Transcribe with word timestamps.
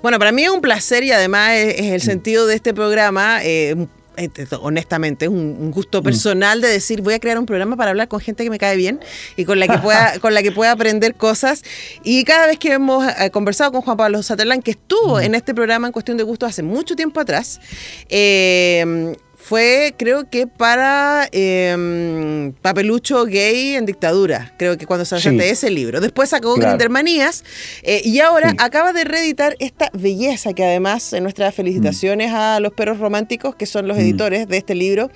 Bueno, 0.02 0.18
para 0.18 0.32
mí 0.32 0.42
es 0.42 0.50
un 0.50 0.60
placer 0.60 1.04
y 1.04 1.12
además 1.12 1.52
es, 1.52 1.80
el 1.80 1.98
mm. 1.98 2.00
sentido 2.00 2.46
de 2.46 2.54
este 2.54 2.74
programa. 2.74 3.40
Eh, 3.42 3.86
este, 4.16 4.46
honestamente, 4.60 5.26
es 5.26 5.30
un, 5.30 5.70
gusto 5.70 6.00
mm. 6.00 6.04
personal 6.04 6.60
de 6.60 6.68
decir 6.68 7.00
voy 7.00 7.14
a 7.14 7.20
crear 7.20 7.38
un 7.38 7.46
programa 7.46 7.76
para 7.76 7.90
hablar 7.90 8.08
con 8.08 8.20
gente 8.20 8.44
que 8.44 8.50
me 8.50 8.58
cae 8.58 8.76
bien 8.76 9.00
y 9.36 9.44
con 9.44 9.58
la 9.58 9.68
que 9.68 9.78
pueda, 9.78 10.18
con 10.20 10.34
la 10.34 10.42
que 10.42 10.52
pueda 10.52 10.72
aprender 10.72 11.14
cosas. 11.14 11.62
Y 12.02 12.24
cada 12.24 12.46
vez 12.46 12.58
que 12.58 12.72
hemos 12.72 13.06
eh, 13.06 13.30
conversado 13.30 13.72
con 13.72 13.82
Juan 13.82 13.96
Pablo 13.96 14.22
Satelán, 14.22 14.62
que 14.62 14.72
estuvo 14.72 15.16
mm. 15.16 15.22
en 15.22 15.34
este 15.34 15.54
programa 15.54 15.86
en 15.86 15.92
cuestión 15.92 16.16
de 16.16 16.24
gusto 16.24 16.46
hace 16.46 16.62
mucho 16.62 16.96
tiempo 16.96 17.20
atrás, 17.20 17.60
eh, 18.08 19.14
fue, 19.42 19.94
creo 19.96 20.28
que 20.28 20.46
para 20.46 21.28
em, 21.32 22.52
Papelucho 22.62 23.24
Gay 23.24 23.74
en 23.74 23.86
Dictadura, 23.86 24.54
creo 24.58 24.76
que 24.76 24.86
cuando 24.86 25.04
se 25.04 25.30
de 25.30 25.50
ese 25.50 25.70
libro. 25.70 26.00
Después 26.00 26.30
sacó 26.30 26.54
claro. 26.54 26.70
Grindermanías 26.70 27.44
eh, 27.82 28.02
y 28.04 28.20
ahora 28.20 28.54
acaba 28.58 28.92
de 28.92 29.04
reeditar 29.04 29.56
esta 29.58 29.90
belleza 29.92 30.52
que 30.52 30.64
además, 30.64 31.12
en 31.12 31.22
nuestras 31.22 31.54
felicitaciones 31.54 32.32
a 32.32 32.60
los 32.60 32.72
perros 32.72 32.98
románticos, 32.98 33.54
que 33.54 33.66
son 33.66 33.88
los 33.88 33.96
mm. 33.96 34.00
editores 34.00 34.48
de 34.48 34.56
este 34.56 34.74
libro, 34.74 35.10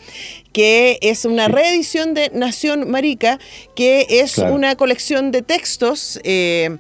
que 0.53 0.98
es 1.03 1.25
una 1.25 1.48
reedición 1.48 2.14
de 2.14 2.31
Nación 2.34 2.91
Marica, 2.91 3.38
que 3.76 4.06
es 4.09 4.38
una 4.38 4.76
colección 4.76 5.31
de 5.31 5.43
textos. 5.43 6.20
Eh, 6.25 6.78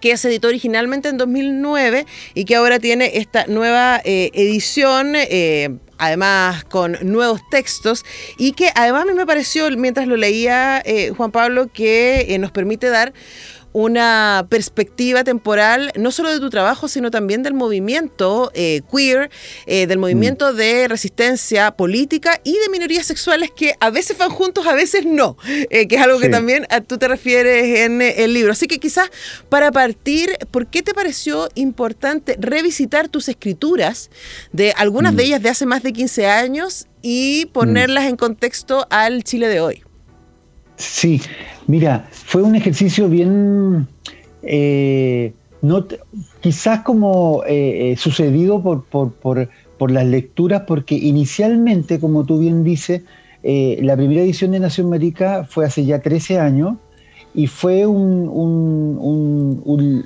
que 0.00 0.16
se 0.16 0.28
editó 0.28 0.48
originalmente 0.48 1.08
en 1.08 1.16
2009 1.16 2.06
y 2.34 2.44
que 2.44 2.56
ahora 2.56 2.78
tiene 2.78 3.12
esta 3.14 3.46
nueva 3.46 4.00
eh, 4.04 4.30
edición, 4.34 5.14
eh, 5.16 5.78
además 5.98 6.64
con 6.64 6.96
nuevos 7.02 7.40
textos, 7.50 8.04
y 8.36 8.52
que 8.52 8.70
además 8.74 9.02
a 9.02 9.06
mí 9.06 9.14
me 9.14 9.26
pareció, 9.26 9.70
mientras 9.76 10.06
lo 10.06 10.16
leía 10.16 10.82
eh, 10.84 11.12
Juan 11.16 11.30
Pablo, 11.30 11.68
que 11.72 12.36
nos 12.40 12.50
permite 12.50 12.88
dar 12.88 13.12
una 13.76 14.46
perspectiva 14.48 15.22
temporal 15.22 15.92
no 15.96 16.10
solo 16.10 16.30
de 16.30 16.40
tu 16.40 16.48
trabajo, 16.48 16.88
sino 16.88 17.10
también 17.10 17.42
del 17.42 17.52
movimiento 17.52 18.50
eh, 18.54 18.80
queer, 18.90 19.28
eh, 19.66 19.86
del 19.86 19.98
movimiento 19.98 20.54
mm. 20.54 20.56
de 20.56 20.88
resistencia 20.88 21.72
política 21.72 22.40
y 22.42 22.52
de 22.52 22.70
minorías 22.70 23.04
sexuales 23.04 23.50
que 23.54 23.74
a 23.78 23.90
veces 23.90 24.16
van 24.16 24.30
juntos, 24.30 24.66
a 24.66 24.72
veces 24.72 25.04
no, 25.04 25.36
eh, 25.68 25.88
que 25.88 25.96
es 25.96 26.00
algo 26.00 26.18
que 26.18 26.30
también 26.30 26.66
tú 26.86 26.96
te 26.96 27.06
refieres 27.06 27.80
en 27.80 28.00
el 28.00 28.32
libro. 28.32 28.52
Así 28.52 28.66
que 28.66 28.78
quizás 28.78 29.10
para 29.50 29.70
partir, 29.72 30.38
¿por 30.50 30.68
qué 30.68 30.82
te 30.82 30.94
pareció 30.94 31.50
importante 31.54 32.38
revisitar 32.40 33.08
tus 33.08 33.28
escrituras, 33.28 34.08
de 34.52 34.72
algunas 34.72 35.14
de 35.14 35.22
mm. 35.22 35.26
ellas 35.26 35.42
de 35.42 35.50
hace 35.50 35.66
más 35.66 35.82
de 35.82 35.92
15 35.92 36.26
años, 36.28 36.86
y 37.02 37.44
ponerlas 37.52 38.04
mm. 38.04 38.08
en 38.08 38.16
contexto 38.16 38.86
al 38.88 39.22
Chile 39.22 39.48
de 39.48 39.60
hoy? 39.60 39.85
Sí, 40.76 41.20
mira, 41.66 42.06
fue 42.10 42.42
un 42.42 42.54
ejercicio 42.54 43.08
bien, 43.08 43.86
eh, 44.42 45.32
no, 45.62 45.86
quizás 46.40 46.80
como 46.80 47.42
eh, 47.46 47.92
eh, 47.92 47.96
sucedido 47.96 48.62
por, 48.62 48.84
por, 48.84 49.90
las 49.90 50.06
lecturas, 50.06 50.62
porque 50.66 50.94
inicialmente, 50.94 51.98
como 51.98 52.24
tú 52.24 52.38
bien 52.38 52.64
dices, 52.64 53.02
la 53.42 53.96
primera 53.96 54.22
edición 54.22 54.50
de 54.50 54.60
Nación 54.60 54.88
América 54.88 55.46
fue 55.48 55.64
hace 55.66 55.84
ya 55.84 56.00
13 56.00 56.40
años 56.40 56.76
y 57.32 57.46
fue 57.46 57.86
un, 57.86 58.96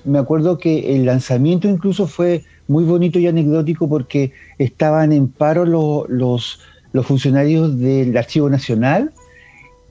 me 0.04 0.18
acuerdo 0.18 0.58
que 0.58 0.94
el 0.94 1.06
lanzamiento 1.06 1.68
incluso 1.68 2.06
fue 2.06 2.42
muy 2.68 2.84
bonito 2.84 3.18
y 3.18 3.28
anecdótico 3.28 3.88
porque 3.88 4.32
estaban 4.58 5.12
en 5.12 5.28
paro 5.28 5.64
los, 5.64 6.60
los 6.92 7.06
funcionarios 7.06 7.78
del 7.78 8.16
Archivo 8.16 8.50
Nacional, 8.50 9.12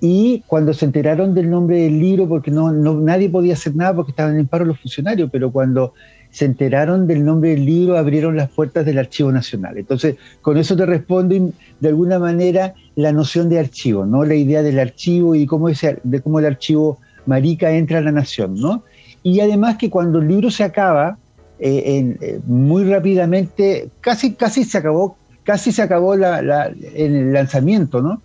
y 0.02 0.44
cuando 0.48 0.74
se 0.74 0.86
enteraron 0.86 1.34
del 1.34 1.50
nombre 1.50 1.82
del 1.82 2.00
libro, 2.00 2.28
porque 2.28 2.52
no, 2.52 2.72
nadie 2.72 3.30
podía 3.30 3.54
hacer 3.54 3.76
nada 3.76 3.94
porque 3.94 4.12
estaban 4.12 4.38
en 4.40 4.48
paro 4.48 4.66
los 4.66 4.80
funcionarios, 4.80 5.30
pero 5.32 5.52
cuando 5.52 5.94
se 6.32 6.46
enteraron 6.46 7.08
del 7.08 7.26
nombre 7.26 7.50
del 7.52 7.66
libro, 7.66 7.98
abrieron 7.98 8.38
las 8.38 8.50
puertas 8.50 8.86
del 8.86 8.98
Archivo 8.98 9.32
Nacional. 9.32 9.78
Entonces, 9.78 10.16
con 10.42 10.58
eso 10.58 10.76
te 10.78 10.86
respondo 10.86 11.52
de 11.80 11.88
alguna 11.88 12.20
manera 12.20 12.76
la 12.96 13.12
noción 13.12 13.50
de 13.50 13.60
archivo, 13.60 14.06
¿no? 14.06 14.24
La 14.24 14.36
idea 14.36 14.62
del 14.62 14.80
archivo 14.80 15.36
y 15.36 15.46
cómo 15.46 15.70
ese, 15.70 16.00
de 16.04 16.22
cómo 16.22 16.40
el 16.40 16.46
archivo 16.46 17.00
marica 17.26 17.72
entra 17.72 17.98
a 17.98 18.02
la 18.02 18.12
nación, 18.12 18.56
¿no? 18.56 18.84
Y 19.24 19.42
además 19.42 19.78
que 19.78 19.90
cuando 19.90 20.20
el 20.20 20.28
libro 20.28 20.50
se 20.50 20.64
acaba, 20.64 21.18
eh, 21.60 22.16
eh, 22.22 22.40
muy 22.46 22.86
rápidamente, 22.86 23.90
casi, 24.00 24.34
casi 24.34 24.64
se 24.64 24.78
acabó, 24.78 25.18
casi 25.44 25.72
se 25.74 25.82
acabó 25.82 26.14
el 26.14 27.34
lanzamiento, 27.34 28.02
¿no? 28.02 28.22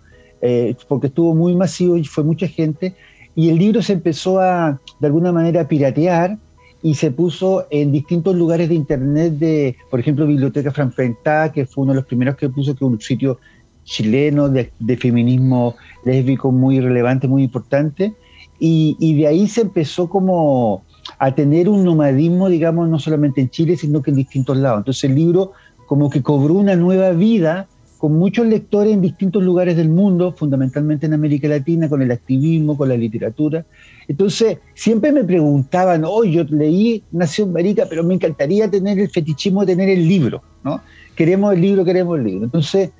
Eh, 0.47 0.75
porque 0.87 1.07
estuvo 1.07 1.33
muy 1.33 1.55
masivo 1.55 1.97
y 1.97 2.03
fue 2.03 2.23
mucha 2.23 2.47
gente, 2.47 2.93
y 3.35 3.49
el 3.49 3.57
libro 3.57 3.81
se 3.81 3.93
empezó 3.93 4.39
a, 4.39 4.79
de 4.99 5.07
alguna 5.07 5.31
manera, 5.31 5.61
a 5.61 5.67
piratear 5.67 6.37
y 6.83 6.93
se 6.93 7.09
puso 7.09 7.65
en 7.71 7.91
distintos 7.91 8.35
lugares 8.35 8.69
de 8.69 8.75
internet 8.75 9.33
de, 9.39 9.75
por 9.89 9.99
ejemplo, 9.99 10.27
Biblioteca 10.27 10.69
Frankenthal, 10.69 11.51
que 11.51 11.65
fue 11.65 11.83
uno 11.83 11.93
de 11.93 11.95
los 11.95 12.05
primeros 12.05 12.35
que 12.35 12.47
puso, 12.47 12.75
que 12.75 12.85
un 12.85 13.01
sitio 13.01 13.39
chileno 13.85 14.47
de, 14.47 14.71
feminismo 14.97 15.77
lésbico 16.03 16.51
muy 16.51 16.79
relevante, 16.79 17.27
muy 17.27 17.41
importante, 17.41 18.13
y, 18.59 18.95
y, 18.99 19.17
de 19.17 19.25
ahí 19.25 19.47
se 19.47 19.61
empezó 19.61 20.07
como 20.07 20.83
a 21.17 21.33
tener 21.33 21.67
un 21.69 21.83
nomadismo, 21.83 22.49
digamos, 22.49 22.87
no 22.87 22.99
solamente 22.99 23.41
en 23.41 23.49
Chile, 23.49 23.77
sino 23.77 24.03
que 24.03 24.11
en 24.11 24.17
distintos 24.17 24.57
lados. 24.57 24.77
Entonces 24.77 25.05
el 25.05 25.15
libro 25.15 25.53
como 25.87 26.11
que 26.11 26.21
cobró 26.21 26.53
una 26.53 26.75
nueva 26.75 27.09
vida 27.13 27.67
con 28.05 28.19
muchos 28.19 28.45
lectores 28.45 28.93
en 28.93 29.01
distintos 29.01 29.41
lugares 29.41 29.75
del 29.75 29.89
mundo, 29.89 30.31
fundamentalmente 30.31 31.07
en 31.07 31.15
América 31.15 31.47
Latina, 31.47 31.89
con 31.89 32.03
el 32.03 32.11
activismo, 32.11 32.77
con 32.77 32.89
la 32.89 32.95
literatura. 32.95 33.65
Entonces, 34.07 34.59
siempre 34.75 35.11
me 35.11 35.23
preguntaban, 35.23 36.03
oh, 36.05 36.23
yo 36.23 36.43
leí 36.43 37.01
Nación 37.11 37.51
Marica, 37.51 37.87
pero 37.89 38.03
me 38.03 38.13
encantaría 38.13 38.69
tener 38.69 38.99
el 38.99 39.09
fetichismo 39.09 39.65
de 39.65 39.75
tener 39.75 39.89
el 39.89 40.07
libro, 40.07 40.43
¿no? 40.63 40.81
Queremos 41.15 41.55
el 41.55 41.61
libro, 41.61 41.83
queremos 41.83 42.19
el 42.19 42.25
libro. 42.25 42.45
Entonces, 42.45 42.91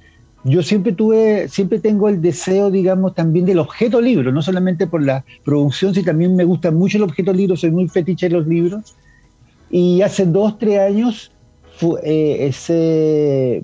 yo 0.44 0.64
siempre 0.64 0.92
tuve, 0.92 1.50
siempre 1.50 1.78
tengo 1.78 2.10
el 2.10 2.20
deseo, 2.20 2.72
digamos, 2.72 3.14
también 3.14 3.46
del 3.46 3.60
objeto 3.60 4.02
libro, 4.02 4.32
no 4.32 4.42
solamente 4.42 4.88
por 4.88 5.04
la 5.04 5.24
producción, 5.44 5.94
sino 5.94 6.08
también 6.08 6.36
me 6.36 6.46
gusta 6.46 6.72
mucho 6.72 6.98
el 6.98 7.04
objeto 7.04 7.32
libro, 7.32 7.56
soy 7.56 7.70
muy 7.70 7.88
fetiche 7.90 8.28
de 8.28 8.38
los 8.38 8.48
libros. 8.48 8.96
Y 9.70 10.02
hace 10.02 10.26
dos, 10.26 10.58
tres 10.58 10.80
años 10.80 11.32
eh, 12.04 12.48
ese 12.48 13.64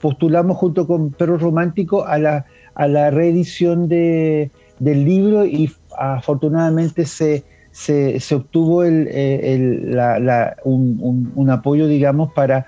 postulamos 0.00 0.56
junto 0.56 0.86
con 0.86 1.10
Perro 1.10 1.38
Romántico 1.38 2.06
a 2.06 2.18
la, 2.18 2.46
a 2.74 2.86
la 2.88 3.10
reedición 3.10 3.88
de, 3.88 4.50
del 4.78 5.04
libro 5.04 5.46
y 5.46 5.70
afortunadamente 5.98 7.06
se, 7.06 7.44
se, 7.70 8.34
obtuvo 8.34 8.84
el, 8.84 9.08
eh, 9.10 10.54
un, 10.64 11.50
apoyo, 11.50 11.86
digamos, 11.86 12.32
para 12.32 12.66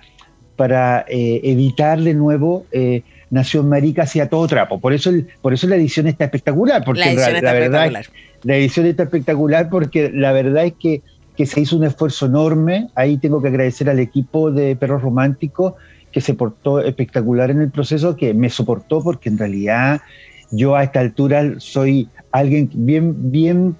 para 0.57 1.05
editar 1.09 2.01
de 2.01 2.15
nuevo 2.15 2.67
Nación 3.31 3.69
Marica 3.69 4.03
hacia 4.03 4.29
todo 4.29 4.47
trapo. 4.47 4.81
Por 4.81 4.93
eso, 4.93 5.11
por 5.43 5.53
eso 5.53 5.67
la 5.67 5.77
edición 5.77 6.07
está 6.07 6.25
espectacular, 6.25 6.85
porque 6.85 7.01
la, 7.01 7.13
edición 7.13 7.37
está 7.37 7.53
verdad 7.53 7.93
la 8.43 8.57
edición 8.57 8.87
está 8.87 9.03
espectacular 9.05 9.69
porque 9.69 10.11
la 10.13 10.33
verdad 10.33 10.65
es 10.67 10.75
que, 10.75 11.03
que, 11.37 11.47
se 11.47 11.61
hizo 11.61 11.77
un 11.77 11.85
esfuerzo 11.85 12.27
enorme. 12.27 12.89
Ahí 12.95 13.19
tengo 13.19 13.43
que 13.43 13.49
agradecer 13.49 13.91
al 13.91 13.99
equipo 13.99 14.51
de 14.51 14.77
Perros 14.77 15.03
Románticos 15.03 15.75
que 16.13 16.21
se 16.21 16.35
portó 16.35 16.81
espectacular 16.81 17.51
en 17.51 17.61
el 17.61 17.71
proceso, 17.71 18.17
que 18.17 18.35
me 18.35 18.51
soportó 18.51 19.03
porque 19.03 19.29
en 19.29 19.39
realidad 19.39 20.01
yo 20.51 20.77
a 20.77 20.85
esta 20.85 21.01
altura 21.01 21.55
soy 21.59 22.09
alguien 22.33 22.71
bien, 22.73 23.31
bien 23.31 23.77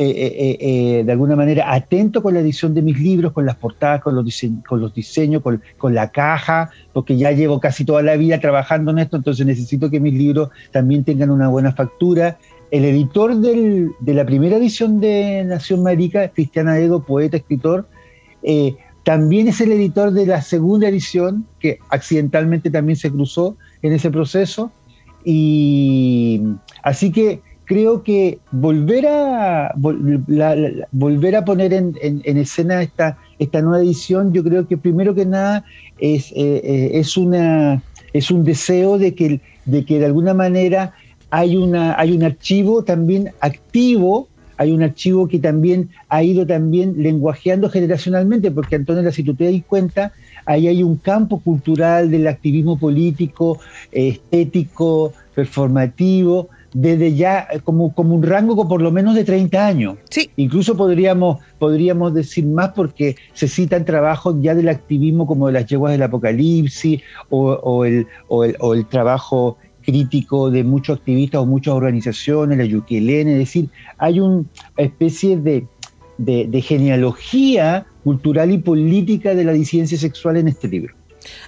eh, 0.00 0.10
eh, 0.10 0.58
eh, 0.60 1.04
de 1.04 1.10
alguna 1.12 1.34
manera 1.34 1.74
atento 1.74 2.22
con 2.22 2.34
la 2.34 2.40
edición 2.40 2.72
de 2.72 2.82
mis 2.82 3.00
libros, 3.00 3.32
con 3.32 3.44
las 3.44 3.56
portadas, 3.56 4.00
con 4.00 4.14
los, 4.14 4.24
diseños, 4.24 4.64
con, 4.64 4.80
los 4.80 4.94
diseños 4.94 5.42
con, 5.42 5.60
con, 5.76 5.92
la 5.92 6.12
caja, 6.12 6.70
porque 6.92 7.16
ya 7.16 7.32
llevo 7.32 7.58
casi 7.58 7.84
toda 7.84 8.02
la 8.02 8.16
vida 8.16 8.38
trabajando 8.38 8.92
en 8.92 8.98
esto, 8.98 9.16
entonces 9.16 9.44
necesito 9.44 9.90
que 9.90 9.98
mis 9.98 10.14
libros 10.14 10.50
también 10.70 11.02
tengan 11.02 11.30
una 11.30 11.48
buena 11.48 11.72
factura. 11.72 12.38
El 12.70 12.84
editor 12.84 13.34
del, 13.36 13.90
de 13.98 14.14
la 14.14 14.24
primera 14.24 14.58
edición 14.58 15.00
de 15.00 15.42
Nación 15.44 15.82
Marica, 15.82 16.28
Cristiana 16.28 16.78
Edo, 16.78 17.02
poeta, 17.02 17.36
escritor, 17.36 17.88
también 19.08 19.48
es 19.48 19.58
el 19.62 19.72
editor 19.72 20.12
de 20.12 20.26
la 20.26 20.42
segunda 20.42 20.86
edición, 20.86 21.46
que 21.60 21.78
accidentalmente 21.88 22.68
también 22.68 22.94
se 22.94 23.10
cruzó 23.10 23.56
en 23.80 23.94
ese 23.94 24.10
proceso. 24.10 24.70
Y 25.24 26.42
así 26.82 27.10
que 27.10 27.40
creo 27.64 28.02
que 28.02 28.38
volver 28.50 29.06
a, 29.06 29.72
volver 30.92 31.36
a 31.36 31.44
poner 31.46 31.72
en, 31.72 31.96
escena 32.36 32.82
esta, 32.82 33.16
esta 33.38 33.62
nueva 33.62 33.82
edición, 33.82 34.34
yo 34.34 34.44
creo 34.44 34.68
que 34.68 34.76
primero 34.76 35.14
que 35.14 35.24
nada 35.24 35.64
es, 35.98 36.30
eh, 36.32 36.60
eh, 36.62 36.90
es, 36.92 37.16
una, 37.16 37.82
es 38.12 38.30
un 38.30 38.44
deseo 38.44 38.98
de 38.98 39.14
que, 39.14 39.40
de 39.64 39.86
que 39.86 40.00
de 40.00 40.04
alguna 40.04 40.34
manera 40.34 40.92
hay, 41.30 41.56
una, 41.56 41.98
hay 41.98 42.12
un 42.12 42.24
archivo 42.24 42.84
también 42.84 43.30
activo, 43.40 44.28
hay 44.58 44.72
un 44.72 44.82
archivo 44.82 45.28
que 45.28 45.38
también 45.38 45.88
ha 46.08 46.22
ido 46.22 46.46
también 46.46 47.02
lenguajeando 47.02 47.70
generacionalmente, 47.70 48.50
porque 48.50 48.76
Antonio, 48.76 49.10
si 49.12 49.22
tú 49.22 49.34
te 49.34 49.50
das 49.50 49.62
cuenta, 49.66 50.12
ahí 50.44 50.66
hay 50.66 50.82
un 50.82 50.96
campo 50.96 51.40
cultural 51.40 52.10
del 52.10 52.26
activismo 52.26 52.78
político, 52.78 53.58
estético, 53.92 55.12
performativo, 55.34 56.48
desde 56.74 57.14
ya 57.14 57.46
eh, 57.50 57.60
como, 57.62 57.94
como 57.94 58.14
un 58.14 58.22
rango 58.22 58.68
por 58.68 58.82
lo 58.82 58.90
menos 58.90 59.14
de 59.14 59.24
30 59.24 59.66
años. 59.66 59.96
Sí. 60.10 60.30
Incluso 60.36 60.76
podríamos, 60.76 61.38
podríamos 61.58 62.12
decir 62.12 62.44
más 62.44 62.70
porque 62.70 63.16
se 63.32 63.48
citan 63.48 63.84
trabajos 63.84 64.36
ya 64.40 64.54
del 64.54 64.68
activismo 64.68 65.26
como 65.26 65.46
de 65.46 65.54
las 65.54 65.66
yeguas 65.66 65.92
del 65.92 66.02
apocalipsis 66.02 67.00
o, 67.30 67.84
el, 67.84 68.06
o, 68.28 68.44
el, 68.44 68.56
o 68.58 68.74
el 68.74 68.86
trabajo 68.86 69.56
crítico 69.88 70.50
de 70.50 70.64
muchos 70.64 70.98
activistas 70.98 71.40
o 71.40 71.46
muchas 71.46 71.72
organizaciones, 71.72 72.58
la 72.58 72.66
Yuquilene, 72.66 73.32
es 73.32 73.38
decir, 73.38 73.70
hay 73.96 74.20
una 74.20 74.44
especie 74.76 75.38
de, 75.38 75.66
de, 76.18 76.46
de 76.46 76.60
genealogía 76.60 77.86
cultural 78.04 78.50
y 78.50 78.58
política 78.58 79.34
de 79.34 79.44
la 79.44 79.52
disidencia 79.52 79.96
sexual 79.96 80.36
en 80.36 80.48
este 80.48 80.68
libro. 80.68 80.97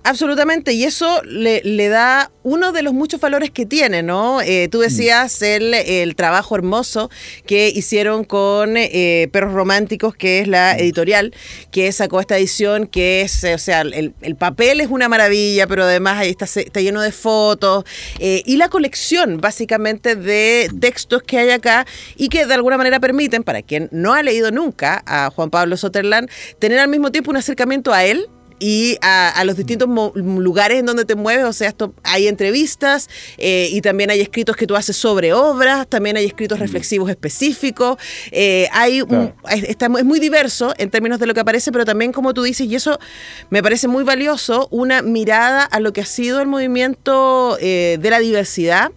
Absolutamente, 0.02 0.72
y 0.72 0.84
eso 0.84 1.22
le, 1.24 1.60
le, 1.62 1.88
da 1.88 2.30
uno 2.42 2.72
de 2.72 2.82
los 2.82 2.92
muchos 2.94 3.20
valores 3.20 3.50
que 3.50 3.66
tiene, 3.66 4.02
¿no? 4.02 4.40
Eh, 4.40 4.68
tú 4.70 4.80
decías 4.80 5.42
el, 5.42 5.74
el, 5.74 6.16
trabajo 6.16 6.54
hermoso 6.54 7.10
que 7.46 7.68
hicieron 7.68 8.24
con 8.24 8.76
eh, 8.76 9.28
Perros 9.32 9.52
Románticos, 9.52 10.16
que 10.16 10.40
es 10.40 10.48
la 10.48 10.76
editorial, 10.76 11.34
que 11.70 11.92
sacó 11.92 12.20
esta 12.20 12.38
edición, 12.38 12.86
que 12.86 13.22
es, 13.22 13.44
o 13.44 13.58
sea, 13.58 13.82
el, 13.82 14.14
el 14.20 14.36
papel 14.36 14.80
es 14.80 14.88
una 14.88 15.08
maravilla, 15.08 15.66
pero 15.66 15.84
además 15.84 16.18
ahí 16.18 16.30
está, 16.30 16.46
está 16.46 16.80
lleno 16.80 17.02
de 17.02 17.12
fotos, 17.12 17.84
eh, 18.18 18.42
y 18.46 18.56
la 18.56 18.68
colección, 18.68 19.40
básicamente, 19.40 20.16
de 20.16 20.70
textos 20.80 21.22
que 21.22 21.38
hay 21.38 21.50
acá 21.50 21.86
y 22.16 22.28
que 22.28 22.46
de 22.46 22.54
alguna 22.54 22.78
manera 22.78 23.00
permiten, 23.00 23.42
para 23.42 23.62
quien 23.62 23.88
no 23.92 24.14
ha 24.14 24.22
leído 24.22 24.50
nunca 24.50 25.02
a 25.06 25.30
Juan 25.30 25.50
Pablo 25.50 25.76
Soterland, 25.76 26.30
tener 26.58 26.78
al 26.78 26.88
mismo 26.88 27.12
tiempo 27.12 27.30
un 27.30 27.36
acercamiento 27.36 27.92
a 27.92 28.04
él 28.04 28.28
y 28.60 28.98
a, 29.00 29.42
los 29.44 29.56
distintos 29.56 29.88
lugares 30.14 30.78
en 30.78 30.86
donde 30.86 31.04
te 31.04 31.16
mueves. 31.16 31.46
O 31.46 31.52
sea, 31.52 31.68
esto 31.68 31.94
hay 32.04 32.28
entrevistas 32.28 33.08
eh, 33.38 33.68
y 33.72 33.80
también 33.80 34.10
hay 34.10 34.20
escritos 34.20 34.54
que 34.54 34.66
tú 34.66 34.76
haces 34.76 34.96
sobre 34.96 35.32
obras, 35.32 35.88
también 35.88 36.16
hay 36.16 36.26
escritos 36.26 36.58
reflexivos 36.58 37.10
específicos. 37.10 37.96
Eh, 38.30 38.68
hay 38.70 39.02
está, 39.66 39.86
es 39.86 40.04
muy 40.04 40.20
diverso 40.20 40.74
en 40.76 40.90
términos 40.90 41.18
de 41.18 41.26
lo 41.26 41.34
que 41.34 41.40
aparece, 41.40 41.72
pero 41.72 41.86
también, 41.86 42.12
como 42.12 42.34
tú 42.34 42.42
dices, 42.42 42.66
y 42.66 42.76
eso 42.76 43.00
me 43.48 43.62
parece 43.62 43.88
muy 43.88 44.04
valioso, 44.04 44.68
una 44.70 45.00
mirada 45.00 45.64
a 45.64 45.80
lo 45.80 45.92
que 45.94 46.02
ha 46.02 46.06
sido 46.06 46.40
el 46.40 46.46
movimiento 46.46 47.56
eh, 47.60 47.98
de 48.00 48.10
la 48.10 48.18
diversidad 48.18 48.92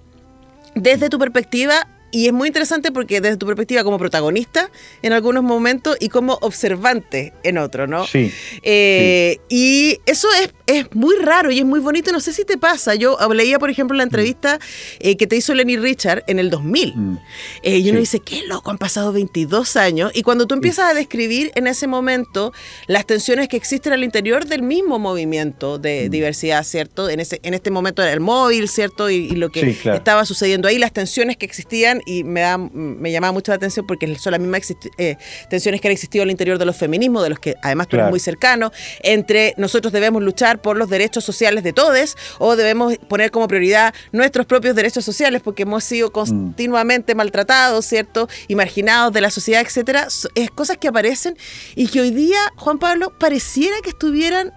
desde 0.76 1.10
tu 1.10 1.20
perspectiva 1.20 1.88
y 2.14 2.28
es 2.28 2.34
muy 2.34 2.48
interesante 2.48 2.92
porque 2.92 3.22
desde 3.22 3.38
tu 3.38 3.48
perspectiva 3.48 3.84
como 3.84 3.98
protagonista 3.98 4.70
en 5.02 5.14
algunos 5.14 5.44
momentos 5.44 5.98
y 6.00 6.10
como 6.10 6.36
observante 6.42 7.34
en 7.42 7.58
otros, 7.58 7.90
¿no? 7.90 8.06
Sí, 8.06 8.32
eh, 8.62 9.40
Y 9.50 9.98
eso 10.06 10.28
es, 10.42 10.54
es, 10.68 10.94
muy 10.94 11.16
raro 11.18 11.52
y 11.52 11.60
es 11.60 11.66
muy 11.66 11.80
bonito. 11.80 12.12
No 12.12 12.20
sé 12.20 12.34
si 12.34 12.46
te 12.46 12.58
pasa. 12.58 12.96
Yo 12.96 13.18
leía, 13.34 13.60
por 13.60 13.70
ejemplo, 13.70 13.96
la 13.96 14.04
entrevista 14.04 14.60
eh, 15.00 15.18
que 15.18 15.28
te 15.28 15.36
hizo 15.36 15.54
Lenny 15.54 15.78
Richard 15.78 16.24
en 16.28 16.40
el 16.40 16.50
2000. 16.50 16.96
Mm. 16.96 17.20
Eh, 17.64 17.78
y 17.80 17.90
uno 17.90 18.00
dice, 18.00 18.20
qué 18.20 18.44
loco, 18.48 18.72
han 18.72 18.78
pasado 18.78 19.12
22 19.12 19.76
años. 19.76 20.12
Y 20.14 20.24
cuando 20.24 20.48
tú 20.48 20.56
empiezas 20.56 20.92
a 20.92 20.94
describir 20.94 21.52
en 21.56 21.68
ese 21.68 21.88
momento 21.88 22.54
las 22.88 23.06
tensiones 23.06 23.48
que 23.48 23.58
existen 23.58 23.94
al 23.94 24.04
interior 24.04 24.46
del 24.46 24.62
mismo 24.62 25.00
movimiento 25.00 25.78
de 25.78 26.08
mm. 26.08 26.12
diversidad, 26.12 26.64
¿cierto? 26.64 27.10
En, 27.10 27.20
ese, 27.20 27.40
en 27.44 27.54
este 27.54 27.72
momento 27.72 28.02
era 28.02 28.14
el 28.14 28.20
móvil, 28.20 28.70
¿cierto? 28.70 29.10
Y, 29.10 29.34
lo 29.34 29.50
que 29.50 29.78
estaba 29.86 30.26
sucediendo 30.26 30.68
ahí, 30.68 30.78
las 30.78 30.94
tensiones 30.94 31.38
que 31.38 31.46
existían 31.46 32.02
y 32.06 32.24
me, 32.24 32.42
da, 32.42 32.58
me 32.58 33.12
llamaba 33.12 33.34
mucho 33.34 33.52
la 33.52 33.56
atención 33.56 33.86
porque 33.88 34.16
son 34.16 34.32
las 34.32 34.40
mismas 34.40 34.74
eh, 34.98 35.18
tensiones 35.50 35.82
que 35.82 35.88
han 35.88 35.92
existido 35.92 36.24
al 36.24 36.30
interior 36.30 36.60
de 36.60 36.66
los 36.66 36.78
feminismos, 36.78 37.24
de 37.24 37.30
los 37.30 37.40
que 37.40 37.56
además 37.62 37.88
tú 37.88 37.96
eres 37.96 38.10
muy 38.10 38.20
cercano, 38.20 38.72
entre 39.02 39.56
nosotros 39.58 39.92
debemos 39.92 40.22
luchar 40.22 40.53
por 40.60 40.78
los 40.78 40.90
derechos 40.90 41.24
sociales 41.24 41.64
de 41.64 41.72
todos 41.72 41.94
o 42.40 42.56
debemos 42.56 42.98
poner 43.08 43.32
como 43.32 43.48
prioridad 43.48 43.94
nuestros 44.12 44.46
propios 44.46 44.76
derechos 44.76 45.06
sociales 45.06 45.42
porque 45.44 45.64
hemos 45.64 45.84
sido 45.84 46.10
mm. 46.10 46.12
continuamente 46.12 47.16
maltratados, 47.16 47.86
¿cierto? 47.86 48.28
Y 48.48 48.56
marginados 48.56 49.14
de 49.14 49.22
la 49.22 49.30
sociedad, 49.30 49.62
etcétera. 49.62 50.08
Es 50.36 50.52
cosas 50.52 50.78
que 50.78 50.88
aparecen 50.88 51.38
y 51.76 51.88
que 51.88 52.02
hoy 52.02 52.12
día, 52.12 52.40
Juan 52.56 52.80
Pablo, 52.80 53.14
pareciera 53.20 53.76
que 53.84 53.90
estuvieran 53.90 54.54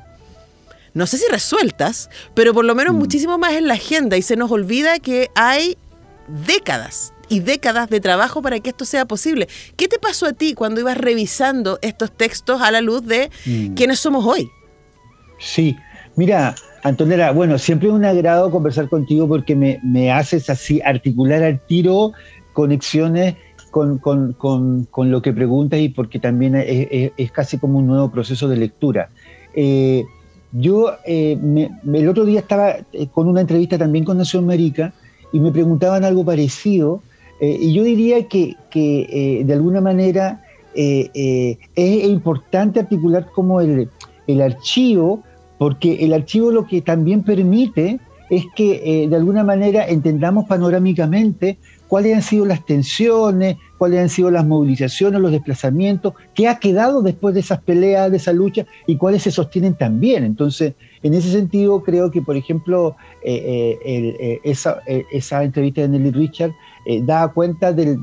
no 0.95 1.07
sé 1.07 1.19
si 1.19 1.25
resueltas, 1.31 2.09
pero 2.33 2.55
por 2.55 2.65
lo 2.65 2.75
menos 2.75 2.95
mm. 2.95 2.99
muchísimo 2.99 3.37
más 3.37 3.53
en 3.53 3.69
la 3.69 3.75
agenda 3.75 4.17
y 4.17 4.23
se 4.23 4.35
nos 4.35 4.51
olvida 4.51 4.99
que 4.99 5.31
hay 5.35 5.77
décadas 6.27 7.13
y 7.29 7.41
décadas 7.41 7.91
de 7.91 8.01
trabajo 8.01 8.41
para 8.41 8.61
que 8.61 8.71
esto 8.71 8.87
sea 8.87 9.05
posible. 9.05 9.47
¿Qué 9.77 9.89
te 9.89 9.99
pasó 9.99 10.25
a 10.25 10.33
ti 10.33 10.55
cuando 10.55 10.81
ibas 10.81 10.97
revisando 10.97 11.79
estos 11.83 12.17
textos 12.17 12.63
a 12.63 12.71
la 12.71 12.81
luz 12.81 13.05
de 13.05 13.31
mm. 13.45 13.75
quiénes 13.75 14.01
somos 14.01 14.25
hoy? 14.25 14.49
Sí, 15.39 15.77
mira, 16.17 16.55
Antonella, 16.83 17.33
bueno, 17.33 17.59
siempre 17.59 17.89
es 17.89 17.95
un 17.95 18.05
agrado 18.05 18.51
conversar 18.51 18.89
contigo 18.89 19.29
porque 19.29 19.55
me, 19.55 20.13
haces 20.13 20.51
así 20.51 20.81
articular 20.85 21.43
al 21.43 21.61
tiro 21.61 22.13
conexiones 22.53 23.35
con, 23.71 24.01
lo 25.11 25.23
que 25.23 25.33
preguntas 25.33 25.81
y 25.81 25.91
porque 25.91 26.19
también 26.19 26.55
es, 26.57 27.33
casi 27.33 27.59
como 27.59 27.79
un 27.79 27.87
nuevo 27.87 28.11
proceso 28.11 28.49
de 28.49 28.57
lectura. 28.57 29.11
Eh, 29.55 30.05
yo 30.53 30.93
eh, 31.05 31.39
el 31.93 32.09
otro 32.09 32.25
día 32.25 32.41
estaba 32.41 32.77
eh, 32.93 33.09
con 33.13 33.29
una 33.29 33.41
entrevista 33.43 33.77
también 33.77 34.05
con 34.05 34.17
Nación 34.17 34.45
América 34.45 34.93
y 35.33 35.41
me 35.41 35.53
preguntaban 35.53 36.05
algo 36.05 36.25
parecido 36.25 37.03
y 37.39 37.75
yo 37.75 37.83
diría 37.83 38.27
que, 38.29 38.57
eh, 38.75 39.43
de 39.45 39.53
alguna 39.53 39.83
manera 39.83 40.43
es 40.75 41.59
importante 42.05 42.81
articular 42.81 43.29
como 43.35 43.61
el, 43.61 43.91
el, 44.27 44.41
archivo, 44.41 45.23
porque 45.59 46.05
el 46.05 46.13
archivo 46.13 46.51
lo 46.51 46.67
que 46.67 46.83
también 46.83 47.23
permite 47.23 47.99
es 48.29 48.45
que 48.57 49.07
de 49.09 49.17
alguna 49.17 49.45
manera 49.45 49.87
entendamos 49.87 50.47
panorámicamente 50.47 51.59
cuáles 51.87 52.17
han 52.17 52.23
sido 52.23 52.45
las 52.45 52.67
tensiones, 52.67 53.57
cuáles 53.79 54.01
han 54.01 54.09
sido 54.09 54.31
las 54.33 54.45
movilizaciones, 54.45 55.21
los 55.21 55.31
desplazamientos, 55.31 56.15
qué 56.35 56.49
ha 56.49 56.59
quedado 56.59 57.03
después 57.03 57.35
de 57.35 57.41
esas 57.41 57.61
peleas, 57.61 58.11
de 58.11 58.17
esa 58.17 58.33
lucha 58.33 58.67
y 58.89 58.97
cuáles 58.97 59.23
se 59.23 59.31
sostienen 59.31 59.75
también. 59.75 60.25
Entonces, 60.25 60.75
en 61.05 61.15
ese 61.15 61.31
sentido, 61.31 61.83
creo 61.85 62.11
que, 62.11 62.21
por 62.21 62.37
ejemplo, 62.37 62.97
esa, 63.23 64.81
esa, 65.13 65.45
entrevista 65.45 65.83
de 65.83 65.89
Nelly 65.89 66.11
Richard 66.11 66.53
eh, 66.89 67.03
da 67.03 67.27
cuenta 67.29 67.73
del, 67.73 67.99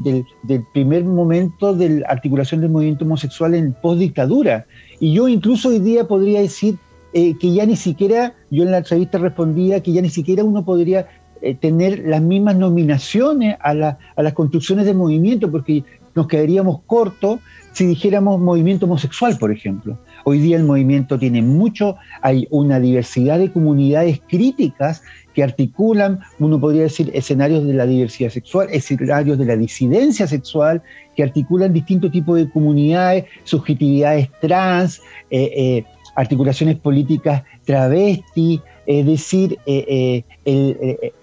primer 0.74 1.05
momento 1.05 1.74
de 1.74 2.01
la 2.01 2.07
articulación 2.07 2.60
del 2.60 2.69
movimiento 2.69 3.05
homosexual 3.05 3.55
en 3.55 3.74
post-dictadura. 3.74 4.65
Y 5.00 5.13
yo 5.13 5.29
incluso 5.29 5.69
hoy 5.69 5.79
día 5.79 6.05
podría 6.05 6.41
decir 6.41 6.75
eh, 7.13 7.38
que 7.38 7.53
ya 7.53 7.65
ni 7.65 7.75
siquiera, 7.75 8.34
yo 8.50 8.63
en 8.63 8.72
la 8.72 8.79
entrevista 8.79 9.17
respondía 9.17 9.82
que 9.82 9.91
ya 9.93 10.01
ni 10.01 10.10
siquiera 10.10 10.43
uno 10.43 10.65
podría 10.65 11.08
eh, 11.41 11.55
tener 11.55 12.00
las 12.08 12.22
mismas 12.22 12.55
nominaciones 12.55 13.58
a, 13.60 13.74
las 13.74 14.34
construcciones 14.34 14.86
del 14.86 14.96
movimiento, 14.96 15.51
porque 15.51 15.84
nos 16.15 16.27
quedaríamos 16.27 16.82
cortos 16.88 17.39
si 17.74 17.86
dijéramos 17.86 18.39
movimiento 18.39 18.86
homosexual, 18.86 19.38
por 19.38 19.51
ejemplo. 19.51 20.00
Hoy 20.24 20.39
día 20.39 20.55
el 20.55 20.63
movimiento 20.63 21.20
tiene 21.20 21.41
mucho, 21.41 21.98
hay 22.22 22.48
una 22.50 22.79
diversidad 22.79 23.39
de 23.39 23.51
comunidades 23.51 24.22
críticas 24.27 25.01
que 25.34 25.43
articulan, 25.43 26.20
uno 26.39 26.60
podría 26.60 26.84
decir, 26.84 27.12
escenarios 27.13 27.65
de 27.67 27.74
la 27.74 27.86
diversidad 27.86 28.29
sexual, 28.29 28.70
escenarios 28.72 29.38
de 29.38 29.46
la 29.46 29.58
disidencia 29.58 30.27
sexual, 30.27 30.82
que 31.15 31.24
articulan 31.24 31.74
distintos 31.74 32.12
tipos 32.12 32.38
de 32.38 32.50
comunidades, 32.50 33.25
subjetividades 33.43 34.29
trans, 34.39 35.01
eh, 35.29 35.51
eh, 35.55 35.86
articulaciones 36.15 36.77
políticas 36.77 37.43
travesti, 37.65 38.62
es 38.86 39.05
decir, 39.05 39.58
eh, 39.65 40.24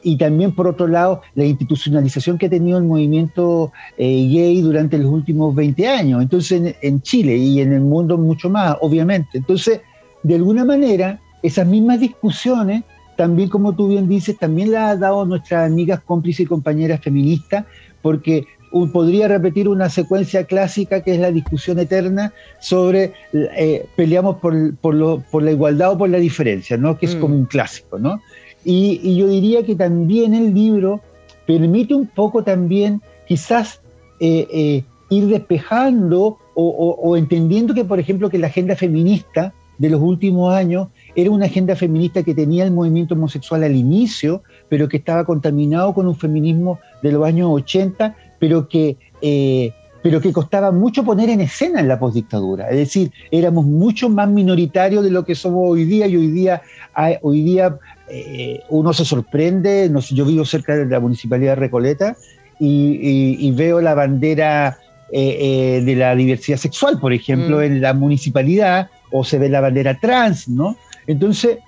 y 0.02 0.16
también 0.16 0.54
por 0.54 0.66
otro 0.66 0.86
lado 0.86 1.20
la 1.34 1.44
institucionalización 1.44 2.38
que 2.38 2.46
ha 2.46 2.50
tenido 2.50 2.78
el 2.78 2.84
movimiento 2.84 3.72
gay 3.98 4.60
durante 4.62 4.96
los 4.98 5.10
últimos 5.10 5.54
20 5.54 5.86
años, 5.86 6.22
entonces 6.22 6.76
en, 6.80 7.02
Chile 7.02 7.36
y 7.36 7.60
en 7.60 7.72
el 7.72 7.82
mundo 7.82 8.16
mucho 8.16 8.48
más, 8.48 8.76
obviamente. 8.80 9.38
Entonces, 9.38 9.80
de 10.22 10.34
alguna 10.34 10.64
manera, 10.64 11.20
esas 11.42 11.66
mismas 11.66 12.00
discusiones 12.00 12.82
también, 13.20 13.50
como 13.50 13.74
tú 13.74 13.88
bien 13.88 14.08
dices, 14.08 14.38
también 14.38 14.72
la 14.72 14.88
ha 14.88 14.96
dado 14.96 15.26
nuestras 15.26 15.70
amigas 15.70 16.00
cómplices 16.06 16.40
y 16.40 16.46
compañeras 16.46 17.02
feministas, 17.02 17.66
porque 18.00 18.46
podría 18.70 19.28
repetir 19.28 19.68
una 19.68 19.90
secuencia 19.90 20.44
clásica 20.44 21.02
que 21.02 21.14
es 21.14 21.20
la 21.20 21.30
discusión 21.30 21.78
eterna 21.78 22.32
sobre 22.60 23.12
eh, 23.32 23.86
peleamos 23.96 24.36
por, 24.36 24.54
la 25.42 25.50
igualdad 25.50 25.92
o 25.92 25.98
por 25.98 26.08
la 26.08 26.18
diferencia, 26.18 26.76
¿no? 26.76 26.96
que 26.96 27.06
es 27.06 27.16
como 27.16 27.34
mm. 27.34 27.38
un 27.38 27.44
clásico. 27.46 27.98
¿no? 27.98 28.20
Y, 28.64 29.16
yo 29.16 29.26
diría 29.26 29.64
que 29.64 29.74
también 29.74 30.34
el 30.34 30.54
libro 30.54 31.00
permite 31.46 31.94
un 31.94 32.06
poco 32.06 32.44
también 32.44 33.02
quizás 33.26 33.80
eh, 34.20 34.46
eh, 34.52 34.84
ir 35.08 35.26
despejando 35.26 36.38
o, 36.54 36.96
o, 37.02 37.16
entendiendo 37.16 37.74
que, 37.74 37.84
por 37.84 37.98
ejemplo, 37.98 38.28
que 38.28 38.38
la 38.38 38.48
agenda 38.48 38.76
feminista 38.76 39.54
de 39.78 39.88
los 39.88 40.00
últimos 40.00 40.52
años 40.52 40.88
era 41.16 41.30
una 41.30 41.46
agenda 41.46 41.74
feminista 41.74 42.22
que 42.22 42.34
tenía 42.34 42.64
el 42.64 42.70
movimiento 42.70 43.14
homosexual 43.14 43.64
al 43.64 43.74
inicio, 43.74 44.42
pero 44.68 44.88
que 44.88 44.98
estaba 44.98 45.24
contaminado 45.24 45.94
con 45.94 46.06
un 46.06 46.14
feminismo 46.14 46.78
de 47.02 47.12
los 47.12 47.26
años 47.26 47.48
80, 47.50 48.14
pero 48.40 48.66
que, 48.68 48.96
eh, 49.22 49.72
pero 50.02 50.20
que 50.20 50.32
costaba 50.32 50.72
mucho 50.72 51.04
poner 51.04 51.30
en 51.30 51.42
escena 51.42 51.78
en 51.78 51.86
la 51.86 52.00
postdictadura. 52.00 52.68
Es 52.70 52.76
decir, 52.76 53.12
éramos 53.30 53.64
mucho 53.66 54.08
más 54.08 54.28
minoritarios 54.28 55.04
de 55.04 55.10
lo 55.10 55.24
que 55.24 55.36
somos 55.36 55.70
hoy 55.70 55.84
día 55.84 56.08
y 56.08 56.16
hoy 56.16 56.28
día, 56.28 56.62
hoy 57.22 57.42
día 57.42 57.78
eh, 58.08 58.60
uno 58.70 58.92
se 58.92 59.04
sorprende, 59.04 59.88
yo 60.10 60.24
vivo 60.24 60.44
cerca 60.44 60.74
de 60.74 60.86
la 60.86 60.98
municipalidad 60.98 61.52
de 61.52 61.60
Recoleta 61.60 62.16
y, 62.58 63.52
veo 63.52 63.80
la 63.80 63.94
bandera 63.94 64.78
eh, 65.12 65.82
de 65.84 65.96
la 65.96 66.16
diversidad 66.16 66.56
sexual, 66.56 66.98
por 66.98 67.12
ejemplo, 67.12 67.58
mm. 67.58 67.62
en 67.62 67.80
la 67.80 67.94
municipalidad, 67.94 68.90
o 69.12 69.22
se 69.24 69.38
ve 69.38 69.48
la 69.48 69.60
bandera 69.60 69.98
trans, 69.98 70.48
¿no? 70.48 70.76
Entonces, 71.06 71.58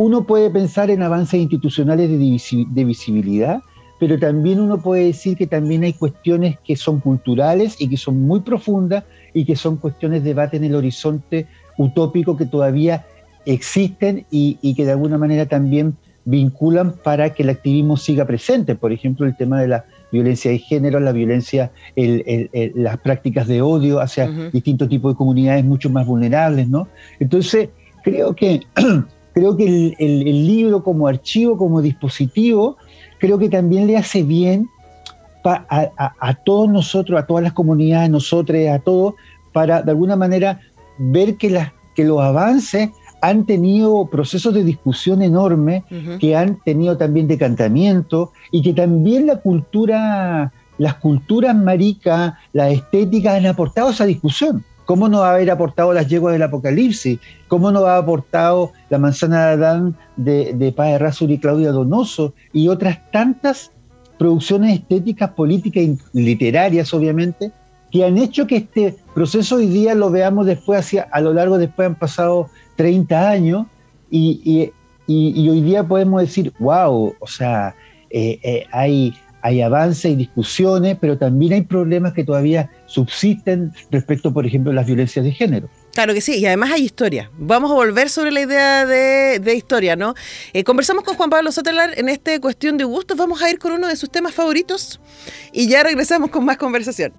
uno 0.00 0.24
puede 0.24 0.48
pensar 0.48 0.90
en 0.90 1.02
avances 1.02 1.40
institucionales 1.40 2.08
de, 2.08 2.84
visibilidad, 2.84 3.60
pero 4.00 4.18
también 4.18 4.58
uno 4.58 4.80
puede 4.80 5.04
decir 5.04 5.36
que 5.36 5.46
también 5.46 5.84
hay 5.84 5.92
cuestiones 5.92 6.58
que 6.64 6.74
son 6.74 7.00
culturales 7.00 7.76
y 7.78 7.88
que 7.88 7.98
son 7.98 8.22
muy 8.22 8.40
profundas 8.40 9.04
y 9.34 9.44
que 9.44 9.54
son 9.54 9.76
cuestiones 9.76 10.24
de 10.24 10.30
debate 10.30 10.56
en 10.56 10.64
el 10.64 10.74
horizonte 10.74 11.46
utópico 11.76 12.36
que 12.36 12.46
todavía 12.46 13.04
existen 13.44 14.24
y, 14.30 14.74
que 14.74 14.86
de 14.86 14.92
alguna 14.92 15.18
manera 15.18 15.46
también 15.46 15.96
vinculan 16.24 16.94
para 17.04 17.34
que 17.34 17.42
el 17.42 17.50
activismo 17.50 17.98
siga 17.98 18.24
presente. 18.24 18.74
Por 18.74 18.90
ejemplo, 18.90 19.26
el 19.26 19.36
tema 19.36 19.60
de 19.60 19.68
la 19.68 19.84
violencia 20.10 20.50
de 20.50 20.58
género, 20.58 20.98
la 20.98 21.12
violencia, 21.12 21.70
las 21.94 22.98
prácticas 22.98 23.48
de 23.48 23.60
odio 23.60 24.00
hacia 24.00 24.28
distintos 24.50 24.88
tipos 24.88 25.12
de 25.12 25.16
comunidades 25.18 25.64
mucho 25.64 25.90
más 25.90 26.06
vulnerables, 26.06 26.68
¿no? 26.68 26.88
Entonces, 27.18 27.68
creo 28.02 28.34
que, 28.34 28.60
creo 29.34 29.56
que 29.56 29.94
el, 29.98 30.46
libro 30.46 30.82
como 30.82 31.06
archivo, 31.06 31.58
como 31.58 31.82
dispositivo, 31.82 32.78
creo 33.20 33.38
que 33.38 33.48
también 33.48 33.86
le 33.86 33.96
hace 33.96 34.22
bien 34.22 34.68
a, 35.44 36.34
todos 36.44 36.68
nosotros, 36.68 37.18
a 37.20 37.26
todas 37.26 37.42
las 37.42 37.52
comunidades, 37.52 38.10
nosotros, 38.10 38.58
a 38.68 38.78
todos, 38.78 39.14
para 39.52 39.82
de 39.82 39.90
alguna 39.90 40.16
manera 40.16 40.60
ver 40.98 41.36
que, 41.36 41.50
las, 41.50 41.72
que 41.94 42.04
los 42.04 42.20
avances 42.20 42.90
han 43.22 43.44
tenido 43.44 44.06
procesos 44.06 44.54
de 44.54 44.64
discusión 44.64 45.22
enorme, 45.22 45.84
que 46.18 46.36
han 46.36 46.56
tenido 46.64 46.96
también 46.96 47.28
decantamiento 47.28 48.32
y 48.50 48.62
que 48.62 48.72
también 48.72 49.26
la 49.26 49.36
cultura, 49.36 50.52
las 50.78 50.94
culturas 50.94 51.54
maricas, 51.54 52.34
la 52.52 52.70
estética 52.70 53.34
han 53.34 53.46
aportado 53.46 53.88
a 53.88 53.92
esa 53.92 54.06
discusión. 54.06 54.64
¿Cómo 54.90 55.08
no 55.08 55.20
va 55.20 55.30
a 55.30 55.34
haber 55.34 55.52
aportado 55.52 55.92
las 55.92 56.08
yeguas 56.08 56.32
del 56.32 56.42
Apocalipsis? 56.42 57.20
¿Cómo 57.46 57.70
no 57.70 57.82
va 57.82 57.90
a 57.90 57.96
haber 57.98 58.02
aportado 58.02 58.72
la 58.88 58.98
manzana 58.98 59.46
de 59.46 59.52
Adán 59.52 59.96
de, 60.16 60.52
de 60.52 60.72
Paz 60.72 61.00
Razur 61.00 61.30
y 61.30 61.38
Claudia 61.38 61.70
Donoso? 61.70 62.34
Y 62.52 62.66
otras 62.66 62.98
tantas 63.12 63.70
producciones 64.18 64.80
estéticas, 64.80 65.30
políticas 65.30 65.84
y 65.84 66.20
literarias, 66.20 66.92
obviamente, 66.92 67.52
que 67.92 68.04
han 68.04 68.18
hecho 68.18 68.48
que 68.48 68.56
este 68.56 68.96
proceso 69.14 69.58
hoy 69.58 69.66
día 69.68 69.94
lo 69.94 70.10
veamos 70.10 70.44
después, 70.44 70.80
hacia, 70.80 71.02
a 71.02 71.20
lo 71.20 71.34
largo 71.34 71.56
después 71.56 71.86
han 71.86 71.94
pasado 71.94 72.48
30 72.74 73.30
años 73.30 73.66
y, 74.10 74.72
hoy 75.06 75.60
día 75.60 75.86
podemos 75.86 76.20
decir, 76.20 76.52
wow, 76.58 77.14
o 77.16 77.26
sea, 77.28 77.76
eh, 78.10 78.40
eh, 78.42 78.66
hay 78.72 79.14
hay 79.42 79.62
avances 79.62 80.10
y 80.10 80.16
discusiones, 80.16 80.96
pero 81.00 81.18
también 81.18 81.52
hay 81.52 81.62
problemas 81.62 82.12
que 82.12 82.24
todavía 82.24 82.70
subsisten 82.86 83.72
respecto, 83.90 84.32
por 84.32 84.46
ejemplo, 84.46 84.72
a 84.72 84.74
las 84.74 84.86
violencias 84.86 85.24
de 85.24 85.32
género. 85.32 85.68
Claro 85.92 86.14
que 86.14 86.20
sí, 86.20 86.38
y 86.38 86.46
además 86.46 86.70
hay 86.72 86.82
historia. 86.82 87.30
Vamos 87.36 87.70
a 87.70 87.74
volver 87.74 88.10
sobre 88.10 88.30
la 88.30 88.40
idea 88.40 88.86
de, 88.86 89.54
historia, 89.54 89.96
¿no? 89.96 90.14
Eh, 90.52 90.62
conversamos 90.64 91.04
con 91.04 91.16
Juan 91.16 91.30
Pablo 91.30 91.50
Sotelar 91.52 91.98
en 91.98 92.08
esta 92.08 92.38
cuestión 92.40 92.76
de 92.76 92.84
gustos. 92.84 93.16
Vamos 93.16 93.42
a 93.42 93.50
ir 93.50 93.58
con 93.58 93.72
uno 93.72 93.88
de 93.88 93.96
sus 93.96 94.10
temas 94.10 94.34
favoritos 94.34 95.00
y 95.52 95.68
ya 95.68 95.82
regresamos 95.82 96.30
con 96.30 96.44
más 96.44 96.56
conversación. 96.56 97.12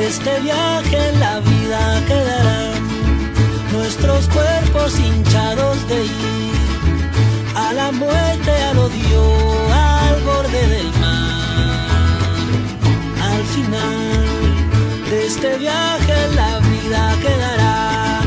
De 0.00 0.06
este 0.08 0.40
viaje 0.40 1.12
la 1.18 1.40
vida 1.40 2.02
quedarán 2.08 2.72
nuestros 3.70 4.28
cuerpos 4.28 4.98
hinchados 4.98 5.76
de 5.88 6.04
ir 6.04 6.54
a 7.54 7.72
la 7.74 7.92
muerte, 7.92 8.50
al 8.70 8.78
odio, 8.78 9.22
al 9.72 10.22
borde 10.22 10.62
del 10.74 10.90
mar. 11.02 11.88
Al 13.32 13.42
final 13.54 14.26
de 15.10 15.26
este 15.26 15.58
viaje 15.58 16.16
la 16.34 16.52
vida 16.70 17.02
quedará 17.24 18.20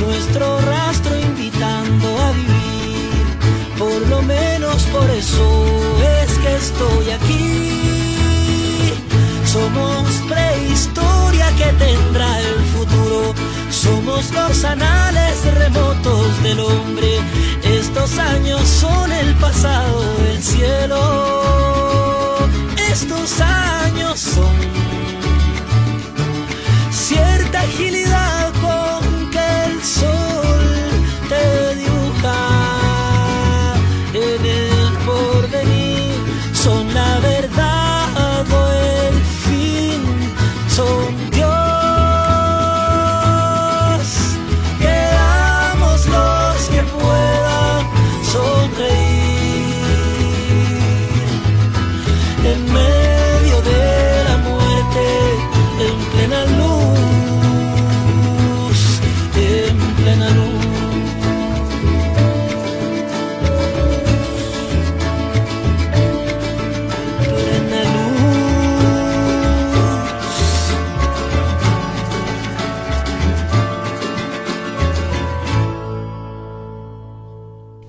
nuestro 0.00 0.60
rastro 0.62 1.18
invitando 1.18 2.08
a 2.26 2.32
vivir. 2.40 3.24
Por 3.78 4.00
lo 4.08 4.22
menos 4.22 4.82
por 4.84 5.08
eso 5.10 5.46
es 6.20 6.30
que 6.38 6.56
estoy 6.56 7.10
aquí 7.10 7.72
somos 9.52 10.01
prehistoria 10.28 11.46
que 11.56 11.72
tendrá 11.84 12.40
el 12.40 12.64
futuro. 12.74 13.34
Somos 13.70 14.30
los 14.32 14.64
anales 14.64 15.36
remotos 15.54 16.42
del 16.42 16.60
hombre. 16.60 17.20
Estos 17.62 18.18
años 18.18 18.60
son 18.66 19.12
el 19.12 19.34
pasado 19.36 20.02
del 20.24 20.42
cielo. 20.42 21.00
Estos 22.90 23.40
años 23.40 24.18
son 24.18 24.54
cierta 26.90 27.60
agilidad 27.60 28.41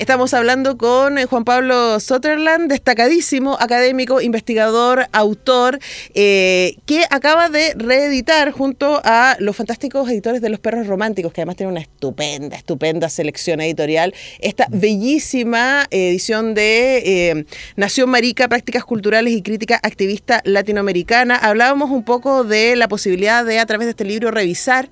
Estamos 0.03 0.33
hablando 0.33 0.77
con 0.77 1.17
eh, 1.17 1.27
Juan 1.27 1.45
Pablo 1.45 1.97
Sutherland, 2.01 2.69
destacadísimo 2.69 3.55
académico, 3.57 4.19
investigador, 4.19 5.07
autor, 5.13 5.79
eh, 6.13 6.75
que 6.85 7.05
acaba 7.09 7.47
de 7.47 7.73
reeditar 7.77 8.51
junto 8.51 8.99
a 9.05 9.37
los 9.39 9.55
fantásticos 9.55 10.09
editores 10.09 10.41
de 10.41 10.49
Los 10.49 10.59
Perros 10.59 10.87
Románticos, 10.87 11.31
que 11.31 11.39
además 11.39 11.55
tiene 11.55 11.71
una 11.71 11.79
estupenda, 11.79 12.57
estupenda 12.57 13.07
selección 13.07 13.61
editorial, 13.61 14.13
esta 14.41 14.67
bellísima 14.69 15.87
edición 15.89 16.53
de 16.53 16.97
eh, 17.05 17.45
Nación 17.77 18.09
Marica, 18.09 18.49
Prácticas 18.49 18.83
Culturales 18.83 19.31
y 19.31 19.41
Crítica 19.41 19.79
Activista 19.81 20.41
Latinoamericana. 20.43 21.37
Hablábamos 21.37 21.91
un 21.91 22.03
poco 22.03 22.43
de 22.43 22.75
la 22.75 22.89
posibilidad 22.89 23.45
de, 23.45 23.57
a 23.57 23.65
través 23.65 23.85
de 23.85 23.91
este 23.91 24.03
libro, 24.03 24.31
revisar 24.31 24.89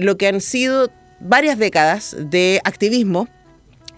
lo 0.00 0.16
que 0.16 0.26
han 0.26 0.40
sido 0.40 0.90
varias 1.20 1.58
décadas 1.58 2.16
de 2.18 2.60
activismo 2.64 3.28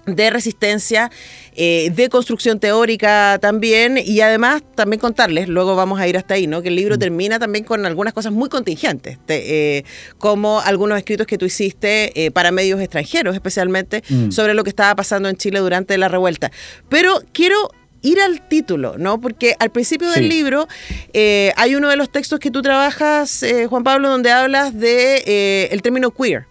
de 0.06 0.30
resistencia, 0.30 1.10
eh, 1.54 1.90
de 1.94 2.08
construcción 2.08 2.60
teórica 2.60 3.38
también, 3.40 3.98
y 3.98 4.20
además 4.20 4.62
también 4.74 5.00
contarles, 5.00 5.48
luego 5.48 5.76
vamos 5.76 6.00
a 6.00 6.08
ir 6.08 6.16
hasta 6.16 6.34
ahí, 6.34 6.46
¿no? 6.46 6.62
Que 6.62 6.68
el 6.68 6.76
libro 6.76 6.96
mm. 6.96 6.98
termina 6.98 7.38
también 7.38 7.64
con 7.64 7.86
algunas 7.86 8.12
cosas 8.12 8.32
muy 8.32 8.48
contingentes, 8.48 9.18
eh, 9.28 9.84
como 10.18 10.60
algunos 10.60 10.98
escritos 10.98 11.26
que 11.26 11.38
tú 11.38 11.46
hiciste 11.46 12.24
eh, 12.24 12.30
para 12.30 12.50
medios 12.50 12.80
extranjeros, 12.80 13.34
especialmente 13.34 14.02
mm. 14.08 14.30
sobre 14.30 14.54
lo 14.54 14.64
que 14.64 14.70
estaba 14.70 14.94
pasando 14.94 15.28
en 15.28 15.36
Chile 15.36 15.60
durante 15.60 15.96
la 15.96 16.08
revuelta. 16.08 16.50
Pero 16.88 17.20
quiero 17.32 17.70
ir 18.02 18.20
al 18.20 18.46
título, 18.46 18.96
¿no? 18.98 19.18
Porque 19.18 19.56
al 19.58 19.70
principio 19.70 20.10
del 20.10 20.28
libro 20.28 20.68
hay 21.14 21.74
uno 21.74 21.88
de 21.88 21.96
los 21.96 22.10
textos 22.12 22.38
que 22.38 22.50
tú 22.50 22.60
trabajas, 22.60 23.42
Juan 23.70 23.82
Pablo, 23.82 24.10
donde 24.10 24.30
hablas 24.30 24.78
de 24.78 25.68
el 25.72 25.80
término 25.80 26.10
queer 26.10 26.46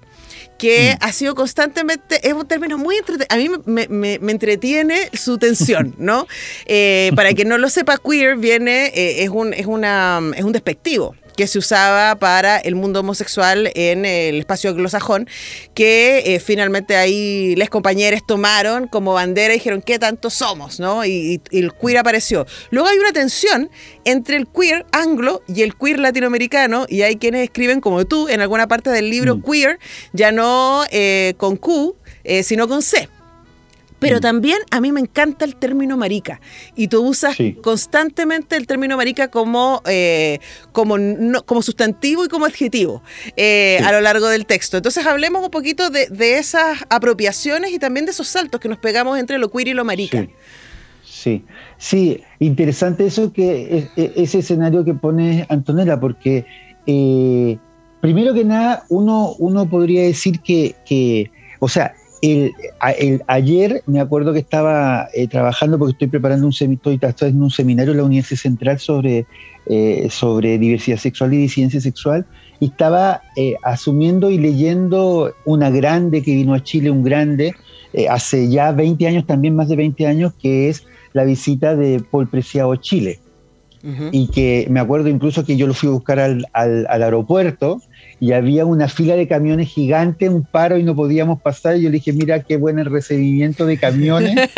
que 0.58 0.94
mm. 0.94 1.04
ha 1.04 1.12
sido 1.12 1.36
constantemente, 1.36 2.28
es 2.28 2.34
un 2.34 2.48
término 2.48 2.78
muy 2.78 2.98
entretenido, 2.98 3.28
a 3.30 3.38
mí 3.38 3.64
me, 3.66 3.88
me, 4.20 4.32
entretiene 4.32 5.10
su 5.14 5.38
tensión, 5.38 5.96
¿no? 6.00 6.28
Eh, 6.66 7.12
para 7.16 7.34
quien 7.34 7.50
no 7.50 7.58
lo 7.58 7.70
sepa, 7.70 7.98
queer 7.98 8.38
viene, 8.38 8.88
eh, 8.88 9.24
es, 9.24 9.30
un, 9.30 9.54
es, 9.54 9.66
una, 9.66 10.22
es 10.36 10.44
un 10.44 10.52
despectivo 10.52 11.16
que 11.36 11.48
se 11.48 11.60
usaba 11.60 12.16
para 12.16 12.58
el 12.58 12.76
mundo 12.76 13.02
homosexual 13.02 13.72
en 13.76 14.06
el 14.06 14.40
espacio 14.40 14.70
anglosajón, 14.70 15.28
que 15.74 16.24
eh, 16.26 16.40
finalmente 16.40 16.96
ahí 16.96 17.56
les 17.56 17.70
compañeros 17.70 18.22
tomaron 18.26 18.88
como 18.88 19.14
bandera 19.14 19.54
y 19.54 19.58
dijeron, 19.58 19.82
¿qué 19.82 20.00
tanto 20.00 20.30
somos? 20.30 20.80
¿no? 20.80 21.06
Y, 21.06 21.42
el 21.52 21.74
queer 21.74 21.98
apareció. 21.98 22.46
Luego 22.70 22.88
hay 22.88 22.98
una 22.98 23.12
tensión 23.12 23.70
entre 24.06 24.38
el 24.38 24.48
queer 24.48 24.86
anglo 24.92 25.42
y 25.48 25.62
el 25.62 25.76
queer 25.76 26.00
latinoamericano, 26.00 26.86
y 26.88 27.02
hay 27.02 27.18
quienes 27.18 27.44
escriben 27.44 27.82
como 27.82 28.06
tú 28.06 28.28
en 28.30 28.42
alguna 28.42 28.68
parte 28.68 28.90
del 28.90 29.10
libro 29.10 29.38
mm. 29.38 29.44
queer, 29.44 29.80
ya 30.14 30.32
no 30.32 30.84
eh, 30.92 31.34
con 31.38 31.58
Q, 31.58 31.96
eh, 32.24 32.44
sino 32.44 32.68
con 32.68 32.82
C. 32.82 33.10
Pero 34.04 34.18
mm. 34.18 34.22
también 34.22 34.58
a 34.70 34.82
mí 34.82 34.92
me 34.92 35.00
encanta 35.00 35.46
el 35.46 35.56
término 35.56 35.96
marica. 35.96 36.42
Y 36.76 36.90
tú 36.90 37.08
usas 37.08 37.38
constantemente 37.62 38.58
el 38.58 38.68
término 38.68 38.98
marica 38.98 39.30
como, 39.30 39.82
eh, 39.86 40.40
como, 40.74 40.98
como 41.46 41.62
sustantivo 41.62 42.26
y 42.26 42.28
como 42.28 42.46
adjetivo 42.46 43.02
eh, 43.38 43.80
a 43.82 43.94
lo 43.94 44.02
largo 44.02 44.28
del 44.28 44.46
texto. 44.46 44.76
Entonces 44.76 45.06
hablemos 45.06 45.42
un 45.42 45.50
poquito 45.50 45.90
de, 45.90 46.10
esas 46.38 46.80
apropiaciones 46.90 47.72
y 47.72 47.80
también 47.80 48.06
de 48.06 48.12
esos 48.12 48.28
saltos 48.28 48.60
que 48.60 48.68
nos 48.68 48.78
pegamos 48.78 49.18
entre 49.18 49.38
lo 49.38 49.50
queer 49.50 49.70
y 49.70 49.74
lo 49.74 49.86
marica. 49.86 50.28
Sí, 51.06 51.46
sí, 51.78 52.22
interesante 52.40 53.06
eso 53.06 53.32
que 53.32 53.88
e, 53.96 54.12
ese 54.18 54.40
escenario 54.40 54.84
que 54.84 54.94
pone 54.94 55.46
Antonella, 55.48 55.98
porque 55.98 56.46
eh, 56.86 57.58
primero 58.02 58.34
que 58.34 58.44
nada 58.44 58.84
uno, 58.90 59.34
uno 59.40 59.70
podría 59.70 60.04
decir 60.04 60.42
que, 60.42 60.76
que 60.86 61.32
o 61.60 61.70
sea, 61.70 61.94
el, 62.24 63.22
ayer 63.28 63.84
me 63.86 64.00
acuerdo 64.00 64.32
que 64.32 64.40
estaba 64.40 65.10
eh, 65.14 65.28
trabajando 65.28 65.78
porque 65.78 65.92
estoy 65.92 66.08
preparando 66.08 66.46
un 66.46 66.54
seminario, 66.54 67.00
en 67.20 67.42
un 67.42 67.52
seminario 67.52 67.92
en 67.92 67.98
la 67.98 68.04
Universidad 68.06 68.40
Central 68.40 68.80
sobre, 68.80 69.26
eh, 69.66 70.08
sobre 70.10 70.58
diversidad 70.58 70.98
sexual 70.98 71.34
y 71.34 71.38
disidencia 71.38 71.82
sexual 71.82 72.26
y 72.62 72.68
estaba 72.68 73.22
eh, 73.36 73.56
asumiendo 73.64 74.30
y 74.30 74.38
leyendo 74.38 75.34
una 75.44 75.70
grande 75.70 76.24
que 76.24 76.34
vino 76.34 76.54
a 76.54 76.64
Chile, 76.64 76.90
un 76.90 77.04
grande, 77.04 77.56
hace 78.10 78.50
ya 78.50 78.72
20 78.72 79.06
años, 79.06 79.28
también 79.28 79.56
más 79.56 79.68
de 79.68 79.76
20 79.76 80.08
años, 80.08 80.34
que 80.42 80.70
es 80.70 80.86
la 81.12 81.26
visita 81.26 81.76
de 81.76 82.02
Paul 82.10 82.28
Preciado 82.28 82.72
a 82.72 82.80
Chile. 82.80 83.20
Y 84.12 84.28
que 84.28 84.66
me 84.70 84.80
acuerdo 84.80 85.10
incluso 85.10 85.44
que 85.44 85.58
yo 85.58 85.68
lo 85.68 85.74
fui 85.74 85.90
a 85.90 85.92
buscar 85.92 86.18
al, 86.20 86.46
al, 86.54 86.88
al 86.90 87.04
aeropuerto 87.04 87.82
y 88.20 88.32
había 88.32 88.66
una 88.66 88.88
fila 88.88 89.18
de 89.18 89.28
camiones 89.28 89.68
gigante, 89.68 90.30
un 90.30 90.44
paro 90.44 90.78
y 90.78 90.84
no 90.84 90.96
podíamos 90.96 91.42
pasar. 91.42 91.76
Y 91.76 91.82
yo 91.82 91.90
le 91.90 91.96
dije, 91.96 92.14
mira 92.14 92.42
qué 92.44 92.56
buen 92.56 92.80
el 92.80 92.86
recibimiento 92.86 93.66
de 93.66 93.78
camiones, 93.78 94.36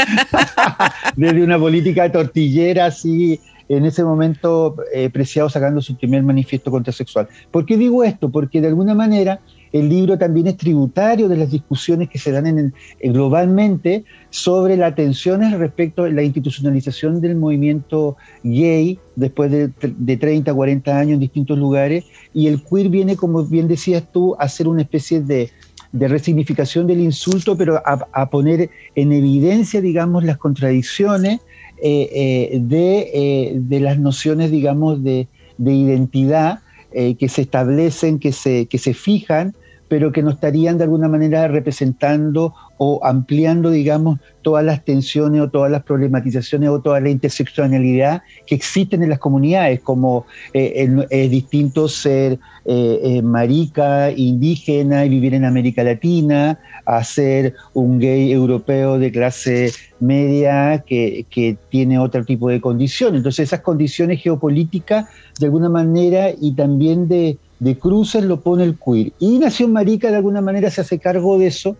desde 1.15 1.43
una 1.43 1.57
política 1.57 2.11
tortillera 2.11 2.85
así, 2.85 3.39
en 3.67 3.85
ese 3.85 4.03
momento 4.03 4.75
eh, 4.93 5.09
Preciado 5.09 5.49
sacando 5.49 5.81
su 5.81 5.97
primer 5.97 6.21
manifiesto 6.21 6.69
contrasexual. 6.69 7.27
¿Por 7.49 7.65
qué 7.65 7.77
digo 7.77 8.03
esto? 8.03 8.29
Porque 8.29 8.61
de 8.61 8.67
alguna 8.67 8.93
manera 8.93 9.39
el 9.75 9.89
libro 9.89 10.17
también 10.17 10.47
es 10.47 10.55
tributario 10.55 11.27
de 11.27 11.35
las 11.35 11.51
discusiones 11.51 12.07
que 12.07 12.17
se 12.17 12.31
dan 12.31 12.47
en, 12.47 12.73
globalmente 13.11 14.05
sobre 14.29 14.77
las 14.77 14.95
tensiones 14.95 15.51
respecto 15.51 16.03
a 16.03 16.09
la 16.09 16.23
institucionalización 16.23 17.19
del 17.19 17.35
movimiento 17.35 18.15
gay 18.43 18.97
después 19.17 19.51
de, 19.51 19.69
de, 19.81 20.15
30, 20.15 20.53
40 20.53 20.97
años 20.97 21.15
en 21.15 21.19
distintos 21.19 21.57
lugares. 21.57 22.05
Y 22.33 22.47
el 22.47 22.63
queer 22.63 22.88
viene, 22.88 23.17
como 23.17 23.43
bien 23.43 23.67
decías 23.67 24.09
tú, 24.13 24.33
a 24.39 24.47
ser 24.47 24.69
una 24.69 24.83
especie 24.83 25.19
de, 25.19 25.51
resignificación 25.91 26.88
del 26.88 27.01
insulto, 27.01 27.57
pero 27.57 27.81
a, 27.85 28.29
poner 28.29 28.69
en 28.95 29.11
evidencia, 29.11 29.81
digamos, 29.81 30.23
las 30.23 30.38
contradicciones 30.38 31.41
eh, 31.81 32.09
eh, 32.53 32.59
de, 32.61 33.11
eh, 33.13 33.79
las 33.81 33.99
nociones, 33.99 34.51
digamos, 34.51 35.03
de, 35.03 35.27
identidad 35.59 36.61
que 36.93 37.27
se 37.27 37.41
establecen, 37.41 38.19
que 38.19 38.31
se 38.31 38.93
fijan 38.93 39.53
pero 39.88 40.12
que 40.12 40.24
no 40.24 40.32
estarían 40.32 40.78
de 40.78 40.84
alguna 40.86 41.08
manera 41.08 41.48
representando 41.48 42.54
o 42.78 43.00
ampliando, 43.04 43.69
digamos, 43.69 44.19
todas 44.41 44.65
las 44.65 44.84
tensiones 44.84 45.41
o 45.41 45.50
todas 45.50 45.71
las 45.71 45.84
problematizaciones 45.84 46.69
o 46.69 46.82
toda 46.82 47.00
la 47.00 47.10
interseccionalidad 47.10 48.21
que 48.45 48.56
existen 48.56 49.04
en 49.04 49.10
las 49.10 49.19
comunidades, 49.19 49.80
como 49.82 50.26
eh, 50.54 50.88
es 51.10 51.32
distinto 51.32 51.88
ser 51.88 52.39
eh, 52.65 53.00
eh, 53.04 53.21
marica, 53.21 54.12
indígena 54.12 55.06
y 55.06 55.10
vivir 55.10 55.36
en 55.36 55.45
América 55.45 55.84
Latina, 55.84 56.60
a 56.86 57.04
ser 57.04 57.54
un 57.74 58.00
gay 58.00 58.32
europeo 58.32 59.00
de 59.00 59.12
clase 59.12 59.71
media 60.00 60.84
que, 60.86 61.26
que 61.30 61.58
tiene 61.69 61.98
otro 62.00 62.26
tipo 62.26 62.50
de 62.50 62.60
condiciones. 62.60 63.19
Entonces 63.19 63.48
esas 63.48 63.62
condiciones 63.62 64.21
geopolíticas, 64.21 65.08
de 65.39 65.45
alguna 65.45 65.69
manera, 65.69 66.30
y 66.39 66.54
también 66.54 67.08
de 67.08 67.38
de 67.65 67.80
cruces 67.80 68.23
lo 68.23 68.41
pone 68.41 68.63
el 68.63 68.78
queer. 68.78 69.12
Y 69.17 69.39
Nación 69.39 69.73
Marica 69.73 70.12
de 70.12 70.17
alguna 70.17 70.39
manera 70.39 70.69
se 70.69 70.82
hace 70.82 70.99
cargo 70.99 71.39
de 71.39 71.47
eso, 71.47 71.75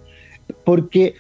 porque 0.64 1.14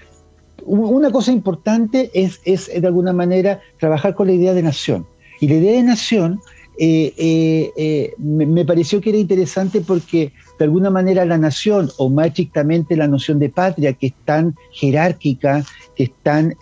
una 0.65 1.12
cosa 1.12 1.32
importante 1.32 2.10
es, 2.15 2.41
es 2.45 2.71
de 2.82 2.88
alguna 2.88 3.13
manera 3.13 3.62
trabajar 3.80 4.15
con 4.15 4.25
la 4.25 4.34
idea 4.34 4.56
de 4.56 4.63
nación. 4.63 5.06
Y 5.39 5.47
la 5.49 5.56
idea 5.56 5.73
de 5.73 5.84
nación 5.84 6.39
eh, 6.80 7.13
eh, 7.15 7.71
eh, 7.78 8.13
me, 8.17 8.65
pareció 8.65 8.99
que 8.99 9.12
era 9.12 9.19
interesante 9.19 9.82
porque 9.82 10.34
de 10.58 10.65
alguna 10.65 10.89
manera 10.89 11.25
la 11.25 11.38
nación, 11.38 11.91
o 11.97 12.10
más 12.10 12.28
estrictamente 12.28 12.97
la 12.97 13.08
noción 13.08 13.38
de 13.38 13.49
patria, 13.49 13.93
que 13.93 14.08
es 14.08 14.13
tan 14.25 14.56
jerárquica, 14.71 15.63
es 15.97 16.12
tan 16.23 16.53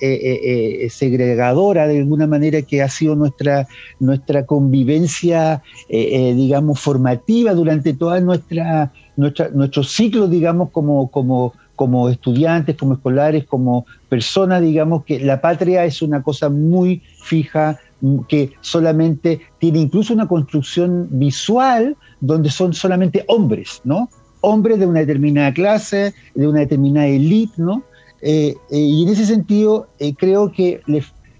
segregadora 0.90 1.88
de 1.88 2.00
alguna 2.00 2.28
manera, 2.28 2.62
que 2.62 2.82
ha 2.82 2.90
sido 2.90 3.16
nuestra, 3.16 3.68
nuestra 4.00 4.46
convivencia, 4.46 5.62
digamos, 5.90 6.80
formativa 6.80 7.54
durante 7.54 7.94
toda 7.94 8.20
nuestra, 8.20 8.92
nuestra 9.16 9.50
nuestro 9.50 9.84
ciclo, 9.84 10.28
digamos, 10.28 10.70
como, 10.72 11.10
como, 11.10 11.54
como 11.76 12.10
estudiantes, 12.10 12.76
como 12.76 12.94
escolares, 12.94 13.46
como 13.46 13.86
personas, 14.10 14.62
digamos, 14.62 15.04
que 15.06 15.20
la 15.20 15.42
patria 15.42 15.86
es 15.86 16.02
una 16.02 16.22
cosa 16.22 16.50
muy 16.50 17.02
fija, 17.24 17.80
que 18.28 18.52
solamente 18.62 19.40
tiene 19.60 19.80
incluso 19.80 20.14
una 20.14 20.28
construcción 20.28 21.08
visual 21.12 21.96
donde 22.20 22.50
son 22.50 22.74
solamente 22.74 23.24
hombres, 23.28 23.82
¿no? 23.86 24.10
Hombres 24.42 24.78
de 24.80 24.86
una 24.86 25.00
determinada 25.00 25.54
clase, 25.54 26.14
de 26.36 26.48
una 26.48 26.60
determinada 26.60 27.08
élite, 27.08 27.54
¿no? 27.58 27.84
Eh, 28.26 28.56
eh, 28.72 28.78
y 28.78 29.04
en 29.04 29.10
ese 29.10 29.26
sentido, 29.26 29.90
eh, 30.00 30.14
creo 30.16 30.50
que 30.50 30.80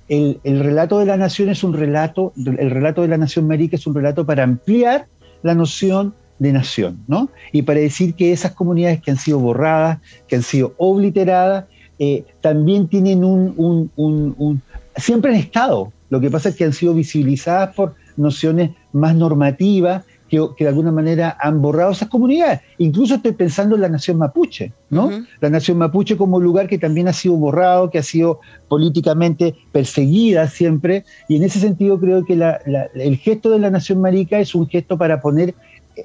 el, 0.10 0.60
relato 0.60 1.00
de 1.00 1.06
la 1.06 1.16
nación 1.16 1.48
es 1.48 1.64
un 1.64 1.74
relato, 1.74 2.34
el 2.36 2.70
relato 2.70 3.02
de 3.02 3.08
la 3.08 3.18
nación 3.18 3.48
marica 3.48 3.78
es 3.78 3.88
un 3.88 3.96
relato 3.96 4.26
para 4.26 4.44
ampliar 4.44 5.08
la 5.44 5.56
noción 5.56 6.14
de 6.40 6.52
nación, 6.52 7.00
¿no? 7.08 7.30
Y 7.54 7.62
para 7.62 7.80
decir 7.80 8.16
que 8.16 8.34
esas 8.34 8.52
comunidades 8.52 9.02
que 9.02 9.12
han 9.12 9.18
sido 9.18 9.40
borradas, 9.40 10.00
que 10.28 10.36
han 10.36 10.44
sido 10.44 10.74
obliteradas, 10.78 11.66
también 12.42 12.90
tienen 12.90 13.24
un, 13.24 13.54
un, 13.56 13.90
un, 13.96 14.62
siempre 14.98 15.32
han 15.32 15.38
estado, 15.38 15.94
lo 16.10 16.20
que 16.20 16.30
pasa 16.30 16.50
es 16.50 16.56
que 16.56 16.66
han 16.66 16.74
sido 16.74 16.94
visibilizadas 16.94 17.74
por 17.74 17.96
nociones 18.18 18.72
más 18.92 19.16
normativas 19.16 20.04
que, 20.34 20.56
que, 20.58 20.64
de 20.64 20.70
alguna 20.70 20.92
manera 20.92 21.38
han 21.40 21.62
borrado 21.62 21.92
esas 21.92 22.10
comunidades. 22.10 22.62
Incluso 22.80 23.16
estoy 23.16 23.34
pensando 23.34 23.76
en 23.76 23.82
la 23.82 23.90
nación 23.90 24.18
mapuche, 24.18 24.74
¿no? 24.90 25.12
La 25.40 25.52
nación 25.52 25.78
mapuche 25.78 26.18
como 26.18 26.40
lugar 26.40 26.68
que 26.68 26.80
también 26.80 27.08
ha 27.08 27.14
sido 27.14 27.36
borrado, 27.36 27.92
que 27.92 28.00
ha 28.00 28.04
sido 28.04 28.40
políticamente 28.68 29.54
perseguida 29.72 30.48
siempre, 30.48 31.06
y 31.30 31.36
en 31.36 31.44
ese 31.44 31.60
sentido 31.60 32.00
creo 32.00 32.26
que 32.26 32.34
el 32.34 33.18
gesto 33.18 33.52
de 33.52 33.60
la 33.60 33.70
nación 33.70 34.02
marica 34.02 34.40
es 34.40 34.56
un 34.56 34.68
gesto 34.68 34.98
para 34.98 35.22
poner 35.22 35.54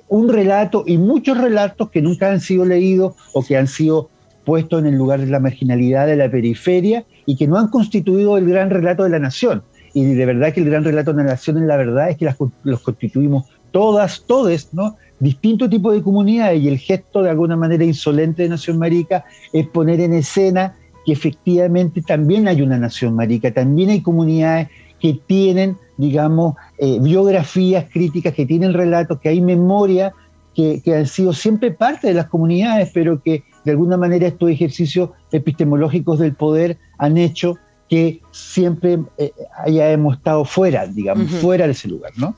un 0.08 0.28
relato 0.28 0.84
y 0.86 0.98
muchos 0.98 1.38
relatos 1.38 1.88
que 1.88 2.02
nunca 2.02 2.30
han 2.30 2.40
sido 2.40 2.66
leídos 2.66 3.14
o 3.32 3.42
que 3.42 3.56
han 3.56 3.66
sido 3.66 4.10
puestos 4.44 4.80
en 4.80 4.88
el 4.88 4.96
lugar 4.96 5.20
de 5.20 5.26
la 5.26 5.40
marginalidad, 5.40 6.06
de 6.06 6.16
la 6.16 6.30
periferia, 6.30 7.06
y 7.24 7.36
que 7.36 7.46
no 7.46 7.56
han 7.56 7.68
constituido 7.68 8.36
el 8.36 8.46
gran 8.46 8.68
relato 8.68 9.04
de 9.04 9.10
la 9.10 9.18
nación. 9.18 9.62
Y 9.94 10.04
de 10.04 10.26
verdad 10.26 10.52
que 10.52 10.60
el 10.60 10.68
gran 10.68 10.84
relato 10.84 11.12
de 11.12 11.22
la 11.22 11.30
nación 11.30 11.56
en 11.56 11.66
la 11.66 11.76
verdad 11.76 12.10
es 12.10 12.18
que 12.18 12.28
los 12.62 12.80
constituimos 12.80 13.46
todas, 13.70 14.24
todes, 14.26 14.72
¿no? 14.72 14.96
Distintos 15.20 15.68
tipos 15.68 15.94
de 15.94 16.02
comunidades 16.02 16.62
y 16.62 16.68
el 16.68 16.78
gesto 16.78 17.22
de 17.22 17.30
alguna 17.30 17.56
manera 17.56 17.84
insolente 17.84 18.42
de 18.42 18.50
Nación 18.50 18.78
Marica 18.78 19.24
es 19.52 19.66
poner 19.66 20.00
en 20.00 20.12
escena 20.12 20.76
que 21.04 21.12
efectivamente 21.12 22.02
también 22.02 22.46
hay 22.46 22.62
una 22.62 22.78
Nación 22.78 23.14
Marica, 23.14 23.52
también 23.52 23.90
hay 23.90 24.00
comunidades 24.00 24.68
que 25.00 25.18
tienen, 25.26 25.76
digamos, 25.96 26.54
eh, 26.78 26.98
biografías 27.00 27.86
críticas, 27.90 28.34
que 28.34 28.46
tienen 28.46 28.72
relatos, 28.72 29.18
que 29.20 29.28
hay 29.28 29.40
memoria, 29.40 30.12
que, 30.54 30.82
han 30.94 31.06
sido 31.06 31.32
siempre 31.32 31.70
parte 31.70 32.08
de 32.08 32.14
las 32.14 32.26
comunidades, 32.26 32.90
pero 32.92 33.22
que 33.22 33.44
de 33.64 33.70
alguna 33.70 33.96
manera 33.96 34.26
estos 34.26 34.50
ejercicios 34.50 35.10
epistemológicos 35.30 36.18
del 36.18 36.34
poder 36.34 36.78
han 36.98 37.16
hecho 37.16 37.56
que 37.88 38.20
siempre 38.32 38.98
eh, 39.18 39.32
hayamos 39.64 40.16
estado 40.16 40.44
fuera, 40.44 40.86
digamos, 40.86 41.30
fuera 41.30 41.66
de 41.66 41.72
ese 41.72 41.88
lugar, 41.88 42.12
¿no? 42.16 42.34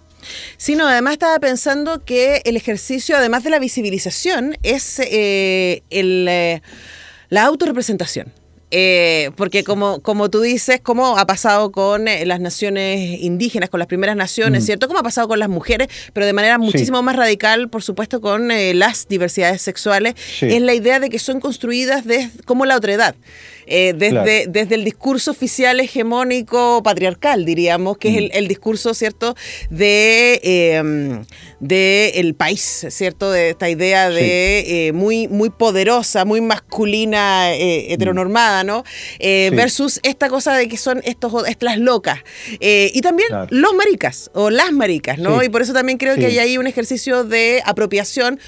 Sí, 0.57 0.77
no, 0.77 0.87
además 0.87 1.15
estaba 1.15 1.39
pensando 1.39 2.05
que 2.05 2.43
el 2.45 2.57
ejercicio, 2.57 3.17
además 3.17 3.45
de 3.45 3.51
la 3.51 3.59
visibilización, 3.59 4.57
es 4.63 4.99
eh, 5.01 5.83
el, 5.91 6.61
la 7.29 7.45
autorrepresentación. 7.45 8.33
Eh, 8.71 9.31
porque 9.37 9.65
como, 9.65 10.01
como 10.01 10.31
tú 10.31 10.41
dices, 10.41 10.81
como 10.81 11.19
ha 11.19 11.27
pasado 11.27 11.73
con 11.73 12.07
eh, 12.07 12.25
las 12.25 12.41
naciones 12.41 13.21
indígenas, 13.21 13.69
con 13.69 13.79
las 13.79 13.89
primeras 13.89 14.17
naciones, 14.17 14.63
mm. 14.63 14.67
¿cierto? 14.67 14.87
Como 14.87 15.01
ha 15.01 15.03
pasado 15.03 15.27
con 15.27 15.39
las 15.39 15.49
mujeres, 15.49 15.89
pero 16.13 16.25
de 16.25 16.33
manera 16.33 16.59
muchísimo 16.59 17.03
más 17.03 17.17
radical, 17.17 17.69
por 17.69 17.83
supuesto, 17.83 18.21
con 18.21 18.51
eh, 18.51 18.75
las 18.75 19.09
diversidades 19.09 19.63
sexuales, 19.63 20.15
es 20.41 20.63
la 20.63 20.75
idea 20.75 21.01
de 21.01 21.11
que 21.11 21.19
son 21.19 21.41
construidas 21.41 22.05
de, 22.05 22.31
como 22.45 22.65
la 22.65 22.77
otredad. 22.77 23.15
Eh, 23.67 23.95
desde, 23.97 24.47
desde 24.49 24.75
el 24.75 24.85
discurso 24.85 25.31
oficial 25.31 25.79
hegemónico 25.79 26.83
patriarcal, 26.83 27.45
diríamos, 27.45 27.99
que 27.99 28.09
es 28.09 28.17
el, 28.17 28.25
mm. 28.27 28.31
el, 28.33 28.49
discurso, 28.49 28.95
¿cierto?, 28.95 29.37
de, 29.71 31.25
em, 31.61 31.67
de 31.69 32.13
el 32.17 32.35
país, 32.35 32.87
¿cierto?, 32.91 33.31
de 33.31 33.51
esta 33.51 33.69
idea 33.69 34.11
de 34.11 34.89
eh, 34.89 34.93
muy, 34.93 35.29
muy 35.29 35.51
poderosa, 35.51 36.25
muy 36.25 36.41
masculina, 36.41 37.53
eh, 37.53 37.93
heteronormada, 37.93 38.65
¿no? 38.65 38.85
Versus 39.21 40.01
esta 40.03 40.29
cosa 40.29 40.57
de 40.57 40.69
que 40.69 40.77
son 40.77 41.01
estos, 41.05 41.49
estas 41.49 41.79
locas. 41.79 42.21
y 42.61 43.01
también 43.01 43.29
los 43.51 43.75
maricas, 43.75 44.31
o 44.35 44.51
las 44.51 44.73
maricas, 44.73 45.19
¿no? 45.19 45.43
Y 45.43 45.49
por 45.49 45.63
eso 45.63 45.73
también 45.73 45.99
creo 45.99 46.17
que 46.17 46.27
hay 46.27 46.39
ahí 46.39 46.59
un 46.59 46.67
ejercicio 46.67 47.25
de 47.25 47.63
apropiación 47.65 48.41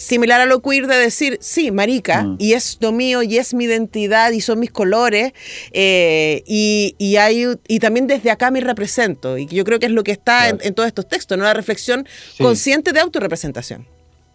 similar 0.00 0.40
a 0.40 0.46
lo 0.46 0.60
queer 0.60 0.86
de 0.86 0.96
decir, 0.96 1.38
sí, 1.40 1.70
marica, 1.70 2.24
mm. 2.24 2.36
y 2.38 2.52
es 2.54 2.78
lo 2.80 2.92
mío, 2.92 3.22
y 3.22 3.36
es 3.36 3.54
mi 3.54 3.64
identidad, 3.64 4.32
y 4.32 4.40
son 4.40 4.58
mis 4.58 4.70
colores, 4.70 5.32
eh, 5.72 6.42
y, 6.46 6.94
y, 6.98 7.16
hay, 7.16 7.46
y 7.68 7.78
también 7.78 8.06
desde 8.06 8.30
acá 8.30 8.50
me 8.50 8.60
represento, 8.60 9.38
y 9.38 9.46
yo 9.46 9.64
creo 9.64 9.78
que 9.78 9.86
es 9.86 9.92
lo 9.92 10.02
que 10.02 10.12
está 10.12 10.48
en, 10.48 10.74
todos 10.74 10.86
estos 10.86 11.08
textos, 11.08 11.36
¿no? 11.36 11.44
La 11.44 11.54
reflexión 11.54 12.06
consciente 12.38 12.92
de 12.92 13.00
autorrepresentación. 13.00 13.86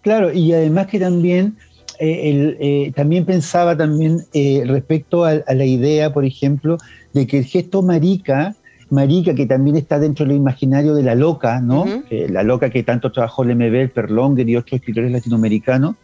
Claro, 0.02 0.32
y 0.32 0.54
además 0.54 0.88
que 0.88 1.00
también, 1.00 1.58
eh, 2.00 2.56
eh, 2.60 2.92
también 2.96 3.26
pensaba 3.26 3.76
también 3.76 4.20
respecto 4.68 5.26
a, 5.26 5.32
a, 5.48 5.54
la 5.56 5.66
idea, 5.66 6.14
por 6.14 6.26
ejemplo, 6.26 6.78
de 7.14 7.26
que 7.26 7.40
el 7.40 7.46
gesto 7.46 7.82
marica 7.82 8.56
Marica, 8.90 9.34
que 9.34 9.46
también 9.46 9.76
está 9.76 10.00
dentro 10.00 10.26
del 10.26 10.36
imaginario 10.36 10.94
de 10.94 11.04
la 11.04 11.16
loca, 11.16 11.60
¿no? 11.60 11.86
la 12.10 12.44
loca 12.44 12.70
que 12.70 12.84
tanto 12.84 13.12
trabajó 13.12 13.44
Lemebel, 13.44 13.90
Perlonger 13.90 14.48
y 14.48 14.56
otros 14.56 14.74
escritores 14.74 15.12
latinoamericanos, 15.12 15.96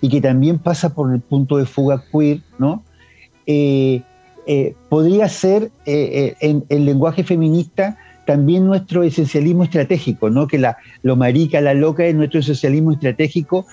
y 0.00 0.08
que 0.08 0.20
también 0.20 0.58
pasa 0.58 0.94
por 0.94 1.12
el 1.14 1.20
punto 1.20 1.56
de 1.56 1.64
fuga 1.64 2.04
queer, 2.12 2.40
¿no? 2.58 2.82
Eh, 3.46 4.02
eh, 4.46 4.74
podría 4.88 5.28
ser 5.28 5.70
eh, 5.86 6.34
en 6.40 6.64
el 6.68 6.84
lenguaje 6.84 7.24
feminista 7.24 7.96
también 8.26 8.66
nuestro 8.66 9.02
esencialismo 9.02 9.64
estratégico, 9.64 10.30
¿no? 10.30 10.46
que 10.46 10.58
la, 10.58 10.76
lo 11.02 11.16
marica, 11.16 11.60
la 11.60 11.74
loca 11.74 12.04
es 12.04 12.14
nuestro 12.14 12.40
esencialismo 12.40 12.92
estratégico 12.92 13.66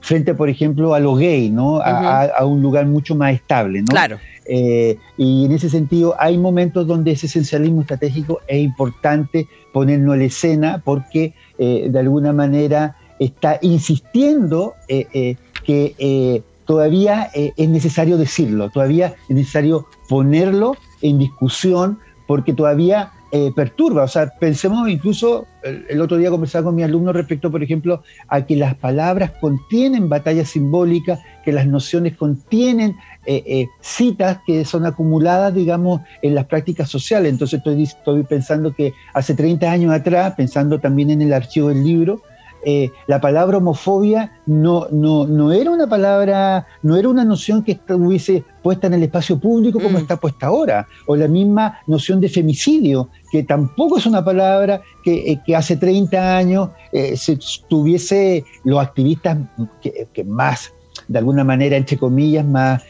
frente, 0.00 0.34
por 0.34 0.48
ejemplo, 0.48 0.94
a 0.94 1.00
lo 1.00 1.14
gay, 1.14 1.50
¿no? 1.50 1.80
a, 1.82 2.44
un 2.44 2.62
lugar 2.62 2.86
mucho 2.86 3.14
más 3.14 3.34
estable. 3.34 3.80
¿no? 3.80 3.86
Claro. 3.86 4.18
Eh, 4.50 4.96
y 5.18 5.44
en 5.44 5.52
ese 5.52 5.68
sentido 5.68 6.14
hay 6.18 6.38
momentos 6.38 6.86
donde 6.86 7.10
ese 7.10 7.26
esencialismo 7.26 7.82
estratégico 7.82 8.40
es 8.48 8.64
importante 8.64 9.46
ponerlo 9.74 10.14
en 10.14 10.20
la 10.20 10.24
escena 10.24 10.82
porque 10.82 11.34
eh, 11.58 11.88
de 11.90 11.98
alguna 11.98 12.32
manera 12.32 12.96
está 13.18 13.58
insistiendo 13.60 14.74
eh, 14.88 15.36
que 15.64 16.42
todavía 16.64 17.30
es 17.34 17.68
necesario 17.68 18.16
decirlo, 18.16 18.70
todavía 18.70 19.14
es 19.28 19.36
necesario 19.36 19.86
ponerlo 20.08 20.76
en 21.02 21.18
discusión 21.18 21.98
porque 22.26 22.54
todavía 22.54 23.10
eh, 23.30 23.52
perturba. 23.54 24.04
O 24.04 24.08
sea, 24.08 24.30
pensemos 24.40 24.88
incluso, 24.88 25.46
el, 25.62 26.00
otro 26.00 26.16
día 26.16 26.30
conversaba 26.30 26.64
con 26.64 26.74
mi 26.74 26.82
alumno 26.82 27.12
respecto, 27.12 27.50
por 27.50 27.62
ejemplo, 27.62 28.02
a 28.28 28.46
que 28.46 28.56
las 28.56 28.74
palabras 28.74 29.32
contienen 29.40 30.08
batallas 30.08 30.48
simbólicas, 30.48 31.20
que 31.44 31.52
las 31.52 31.66
nociones 31.66 32.16
contienen 32.16 32.96
eh, 33.26 33.42
eh, 33.46 33.66
citas 33.80 34.38
que 34.46 34.64
son 34.64 34.86
acumuladas, 34.86 35.54
digamos, 35.54 36.00
en 36.22 36.34
las 36.34 36.46
prácticas 36.46 36.88
sociales. 36.88 37.30
Entonces 37.30 37.58
estoy, 37.58 37.82
estoy 37.82 38.22
pensando 38.22 38.74
que 38.74 38.94
hace 39.12 39.34
30 39.34 39.70
años 39.70 39.92
atrás, 39.92 40.34
pensando 40.34 40.78
también 40.78 41.10
en 41.10 41.20
el 41.20 41.34
archivo 41.34 41.68
del 41.68 41.84
libro, 41.84 42.22
eh, 42.70 42.92
la 43.06 43.18
palabra 43.18 43.56
homofobia 43.56 44.30
no, 44.44 44.88
no, 44.90 45.26
no, 45.26 45.52
era 45.52 45.70
una 45.70 45.86
palabra, 45.86 46.66
no 46.82 46.98
era 46.98 47.08
una 47.08 47.24
noción 47.24 47.64
que 47.64 47.72
estuviese 47.72 48.44
puesta 48.62 48.88
en 48.88 48.92
el 48.92 49.04
espacio 49.04 49.40
público 49.40 49.80
como 49.80 49.98
mm. 49.98 50.02
está 50.02 50.18
puesta 50.18 50.48
ahora, 50.48 50.86
o 51.06 51.16
la 51.16 51.28
misma 51.28 51.78
noción 51.86 52.20
de 52.20 52.28
femicidio, 52.28 53.08
que 53.32 53.42
tampoco 53.42 53.96
es 53.96 54.04
una 54.04 54.22
palabra 54.22 54.82
que, 55.02 55.40
eh, 55.46 55.56
hace 55.56 55.78
30 55.78 56.36
años 56.36 56.68
eh, 56.92 57.16
se 57.16 57.38
tuviese 57.70 58.44
los 58.64 58.78
activistas 58.82 59.38
que, 59.80 60.24
más, 60.24 60.70
de 61.08 61.20
alguna 61.20 61.44
manera, 61.44 61.74
entre 61.74 61.96
comillas, 61.96 62.44
más 62.44 62.82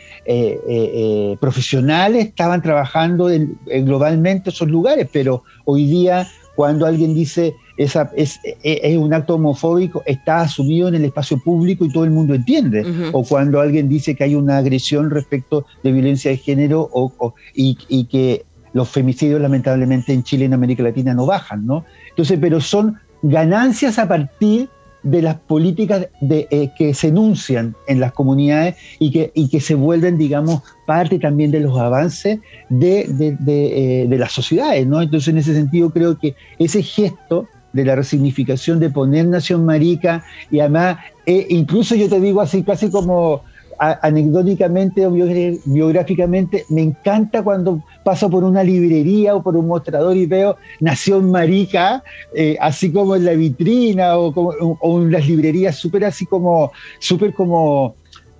profesionales 1.40 2.26
estaban 2.26 2.62
trabajando 2.62 3.30
en, 3.30 3.56
globalmente 3.86 4.50
esos 4.50 4.66
lugares, 4.66 5.08
pero 5.12 5.44
hoy 5.64 5.86
día 5.86 6.26
cuando 6.56 6.84
alguien 6.84 7.14
dice 7.14 7.54
esa, 7.78 8.10
es, 8.16 8.40
es, 8.62 8.98
un 8.98 9.14
acto 9.14 9.36
homofóbico, 9.36 10.02
está 10.04 10.40
asumido 10.40 10.88
en 10.88 10.96
el 10.96 11.04
espacio 11.04 11.38
público 11.38 11.84
y 11.84 11.92
todo 11.92 12.04
el 12.04 12.10
mundo 12.10 12.34
entiende. 12.34 12.84
O 13.12 13.24
cuando 13.24 13.60
alguien 13.60 13.88
dice 13.88 14.16
que 14.16 14.24
hay 14.24 14.34
una 14.34 14.58
agresión 14.58 15.10
respecto 15.10 15.64
de 15.84 15.92
violencia 15.92 16.30
de 16.30 16.36
género 16.36 16.90
o, 16.92 17.34
y, 17.54 17.78
y, 17.88 18.04
que 18.06 18.44
los 18.72 18.88
femicidios 18.88 19.40
lamentablemente 19.40 20.12
en 20.12 20.24
Chile 20.24 20.42
y 20.42 20.46
en 20.46 20.54
América 20.54 20.82
Latina 20.82 21.14
no 21.14 21.24
bajan, 21.24 21.64
¿no? 21.64 21.84
Entonces, 22.10 22.38
pero 22.40 22.60
son 22.60 22.98
ganancias 23.22 23.98
a 23.98 24.08
partir 24.08 24.68
de 25.04 25.22
las 25.22 25.36
políticas 25.36 26.08
de, 26.20 26.48
eh, 26.50 26.70
que 26.76 26.92
se 26.92 27.08
enuncian 27.08 27.76
en 27.86 28.00
las 28.00 28.12
comunidades 28.12 28.76
y 28.98 29.12
que, 29.12 29.30
y 29.34 29.48
que 29.48 29.60
se 29.60 29.74
vuelven, 29.74 30.18
digamos, 30.18 30.62
parte 30.86 31.20
también 31.20 31.52
de 31.52 31.60
los 31.60 31.78
avances 31.78 32.40
de, 32.68 33.06
de, 33.08 33.36
de, 33.38 34.02
eh, 34.02 34.08
de 34.08 34.18
las 34.18 34.32
sociedades, 34.32 34.84
¿no? 34.86 35.00
Entonces, 35.00 35.28
en 35.28 35.38
ese 35.38 35.54
sentido, 35.54 35.90
creo 35.90 36.18
que 36.18 36.34
ese 36.58 36.82
gesto 36.82 37.46
de 37.72 37.84
la 37.84 37.94
resignificación 37.96 38.80
de 38.80 38.90
poner 38.90 39.26
Nación 39.26 39.64
Marica 39.64 40.24
y 40.50 40.60
además, 40.60 40.98
eh, 41.26 41.46
incluso 41.50 41.94
yo 41.94 42.08
te 42.08 42.20
digo 42.20 42.40
así 42.40 42.62
casi 42.62 42.90
como 42.90 43.42
anecdóticamente 43.80 45.06
o 45.06 45.12
biográficamente, 45.12 46.64
me 46.68 46.82
encanta 46.82 47.44
cuando 47.44 47.84
paso 48.02 48.28
por 48.28 48.42
una 48.42 48.64
librería 48.64 49.36
o 49.36 49.42
por 49.42 49.56
un 49.56 49.68
mostrador 49.68 50.16
y 50.16 50.26
veo 50.26 50.56
Nación 50.80 51.30
Marica, 51.30 52.02
eh, 52.34 52.56
así 52.60 52.90
como 52.90 53.14
en 53.14 53.24
la 53.24 53.32
vitrina 53.34 54.18
o, 54.18 54.32
o 54.34 55.00
en 55.00 55.12
las 55.12 55.28
librerías 55.28 55.76
súper 55.76 56.06
así 56.06 56.26
como, 56.26 56.72
súper 56.98 57.32
como 57.34 57.94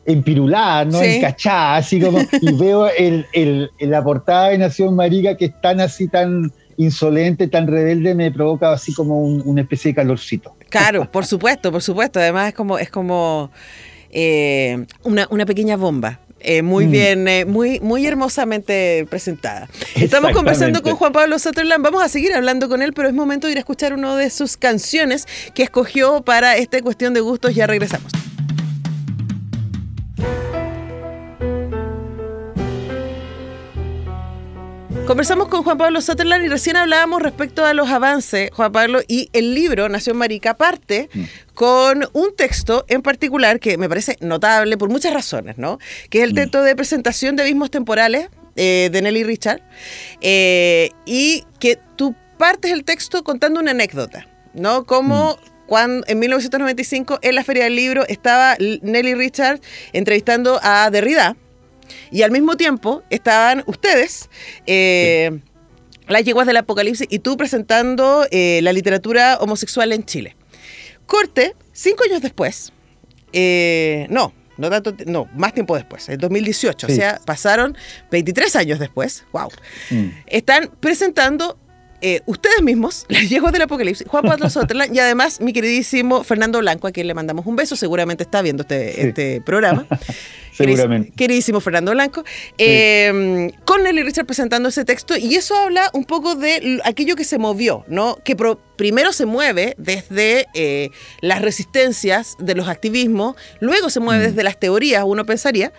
empirulada, 0.09 0.87
¿no? 0.87 1.03
Encachada, 1.03 1.77
así 1.77 2.01
como, 2.01 2.19
y 2.41 2.53
veo 2.55 2.89
el, 2.89 3.27
el, 3.33 3.71
la 3.79 4.03
portada 4.03 4.49
de 4.49 4.59
Nación 4.59 4.97
Marica 4.97 5.37
que 5.37 5.47
es 5.47 5.61
tan 5.61 5.81
así, 5.81 6.09
tan 6.09 6.51
insolente, 6.79 7.47
tan 7.49 7.67
rebelde, 7.67 8.15
me 8.15 8.31
provoca 8.33 8.73
así 8.73 8.95
como 8.95 9.21
una 9.21 9.61
especie 9.61 9.91
de 9.91 9.97
calorcito. 9.97 10.57
Claro, 10.71 11.11
por 11.11 11.27
supuesto, 11.27 11.71
por 11.71 11.83
supuesto. 11.83 12.19
Además 12.21 12.49
es 12.49 12.55
como, 12.55 12.79
es 12.79 12.89
como 12.91 13.51
eh, 14.11 14.87
una, 15.03 15.27
pequeña 15.45 15.77
bomba. 15.77 16.21
eh, 16.41 16.63
muy 16.63 16.87
Mm. 16.87 16.91
bien, 16.93 17.29
eh, 17.29 17.45
muy, 17.45 17.81
muy 17.81 18.07
hermosamente 18.07 19.05
presentada. 19.11 19.69
Estamos 19.97 20.31
conversando 20.31 20.83
con. 20.83 20.95
Juan 20.95 21.13
Pablo 21.13 21.37
Sutherland, 21.41 21.83
vamos 21.83 22.01
a 22.05 22.09
seguir 22.09 22.33
hablando 22.33 22.69
con 22.69 22.81
él, 22.81 22.93
pero 22.93 23.09
es 23.09 23.15
momento 23.15 23.49
de 23.49 23.53
ir 23.55 23.57
a 23.59 23.61
escuchar 23.61 23.93
una 23.93 24.15
de 24.17 24.31
sus 24.31 24.57
canciones 24.57 25.27
que 25.53 25.65
escogió 25.65 26.23
para 26.23 26.57
esta 26.57 26.81
cuestión 26.81 27.13
de 27.13 27.21
gustos. 27.21 27.57
Ya 27.57 27.67
regresamos. 27.67 28.13
Conversamos 35.09 35.49
con 35.49 35.63
Juan 35.63 35.79
Pablo 35.79 36.03
Sutherland 36.03 36.45
y 36.45 36.49
recién 36.49 36.77
hablábamos 36.77 37.23
respecto 37.23 37.65
a 37.65 37.73
los 37.73 37.89
avances, 37.89 38.51
Juan 38.53 38.71
Pablo, 38.71 39.01
y 39.09 39.31
el 39.33 39.55
libro 39.55 39.89
Nación 39.89 40.19
Marica 40.19 40.53
parte 40.53 41.09
con 41.55 42.07
un 42.13 42.37
texto 42.37 42.85
en 42.89 43.01
particular 43.01 43.59
que 43.59 43.79
me 43.79 43.89
parece 43.89 44.19
notable 44.21 44.77
por 44.77 44.91
muchas 44.91 45.15
razones, 45.15 45.57
¿no? 45.57 45.79
Que 46.11 46.19
es 46.19 46.25
el 46.25 46.35
texto 46.35 46.61
de 46.61 46.77
presentación 46.77 47.37
de 47.37 47.45
abismos 47.45 47.71
temporales 47.71 48.29
eh, 48.57 48.91
de 48.93 49.01
Nelly 49.01 49.25
Richard 49.25 49.63
eh, 50.21 50.91
y 51.07 51.47
que 51.59 51.79
tú 51.97 52.15
partes 52.37 52.71
el 52.71 52.85
texto 52.85 53.25
contando 53.25 53.61
una 53.61 53.71
anécdota, 53.71 54.29
¿no? 54.53 54.85
Como 54.85 55.39
cuando 55.67 56.05
en 56.07 56.19
1995 56.19 57.21
en 57.23 57.35
la 57.35 57.45
Feria 57.45 57.65
del 57.65 57.77
Libro 57.77 58.05
estaba 58.09 58.59
Nelly 58.59 59.15
Richard 59.15 59.59
entrevistando 59.95 60.61
a 60.63 60.91
Derrida 60.91 61.35
y 62.11 62.23
al 62.23 62.31
mismo 62.31 62.57
tiempo 62.57 63.03
estaban 63.11 63.63
ustedes, 63.67 64.29
eh, 64.67 65.41
las 66.07 66.25
yeguas 66.25 66.47
del 66.47 66.57
apocalipsis, 66.57 67.07
y 67.11 67.19
tú 67.19 67.37
presentando 67.37 68.27
eh, 68.31 68.61
la 68.63 68.73
literatura 68.73 69.37
homosexual 69.41 69.93
en 69.93 70.05
Chile. 70.05 70.37
Corte, 71.07 71.55
cinco 71.73 72.05
años 72.05 72.23
después, 72.23 72.73
eh, 73.33 74.07
no, 74.11 74.33
no 74.57 74.71
tanto, 74.71 74.95
no, 75.07 75.29
más 75.35 75.53
tiempo 75.55 75.77
después, 75.77 76.09
en 76.09 76.19
2018, 76.19 76.87
o 76.87 76.91
Sí. 76.91 76.97
sea, 76.97 77.21
pasaron 77.25 77.77
23 78.11 78.57
años 78.57 78.79
después, 78.79 79.25
wow, 79.33 79.49
Mm. 79.91 80.09
están 80.27 80.71
presentando 80.81 81.59
eh, 82.01 82.21
ustedes 82.27 82.63
mismos, 82.63 83.07
las 83.09 83.29
yeguas 83.29 83.53
del 83.53 83.63
apocalipsis, 83.63 84.07
Juan 84.07 84.23
Pablo 84.25 84.49
Sutherland 84.51 84.95
y 84.95 85.01
además 85.01 85.41
mi 85.41 85.53
queridísimo 85.53 86.23
Fernando 86.23 86.61
Blanco, 86.61 86.87
a 86.87 86.93
quien 86.93 87.09
le 87.09 87.15
mandamos 87.15 87.45
un 87.45 87.57
beso, 87.57 87.75
seguramente 87.75 88.23
está 88.23 88.41
viendo 88.41 88.63
este, 88.63 88.93
Sí. 88.93 89.01
este 89.09 89.41
programa. 89.41 89.85
Seguramente. 90.67 91.13
Queridísimo- 91.17 91.61
Fernando 91.61 91.93
Blanco, 91.93 92.25
eh, 92.59 93.51
con 93.65 93.83
Nelly 93.83 94.03
Richard 94.03 94.27
presentando 94.27 94.69
ese 94.69 94.85
texto, 94.85 95.17
y 95.17 95.35
eso 95.35 95.57
habla 95.57 95.91
un 95.93 96.05
poco 96.05 96.35
de 96.35 96.81
aquello 96.85 97.17
que 97.17 97.25
se 97.25 97.39
movió, 97.39 97.85
¿no? 97.89 98.19
Que 98.25 98.37
pro- 98.37 98.61
primero 98.77 99.13
se 99.13 99.27
mueve 99.27 99.75
desde 99.79 100.47
eh, 100.55 100.91
las 101.21 101.43
resistencias 101.43 102.37
de 102.39 102.55
los 102.55 102.69
activismos, 102.69 103.35
luego 103.61 103.91
se 103.91 104.01
mueve 104.01 104.29
desde 104.29 104.43
las 104.45 104.59
teorías, 104.61 105.05
uno 105.07 105.25
pensaría, 105.27 105.73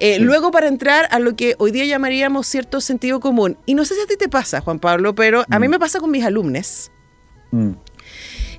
eh, 0.00 0.18
luego 0.18 0.50
para 0.50 0.68
entrar 0.68 1.08
a 1.10 1.18
lo 1.18 1.36
que 1.36 1.54
hoy 1.58 1.70
día 1.70 1.84
llamaríamos 1.84 2.46
cierto 2.46 2.80
sentido 2.80 3.20
común. 3.20 3.58
Y 3.66 3.74
no 3.74 3.84
sé 3.84 3.94
si 3.94 4.00
a 4.00 4.06
ti 4.06 4.16
te 4.16 4.28
pasa, 4.28 4.60
Juan 4.60 4.78
Pablo, 4.78 5.14
pero 5.14 5.44
a 5.50 5.58
mí 5.58 5.68
me 5.68 5.78
pasa 5.78 6.00
con 6.00 6.10
mis 6.10 6.24
alumnos. 6.24 6.90
Mm. 7.50 7.72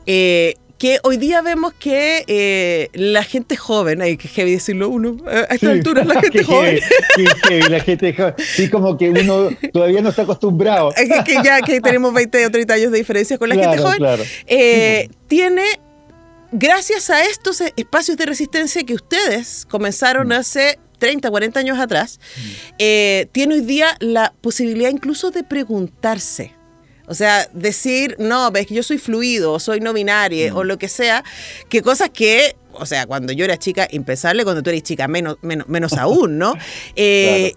Eh, 0.06 0.54
que 0.80 1.00
hoy 1.04 1.18
día 1.18 1.42
vemos 1.42 1.74
que 1.74 2.24
eh, 2.28 2.90
la 2.94 3.22
gente 3.24 3.56
joven, 3.58 4.02
hay 4.02 4.18
que 4.18 4.28
heavy 4.30 4.54
decirlo 4.54 4.90
uno, 4.90 5.18
a 5.28 5.42
esta 5.42 5.58
Sí. 5.60 5.66
altura 5.68 6.04
la 6.06 6.20
gente 6.22 6.44
joven, 6.44 6.80
heavy, 7.16 7.30
heavy, 7.48 7.70
la 7.70 7.80
gente 7.82 8.14
joven. 8.16 8.34
Sí, 8.38 8.70
como 8.70 8.98
que 8.98 9.10
uno 9.10 9.50
todavía 9.74 10.02
no 10.02 10.10
está 10.10 10.22
acostumbrado. 10.24 10.92
es 10.96 11.08
que, 11.10 11.24
que 11.26 11.44
ya 11.44 11.62
que 11.62 11.82
tenemos 11.82 12.14
20 12.14 12.46
o 12.46 12.50
30 12.52 12.74
años 12.74 12.92
de 12.94 12.98
diferencia 12.98 13.38
con 13.38 13.50
la 13.50 13.56
gente 13.56 13.78
joven, 13.78 13.98
claro. 13.98 14.24
eh, 14.48 15.10
tiene, 15.28 15.64
gracias 16.54 17.10
a 17.10 17.24
estos 17.26 17.60
eh, 17.62 17.74
espacios 17.76 18.16
de 18.18 18.26
resistencia 18.26 18.82
que 18.84 18.94
ustedes 18.94 19.66
comenzaron 19.70 20.32
hace 20.32 20.80
30, 21.00 21.30
40 21.30 21.60
años 21.60 21.78
atrás, 21.80 22.20
eh, 22.78 23.28
tiene 23.34 23.56
hoy 23.56 23.62
día 23.62 23.96
la 24.00 24.34
posibilidad 24.42 24.90
incluso 24.90 25.30
de 25.32 25.44
preguntarse. 25.44 26.54
O 27.10 27.16
sea, 27.16 27.50
decir, 27.54 28.16
no, 28.20 28.52
ves 28.52 28.68
que 28.68 28.76
yo 28.76 28.84
soy 28.84 29.00
fluido, 29.00 29.54
o 29.54 29.60
soy 29.60 29.80
no 29.80 29.94
binario, 29.94 30.56
o 30.56 30.64
lo 30.64 30.78
que 30.78 30.88
sea, 30.88 31.24
que 31.68 31.82
cosas 31.82 32.12
que, 32.12 32.56
o 32.72 32.86
sea, 32.86 33.08
cuando 33.08 33.34
yo 33.34 33.46
era 33.46 33.58
chica, 33.58 33.88
impensable, 33.90 34.44
cuando 34.44 34.62
tú 34.62 34.70
eres 34.70 34.84
chica, 34.84 35.08
menos, 35.08 35.38
menos, 35.42 35.68
menos 35.68 35.94
aún, 35.98 36.38
¿no? 36.38 36.54
Eh, 36.96 37.54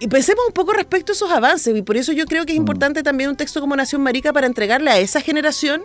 Y 0.00 0.08
pensemos 0.08 0.42
un 0.46 0.54
poco 0.54 0.72
respecto 0.72 1.12
a 1.12 1.14
esos 1.14 1.30
avances, 1.30 1.76
y 1.76 1.82
por 1.82 1.98
eso 1.98 2.12
yo 2.12 2.24
creo 2.24 2.46
que 2.46 2.52
es 2.52 2.56
importante 2.56 3.02
también 3.02 3.28
un 3.28 3.36
texto 3.36 3.60
como 3.60 3.76
Nación 3.76 4.00
Marica 4.00 4.32
para 4.32 4.46
entregarle 4.46 4.90
a 4.90 4.98
esa 4.98 5.20
generación 5.20 5.82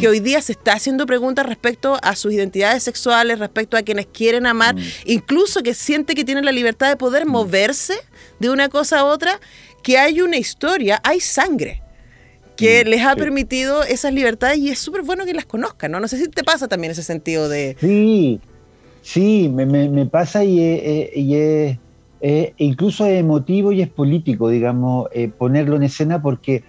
que 0.00 0.08
hoy 0.08 0.18
día 0.18 0.42
se 0.42 0.52
está 0.52 0.72
haciendo 0.72 1.06
preguntas 1.06 1.46
respecto 1.46 1.98
a 2.02 2.16
sus 2.16 2.32
identidades 2.32 2.82
sexuales, 2.82 3.38
respecto 3.38 3.76
a 3.76 3.82
quienes 3.82 4.06
quieren 4.06 4.46
amar, 4.46 4.74
incluso 5.04 5.62
que 5.62 5.72
siente 5.72 6.14
que 6.16 6.24
tienen 6.24 6.44
la 6.44 6.52
libertad 6.52 6.88
de 6.88 6.96
poder 6.96 7.26
moverse 7.26 7.94
de 8.40 8.50
una 8.50 8.68
cosa 8.68 8.98
a 8.98 9.04
otra, 9.04 9.38
que 9.84 9.98
hay 9.98 10.20
una 10.20 10.36
historia, 10.36 11.00
hay 11.04 11.20
sangre 11.20 11.82
que 12.60 12.84
Mm, 12.84 12.86
les 12.86 13.04
ha 13.04 13.16
sí. 13.16 13.20
permitido 13.20 13.82
esas 13.84 14.12
libertades 14.14 14.58
y 14.58 14.70
es 14.70 14.78
súper 14.78 15.02
bueno 15.02 15.24
que 15.24 15.34
las 15.34 15.46
conozcan, 15.46 15.92
¿no? 15.92 16.00
No 16.00 16.08
sé 16.08 16.18
si 16.18 16.28
te 16.28 16.44
pasa 16.44 16.68
también 16.68 16.92
ese 16.92 17.02
sentido 17.02 17.48
de... 17.48 17.76
Sí, 17.76 18.44
sí, 19.00 19.48
me, 19.50 19.66
me- 19.66 19.90
me 19.90 20.06
pasa 20.06 20.44
y, 20.44 20.60
es- 20.60 20.82
es- 20.84 21.16
y 21.16 21.36
es 21.36 21.80
incluso 22.58 23.06
es 23.06 23.20
emotivo 23.20 23.72
y 23.72 23.82
es 23.82 23.92
político, 23.92 24.48
digamos, 24.50 25.08
eh, 25.12 25.28
ponerlo 25.36 25.76
en 25.76 25.84
escena 25.84 26.22
porque, 26.22 26.64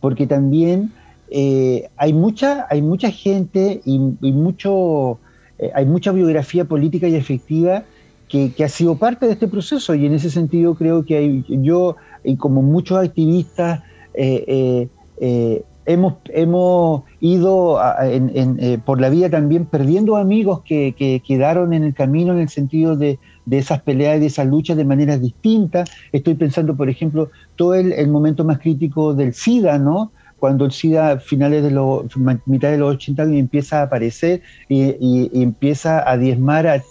porque 0.00 0.26
también 0.26 0.94
eh, 1.28 1.88
hay, 1.96 2.12
mucha, 2.14 2.66
hay 2.70 2.82
mucha 2.82 3.10
gente 3.12 3.80
y, 3.84 3.96
y 4.22 4.32
mucho, 4.32 5.20
eh, 5.58 5.70
hay 5.74 5.86
mucha 5.86 6.12
biografía 6.12 6.66
política 6.66 7.08
y 7.08 7.16
efectiva 7.16 7.88
que, 8.28 8.54
que 8.54 8.64
ha 8.64 8.68
sido 8.68 8.98
parte 8.98 9.26
de 9.26 9.32
este 9.34 9.48
proceso 9.48 9.94
y 9.94 10.06
en 10.06 10.14
ese 10.14 10.30
sentido 10.30 10.74
creo 10.76 11.04
que 11.04 11.16
hay, 11.18 11.44
yo 11.48 11.96
y 12.24 12.36
como 12.38 12.62
muchos 12.62 12.98
activistas 12.98 13.80
eh, 14.14 14.44
eh, 14.48 14.90
eh, 15.20 15.62
hemos, 15.86 16.14
hemos 16.34 17.02
ido 17.20 17.80
eh, 18.02 18.78
por 18.84 19.00
la 19.00 19.08
vida 19.08 19.30
también 19.30 19.64
perdiendo 19.64 20.16
amigos 20.16 20.62
que, 20.62 20.94
que 20.96 21.22
quedaron 21.26 21.72
en 21.72 21.82
el 21.82 21.94
camino 21.94 22.32
en 22.34 22.40
el 22.40 22.48
sentido 22.50 22.94
de, 22.96 23.18
de 23.46 23.58
esas 23.58 23.80
peleas 23.82 24.18
y 24.18 24.20
de 24.20 24.26
esas 24.26 24.46
luchas 24.46 24.76
de 24.76 24.84
maneras 24.84 25.20
distintas. 25.20 25.90
Estoy 26.12 26.34
pensando, 26.34 26.76
por 26.76 26.90
ejemplo, 26.90 27.30
todo 27.56 27.74
el, 27.74 28.08
momento 28.08 28.44
más 28.44 28.58
crítico 28.58 29.14
del 29.14 29.32
SIDA, 29.32 29.78
¿no? 29.78 30.12
Cuando 30.38 30.66
el 30.66 30.72
SIDA 30.72 31.12
a 31.12 31.18
finales 31.18 31.62
de 31.62 31.70
los, 31.70 32.04
mitad 32.46 32.70
de 32.70 32.78
los 32.78 32.94
80 32.94 33.24
empieza 33.24 33.80
a 33.80 33.84
aparecer 33.84 34.42
y, 34.68 34.82
y- 35.00 35.30
y 35.32 35.42
empieza 35.42 36.08
a 36.08 36.16
diezmar 36.18 36.66
a 36.66 36.82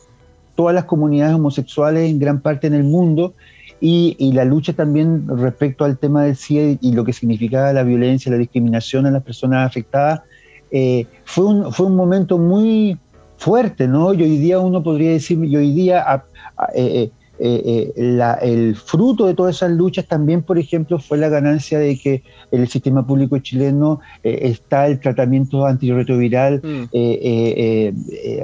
todas 0.56 0.74
las 0.74 0.86
comunidades 0.86 1.36
homosexuales 1.36 2.10
en 2.10 2.18
gran 2.18 2.42
parte 2.42 2.66
en 2.66 2.74
el 2.74 2.84
mundo 2.84 3.36
y, 3.80 4.16
y 4.20 4.32
la 4.32 4.46
lucha 4.46 4.74
también 4.74 5.28
respecto 5.28 5.86
al 5.86 5.98
tema 5.98 6.24
del 6.24 6.36
SIDA 6.36 6.78
y 6.82 6.92
lo 6.94 7.04
que 7.04 7.14
significaba 7.14 7.72
la 7.74 7.84
violencia, 7.84 8.32
la 8.32 8.38
discriminación 8.38 9.06
a 9.06 9.12
las 9.12 9.24
personas 9.24 9.68
afectadas, 9.68 10.22
eh, 10.72 11.06
fue, 11.26 11.46
un, 11.46 11.72
fue 11.72 11.86
un 11.86 11.96
momento 11.96 12.38
muy 12.38 12.98
fuerte, 13.38 13.88
¿no? 13.88 14.14
Y 14.14 14.24
hoy 14.24 14.38
día 14.38 14.60
uno 14.60 14.82
podría 14.82 15.12
decir, 15.12 15.44
y 15.44 15.56
hoy 15.56 15.72
día 15.74 16.02
a- 16.02 16.26
eh, 16.76 17.12
eh, 17.40 17.62
eh, 17.66 17.94
la- 17.96 18.34
el 18.36 18.76
fruto 18.76 19.26
de 19.28 19.34
todas 19.34 19.56
esas 19.58 19.72
luchas 19.72 20.08
también, 20.08 20.44
por 20.44 20.58
ejemplo, 20.58 21.00
fue 21.00 21.18
la 21.18 21.30
ganancia 21.30 21.80
de 21.80 21.98
que 22.00 22.24
el 22.52 22.68
sistema 22.68 23.06
público 23.06 23.38
chileno 23.40 24.00
eh, 24.24 24.40
está 24.44 24.88
el 24.88 25.00
tratamiento 25.00 25.66
antirretroviral 25.66 26.62
Mm. 26.64 26.84
eh, 26.92 27.20
eh, 27.22 27.94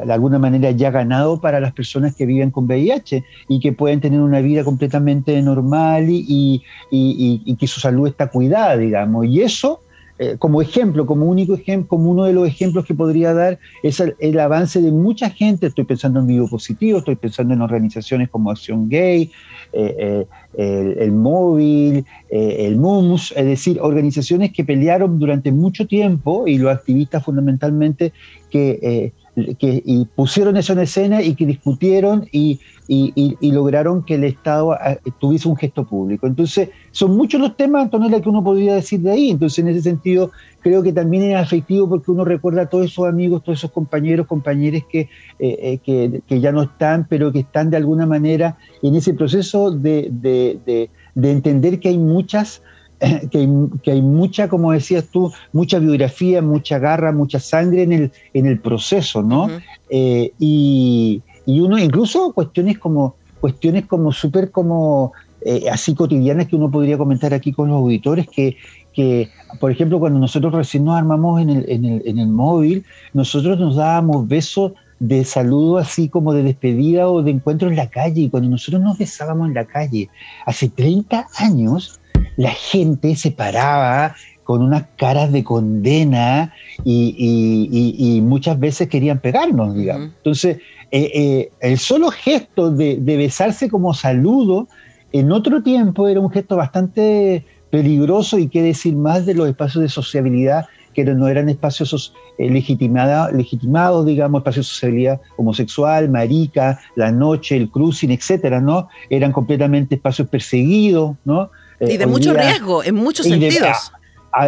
de 0.05 0.11
alguna 0.13 0.39
manera 0.39 0.71
ya 0.71 0.91
ganado 0.91 1.39
para 1.41 1.59
las 1.59 1.73
personas 1.73 2.15
que 2.15 2.25
viven 2.25 2.51
con 2.51 2.65
VIH 2.65 3.23
y 3.47 3.59
que 3.59 3.73
pueden 3.73 4.01
tener 4.01 4.19
una 4.21 4.41
vida 4.41 4.63
completamente 4.63 5.41
normal 5.41 6.09
y, 6.09 6.25
y- 6.27 6.61
y- 6.91 7.41
y 7.45 7.55
que 7.55 7.67
su 7.67 7.79
salud 7.79 8.07
está 8.07 8.27
cuidada, 8.27 8.77
digamos. 8.77 9.25
Y 9.25 9.41
eso, 9.41 9.79
eh, 10.19 10.35
como 10.37 10.61
ejemplo, 10.61 11.07
como 11.07 11.25
único 11.25 11.55
ejemplo, 11.55 11.87
como 11.87 12.11
uno 12.11 12.25
de 12.25 12.33
los 12.33 12.47
ejemplos 12.47 12.85
que 12.85 12.93
podría 12.93 13.33
dar, 13.33 13.57
es 13.81 13.99
el, 13.99 14.39
avance 14.39 14.79
de 14.79 14.91
mucha 14.91 15.29
gente. 15.31 15.67
Estoy 15.67 15.85
pensando 15.85 16.19
en 16.19 16.27
Vivo 16.27 16.47
Positivo, 16.47 16.99
estoy 16.99 17.15
pensando 17.15 17.53
en 17.53 17.61
organizaciones 17.61 18.29
como 18.29 18.51
Acción 18.51 18.89
Gay, 18.89 19.31
eh, 19.73 20.27
eh, 20.55 20.95
el, 20.99 21.11
Móvil, 21.11 22.05
el 22.29 22.77
MUMS, 22.77 23.33
es 23.35 23.45
decir, 23.45 23.79
organizaciones 23.81 24.51
que 24.51 24.63
pelearon 24.63 25.17
durante 25.17 25.51
mucho 25.51 25.87
tiempo 25.87 26.47
y 26.47 26.59
los 26.59 26.71
activistas 26.71 27.25
fundamentalmente 27.25 28.13
que, 28.51 29.13
que 29.35 29.81
y 29.83 30.05
pusieron 30.05 30.57
eso 30.57 30.73
en 30.73 30.79
escena 30.79 31.21
y 31.21 31.35
que 31.35 31.45
discutieron 31.45 32.27
y, 32.31 32.59
y- 32.87 33.51
lograron 33.51 34.03
que 34.03 34.15
el 34.15 34.23
Estado 34.25 34.73
ah, 34.73 34.97
tuviese 35.19 35.47
un 35.47 35.55
gesto 35.55 35.85
público. 35.85 36.27
Entonces, 36.27 36.69
son 36.91 37.15
muchos 37.15 37.41
los 37.41 37.55
temas, 37.57 37.83
Antonella, 37.83 38.21
que 38.21 38.29
uno 38.29 38.43
podría 38.43 38.75
decir 38.75 38.99
de 38.99 39.11
ahí. 39.11 39.29
Entonces, 39.31 39.59
en 39.59 39.69
ese 39.69 39.81
sentido, 39.81 40.31
creo 40.61 40.83
que 40.83 40.93
también 40.93 41.23
es 41.23 41.35
afectivo 41.35 41.89
porque 41.89 42.11
uno 42.11 42.25
recuerda 42.25 42.63
a 42.63 42.69
todos 42.69 42.85
esos 42.85 43.07
amigos, 43.07 43.43
todos 43.43 43.59
esos 43.59 43.71
compañeros, 43.71 44.27
compañeras 44.27 44.83
que, 44.89 45.09
eh, 45.39 45.79
eh, 45.87 46.21
que, 46.27 46.39
ya 46.39 46.51
no 46.51 46.63
están, 46.63 47.07
pero 47.09 47.31
que 47.31 47.39
están 47.39 47.69
de 47.69 47.77
alguna 47.77 48.05
manera 48.05 48.57
en 48.81 48.95
ese 48.95 49.13
proceso 49.13 49.71
de 49.71 50.89
entender 51.15 51.79
que 51.79 51.89
hay 51.89 51.97
muchas 51.97 52.61
que 53.31 53.37
hay, 53.37 53.49
que 53.81 53.91
hay 53.91 54.01
mucha, 54.01 54.47
como 54.47 54.71
decías 54.71 55.05
tú, 55.11 55.31
mucha 55.51 55.79
biografía, 55.79 56.41
mucha 56.41 56.79
garra, 56.79 57.11
mucha 57.11 57.39
sangre 57.39 57.83
en 57.83 57.91
el, 57.91 58.11
en 58.33 58.45
el 58.45 58.59
proceso, 58.59 59.21
¿no? 59.21 59.45
Ujú. 59.45 59.53
Eh, 59.89 60.31
y, 60.39 61.21
y 61.45 61.59
uno, 61.59 61.77
incluso 61.77 62.31
cuestiones 62.33 62.79
como, 62.79 63.15
cuestiones 63.39 63.85
como 63.85 64.11
súper 64.11 64.51
como 64.51 65.11
eh, 65.41 65.65
así 65.69 65.93
cotidianas 65.93 66.47
que 66.47 66.55
uno 66.55 66.71
podría 66.71 66.97
comentar 66.97 67.33
aquí 67.33 67.51
con 67.51 67.67
los 67.69 67.77
auditores, 67.77 68.27
que, 68.29 68.55
que 68.93 69.29
por 69.59 69.71
ejemplo, 69.71 69.99
cuando 69.99 70.19
nosotros 70.19 70.53
recién 70.53 70.85
nos 70.85 70.97
armamos 70.97 71.41
en 71.41 71.49
el, 71.49 71.69
en 71.69 71.85
el, 71.85 72.01
en 72.05 72.19
el 72.19 72.27
móvil, 72.27 72.85
nosotros 73.13 73.59
nos 73.59 73.75
dábamos 73.75 74.27
besos 74.27 74.71
de 74.99 75.25
saludo 75.25 75.79
así 75.79 76.07
como 76.07 76.33
de 76.33 76.43
despedida 76.43 77.09
o 77.09 77.21
de 77.21 77.31
encuentro 77.31 77.67
en 77.67 77.75
la 77.75 77.89
calle. 77.89 78.21
Y 78.21 78.29
cuando 78.29 78.49
nosotros 78.49 78.81
nos 78.81 78.97
besábamos 78.97 79.49
en 79.49 79.53
la 79.53 79.65
calle, 79.65 80.09
hace 80.45 80.69
30 80.69 81.27
años, 81.37 81.99
la 82.37 82.51
gente 82.51 83.15
se 83.15 83.31
paraba 83.31 84.15
con 84.43 84.61
unas 84.61 84.85
caras 84.97 85.31
de 85.31 85.43
condena 85.43 86.53
y, 86.83 87.15
y, 87.17 88.17
y, 88.17 88.21
muchas 88.21 88.59
veces 88.59 88.89
querían 88.89 89.19
pegarnos, 89.19 89.73
digamos. 89.75 90.11
Entonces, 90.17 90.57
eh, 90.91 91.11
eh, 91.13 91.51
el 91.61 91.77
solo 91.77 92.11
gesto 92.11 92.69
de, 92.69 92.97
de, 92.97 93.17
besarse 93.17 93.69
como 93.69 93.93
saludo, 93.93 94.67
en 95.13 95.31
otro 95.31 95.63
tiempo 95.63 96.07
era 96.07 96.19
un 96.19 96.29
gesto 96.29 96.57
bastante 96.57 97.45
peligroso 97.69 98.37
y 98.37 98.49
qué 98.49 98.61
decir 98.61 98.95
más 98.95 99.25
de 99.25 99.33
los 99.33 99.47
espacios 99.47 99.81
de 99.81 99.89
sociabilidad 99.89 100.65
que 100.93 101.03
no 101.03 101.27
eran 101.27 101.49
espacios 101.49 102.13
eh, 102.37 102.49
legitimados, 102.49 103.33
legitimados, 103.33 104.05
digamos, 104.05 104.39
espacios 104.39 104.67
de 104.67 104.69
sociabilidad 104.69 105.21
homosexual, 105.37 106.09
marica, 106.09 106.79
la 106.95 107.11
noche, 107.11 107.57
el 107.57 107.69
cruising, 107.69 108.11
etcétera, 108.11 108.61
¿no? 108.61 108.87
Eran 109.09 109.31
completamente 109.31 109.95
espacios 109.95 110.29
perseguidos, 110.29 111.15
¿no? 111.25 111.49
Y 111.79 111.97
de 111.97 112.05
mucho 112.07 112.33
riesgo, 112.33 112.83
en 112.83 112.95
muchos 112.95 113.27
sentidos 113.27 113.91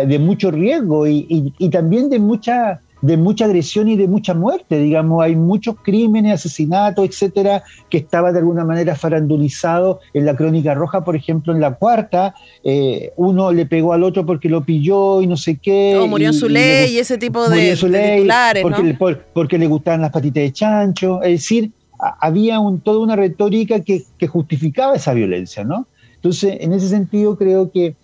de 0.05 0.19
mucho 0.19 0.51
riesgo 0.51 1.07
y, 1.07 1.53
y, 1.57 1.69
también 1.69 2.09
de 2.09 2.19
mucha, 2.19 2.81
de 3.01 3.17
mucha 3.17 3.45
agresión 3.45 3.87
y 3.87 3.95
de 3.95 4.07
mucha 4.07 4.33
muerte, 4.33 4.79
digamos, 4.79 5.23
hay 5.23 5.35
muchos 5.35 5.75
crímenes, 5.83 6.33
asesinatos, 6.33 7.07
etcétera, 7.07 7.63
que 7.89 7.99
estaba 7.99 8.31
de 8.31 8.39
alguna 8.39 8.65
manera 8.65 8.95
farandulizado 8.95 9.99
en 10.13 10.25
la 10.25 10.35
crónica 10.35 10.73
roja, 10.73 11.03
por 11.03 11.15
ejemplo, 11.15 11.53
en 11.53 11.61
la 11.61 11.75
cuarta, 11.75 12.33
eh, 12.63 13.11
uno 13.15 13.51
le 13.51 13.67
pegó 13.67 13.93
al 13.93 14.03
otro 14.03 14.25
porque 14.25 14.49
lo 14.49 14.63
pilló 14.63 15.21
y 15.21 15.27
no 15.27 15.37
sé 15.37 15.57
qué. 15.57 15.93
No, 15.95 16.07
murió 16.07 16.29
en 16.29 16.33
su 16.33 16.49
ley 16.49 16.95
y, 16.95 16.99
ese 16.99 17.17
tipo 17.17 17.47
de, 17.47 17.75
su 17.75 17.87
ley, 17.87 18.17
titulares, 18.17 18.63
porque, 18.63 18.81
¿no? 18.81 19.09
le, 19.09 19.15
porque 19.33 19.57
le 19.59 19.67
gustaban 19.67 20.01
las 20.01 20.11
patitas 20.11 20.41
de 20.41 20.51
chancho, 20.51 21.21
es 21.21 21.31
decir, 21.31 21.71
había 22.19 22.59
un, 22.59 22.81
toda 22.81 22.99
una 22.99 23.15
retórica 23.15 23.81
que, 23.81 24.03
que 24.17 24.27
justificaba 24.27 24.95
esa 24.95 25.13
violencia, 25.13 25.63
¿no? 25.63 25.87
Entonces, 26.25 26.57
en 26.59 26.73
ese 26.73 26.89
sentido 26.89 27.37
creo 27.37 27.71
que 27.71 27.95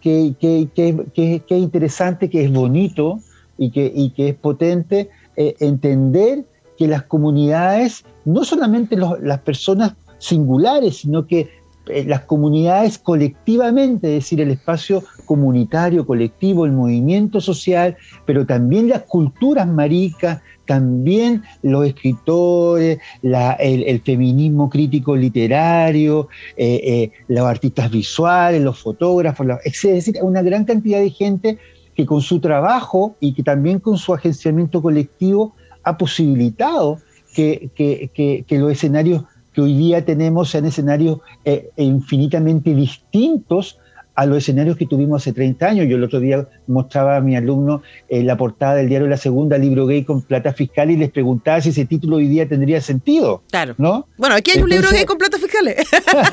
que, 0.00 0.68
que, 0.74 1.42
es 1.46 1.60
interesante, 1.60 2.30
que 2.30 2.44
es 2.44 2.52
bonito 2.52 3.18
y 3.58 3.70
que, 3.70 3.92
y 3.94 4.12
es 4.16 4.34
potente 4.36 5.10
eh, 5.36 5.56
entender 5.60 6.44
que 6.78 6.86
las 6.86 7.02
comunidades, 7.02 8.04
no 8.24 8.44
solamente 8.44 8.96
las 8.96 9.40
personas 9.40 9.94
singulares, 10.18 10.98
sino 10.98 11.26
que 11.26 11.48
eh, 11.88 12.04
las 12.04 12.20
comunidades 12.22 12.98
colectivamente, 12.98 14.16
es 14.16 14.24
decir, 14.24 14.40
el 14.40 14.50
espacio 14.50 15.02
comunitario, 15.24 16.06
colectivo, 16.06 16.66
el 16.66 16.72
movimiento 16.72 17.40
social, 17.40 17.96
pero 18.26 18.46
también 18.46 18.88
las 18.88 19.02
culturas 19.02 19.66
maricas, 19.66 20.40
también 20.66 21.42
los 21.62 21.86
escritores, 21.86 22.98
el, 23.22 24.00
feminismo 24.02 24.68
crítico 24.68 25.16
literario, 25.16 26.28
eh, 26.56 26.80
eh, 26.84 27.12
los 27.28 27.46
artistas 27.46 27.90
visuales, 27.90 28.60
los 28.60 28.78
fotógrafos, 28.78 29.46
es 29.64 29.82
decir, 29.82 30.18
una 30.22 30.42
gran 30.42 30.64
cantidad 30.64 31.00
de 31.00 31.10
gente 31.10 31.58
que 31.94 32.04
con 32.04 32.20
su 32.20 32.40
trabajo 32.40 33.16
y 33.20 33.32
que 33.32 33.42
también 33.42 33.80
con 33.80 33.96
su 33.96 34.12
agenciamiento 34.12 34.82
colectivo 34.82 35.54
ha 35.82 35.96
posibilitado 35.96 36.98
que, 37.34 37.70
que, 37.74 38.58
los 38.58 38.72
escenarios 38.72 39.24
que 39.52 39.60
hoy 39.62 39.76
día 39.76 40.04
tenemos 40.04 40.50
sean 40.50 40.66
escenarios 40.66 41.20
eh, 41.44 41.70
infinitamente 41.76 42.74
distintos 42.74 43.78
a 44.16 44.26
los 44.26 44.38
escenarios 44.38 44.76
que 44.76 44.86
tuvimos 44.86 45.22
hace 45.22 45.32
30 45.32 45.66
años. 45.66 45.86
Yo 45.88 45.96
el 45.96 46.04
otro 46.04 46.18
día 46.20 46.48
mostraba 46.66 47.16
a 47.16 47.20
mi 47.20 47.36
alumno 47.36 47.82
eh, 48.08 48.22
la 48.24 48.36
portada 48.36 48.74
del 48.74 48.88
diario 48.88 49.06
La 49.06 49.18
Segunda, 49.18 49.58
libro 49.58 49.86
gay 49.86 50.04
con 50.04 50.22
plata 50.22 50.52
fiscal, 50.52 50.90
y 50.90 50.96
les 50.96 51.10
preguntaba 51.10 51.60
si 51.60 51.68
ese 51.68 51.84
título 51.84 52.16
hoy 52.16 52.26
día 52.26 52.48
tendría 52.48 52.80
sentido. 52.80 53.42
Claro. 53.50 53.74
¿no? 53.78 54.08
Bueno, 54.16 54.34
aquí 54.34 54.52
hay 54.52 54.62
un 54.62 54.70
libro 54.70 54.88
gay 54.90 55.04
con 55.04 55.18
plata 55.18 55.38
fiscales. 55.38 55.76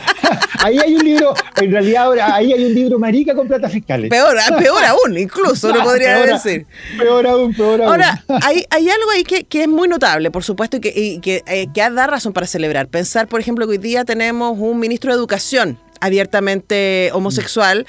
ahí 0.64 0.78
hay 0.80 0.96
un 0.96 1.04
libro, 1.04 1.34
en 1.62 1.72
realidad 1.72 2.04
ahora 2.04 2.36
ahí 2.36 2.54
hay 2.54 2.64
un 2.64 2.74
libro 2.74 3.00
marica 3.00 3.36
con 3.36 3.48
plata 3.48 3.70
fiscales. 3.70 4.10
Peor, 4.10 4.38
ah, 4.40 4.56
peor 4.58 4.84
aún, 4.86 5.18
incluso, 5.18 5.74
no, 5.74 5.84
podría 5.84 6.26
decir. 6.26 6.66
Peor 6.98 7.28
aún, 7.28 7.54
peor 7.54 7.82
aún. 7.82 7.92
Ahora, 7.92 8.24
hay, 8.44 8.64
hay 8.70 8.90
algo 8.90 9.12
ahí 9.14 9.24
que, 9.24 9.44
que, 9.44 9.64
es 9.64 9.68
muy 9.68 9.90
notable, 9.90 10.32
por 10.32 10.44
supuesto, 10.44 10.78
y 10.78 10.80
que, 10.80 10.94
y 10.96 11.20
que, 11.20 11.44
eh, 11.48 11.68
que 11.74 11.82
da 11.90 12.08
razón 12.08 12.32
para 12.32 12.48
celebrar. 12.48 12.88
Pensar, 12.88 13.28
por 13.28 13.42
ejemplo, 13.42 13.66
que 13.68 13.72
hoy 13.72 13.78
día 13.78 14.06
tenemos 14.06 14.58
un 14.58 14.80
ministro 14.80 15.12
de 15.12 15.18
Educación 15.18 15.78
abiertamente 16.04 17.10
homosexual. 17.14 17.86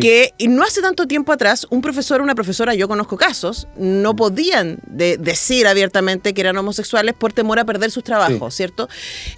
que 0.00 0.32
no 0.48 0.62
hace 0.62 0.80
tanto 0.80 1.06
tiempo 1.06 1.32
atrás 1.32 1.66
un 1.68 1.82
profesor 1.82 2.20
o 2.20 2.24
una 2.24 2.34
profesora, 2.34 2.74
yo 2.74 2.88
conozco 2.88 3.18
casos, 3.18 3.68
no 3.76 4.16
podían 4.16 4.78
decir 4.86 5.66
abiertamente 5.66 6.32
que 6.32 6.40
eran 6.40 6.56
homosexuales 6.56 7.14
por 7.14 7.34
temor 7.34 7.58
a 7.58 7.66
perder 7.66 7.90
sus 7.90 8.02
trabajos, 8.02 8.54
¿cierto? 8.54 8.88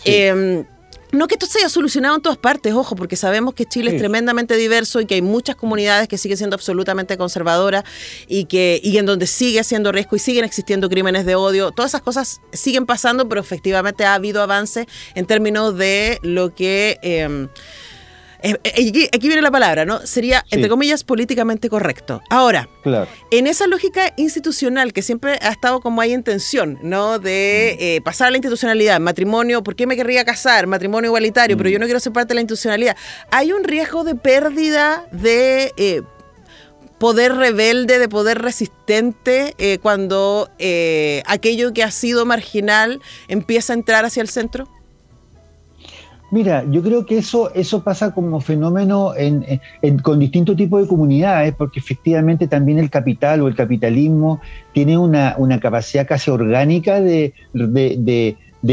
Em, 0.05 0.65
no 1.15 1.29
que 1.29 1.35
esto 1.35 1.47
se 1.47 1.59
haya 1.59 1.69
solucionado 1.69 2.17
en 2.17 2.23
todas 2.23 2.39
partes, 2.39 2.75
ojo, 2.75 2.97
porque 2.97 3.17
sabemos 3.17 3.55
que 3.55 3.65
Chile 3.65 3.93
es 3.93 3.97
tremendamente 3.97 4.57
diverso 4.57 5.01
y 5.01 5.07
que 5.07 5.15
hay 5.15 5.23
muchas 5.23 5.57
comunidades 5.57 6.09
que 6.09 6.19
siguen 6.19 6.37
siendo 6.37 6.55
absolutamente 6.55 7.17
conservadoras 7.17 7.85
y 8.27 8.45
que 8.45 8.81
y 8.83 8.99
en 8.99 9.07
donde 9.07 9.27
sigue 9.27 9.61
haciendo 9.61 9.93
riesgo 9.93 10.17
y 10.17 10.19
siguen 10.19 10.45
existiendo 10.45 10.89
crímenes 10.89 11.25
de 11.25 11.35
odio. 11.35 11.71
Todas 11.71 11.93
esas 11.93 12.03
cosas 12.03 12.41
siguen 12.53 12.87
pasando, 12.87 13.29
pero 13.29 13.41
efectivamente 13.41 14.05
ha 14.05 14.15
habido 14.15 14.43
avance 14.43 14.87
en 15.15 15.27
términos 15.27 15.77
de 15.77 16.19
lo 16.23 16.55
que... 16.55 16.99
Em, 17.03 17.49
eh, 18.45 18.59
eh, 18.63 19.09
aquí, 19.11 19.27
viene 19.27 19.41
la 19.41 19.51
palabra, 19.51 19.87
¿no? 19.87 20.07
Sería, 20.07 20.45
entre 20.51 20.69
comillas, 20.69 21.03
políticamente 21.03 21.71
correcto. 21.71 22.21
Ahora, 22.29 22.69
en 23.31 23.47
esa 23.47 23.67
lógica 23.67 24.13
institucional 24.19 24.93
que 24.93 25.01
siempre 25.01 25.39
ha 25.41 25.51
estado 25.51 25.81
como 25.81 26.03
hay 26.03 26.13
intención, 26.13 26.79
¿no? 26.83 27.19
De 27.19 27.75
mm. 27.75 27.83
eh, 27.83 28.01
pasar 28.05 28.29
a 28.29 28.31
la 28.33 28.37
institucionalidad, 28.37 29.01
matrimonio, 29.01 29.63
¿por 29.63 29.75
qué 29.75 29.87
me 29.87 29.97
querría 29.97 30.27
casar? 30.27 30.67
Matrimonio 30.67 31.09
igualitario, 31.09 31.57
pero 31.57 31.71
mm. 31.71 31.73
yo 31.73 31.79
no 31.79 31.87
quiero 31.87 32.01
ser 32.01 32.13
parte 32.13 32.29
de 32.29 32.35
la 32.35 32.41
institucionalidad. 32.43 32.97
Hay 33.31 33.51
un 33.53 33.65
riesgo 33.65 34.05
de 34.05 34.15
pérdida 34.15 35.07
de 35.11 36.05
poder 36.99 37.35
rebelde, 37.35 37.99
de 37.99 38.09
poder 38.11 38.43
resistente, 38.43 39.55
cuando 39.81 40.51
aquello 41.27 41.73
que 41.73 41.83
ha 41.83 41.91
sido 41.91 42.27
marginal 42.27 43.01
empieza 43.29 43.73
a 43.73 43.77
entrar 43.77 44.05
hacia 44.05 44.21
el 44.21 44.29
centro? 44.29 44.69
Mira, 46.35 46.65
yo 46.69 46.83
creo 46.83 47.07
que 47.07 47.19
eso, 47.19 47.55
eso 47.55 47.85
pasa 47.85 48.13
como 48.13 48.41
fenómeno 48.41 49.13
con 50.03 50.19
distintos 50.19 50.57
tipos 50.57 50.83
de 50.83 50.89
comunidades, 50.89 51.55
porque 51.55 51.79
efectivamente 51.79 52.49
también 52.49 52.81
el 52.81 52.91
capital 52.91 53.43
o 53.43 53.47
el 53.47 53.55
capitalismo 53.55 54.41
tiene 54.73 54.99
una, 54.99 55.37
capacidad 55.61 56.09
casi 56.09 56.33
orgánica 56.33 57.01
de, 57.01 57.35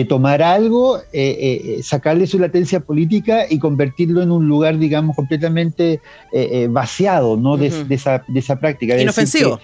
tomar 0.10 0.42
algo, 0.42 0.98
eh, 0.98 1.04
eh, 1.14 1.84
sacarle 1.84 2.26
su 2.26 2.40
latencia 2.40 2.80
política 2.80 3.46
y 3.48 3.60
convertirlo 3.60 4.24
en 4.24 4.32
un 4.32 4.48
lugar, 4.48 4.80
digamos, 4.80 5.16
completamente 5.16 6.02
eh, 6.34 6.68
vaciado 6.68 7.38
¿no? 7.38 7.58
de, 7.58 7.68
esa, 7.92 8.24
de 8.28 8.40
esa 8.40 8.60
práctica. 8.60 9.00
Inofensivo 9.00 9.60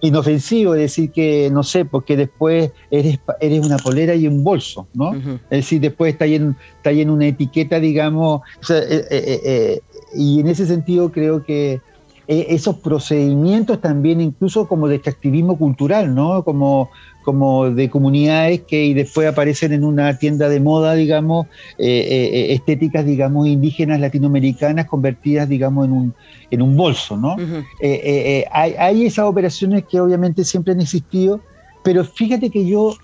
inofensivo, 0.00 0.74
es 0.74 0.80
decir, 0.82 1.10
que 1.10 1.50
no 1.50 1.62
sé, 1.62 1.84
porque 1.84 2.16
después 2.16 2.70
eres, 2.90 3.18
eres 3.40 3.64
una 3.64 3.76
polera 3.78 4.14
y 4.14 4.26
un 4.26 4.44
bolso, 4.44 4.86
¿no? 4.94 5.14
Es 5.50 5.64
decir, 5.64 5.80
después 5.80 6.12
está 6.12 6.24
ahí, 6.24 6.36
en, 6.36 6.56
está 6.76 6.90
en 6.90 7.10
una 7.10 7.26
etiqueta, 7.26 7.80
digamos, 7.80 8.42
eh, 8.70 9.06
eh, 9.10 9.40
eh, 9.44 9.80
y 10.14 10.40
en 10.40 10.48
ese 10.48 10.66
sentido 10.66 11.10
creo 11.10 11.42
que 11.44 11.80
esos 12.28 12.76
procedimientos 12.76 13.80
también, 13.80 14.20
incluso 14.20 14.68
como 14.68 14.86
de 14.86 14.96
extractivismo 14.96 15.56
cultural, 15.56 16.14
¿no? 16.14 16.44
Como, 16.44 16.90
como 17.24 17.70
de 17.70 17.88
comunidades 17.88 18.64
que 18.68 18.94
después 18.94 19.26
aparecen 19.26 19.72
en 19.72 19.82
una 19.82 20.18
tienda 20.18 20.50
de 20.50 20.60
moda, 20.60 20.92
digamos, 20.92 21.46
eh, 21.78 22.06
eh, 22.10 22.52
estéticas, 22.52 23.06
digamos, 23.06 23.48
indígenas 23.48 24.00
latinoamericanas 24.00 24.84
convertidas, 24.84 25.48
digamos, 25.48 25.86
en 25.86 25.92
un, 25.92 26.14
en 26.50 26.60
un 26.60 26.76
bolso, 26.76 27.16
¿no? 27.16 27.36
Eh, 27.80 28.44
hay, 28.52 28.74
hay, 28.78 29.06
esas 29.06 29.24
operaciones 29.24 29.84
que 29.90 29.98
obviamente 29.98 30.44
siempre 30.44 30.74
han 30.74 30.82
existido, 30.82 31.40
pero 31.82 32.04
fíjate 32.04 32.50
que 32.50 32.66
yo, 32.66 32.94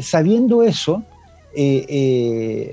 sabiendo 0.00 0.62
eso, 0.62 1.02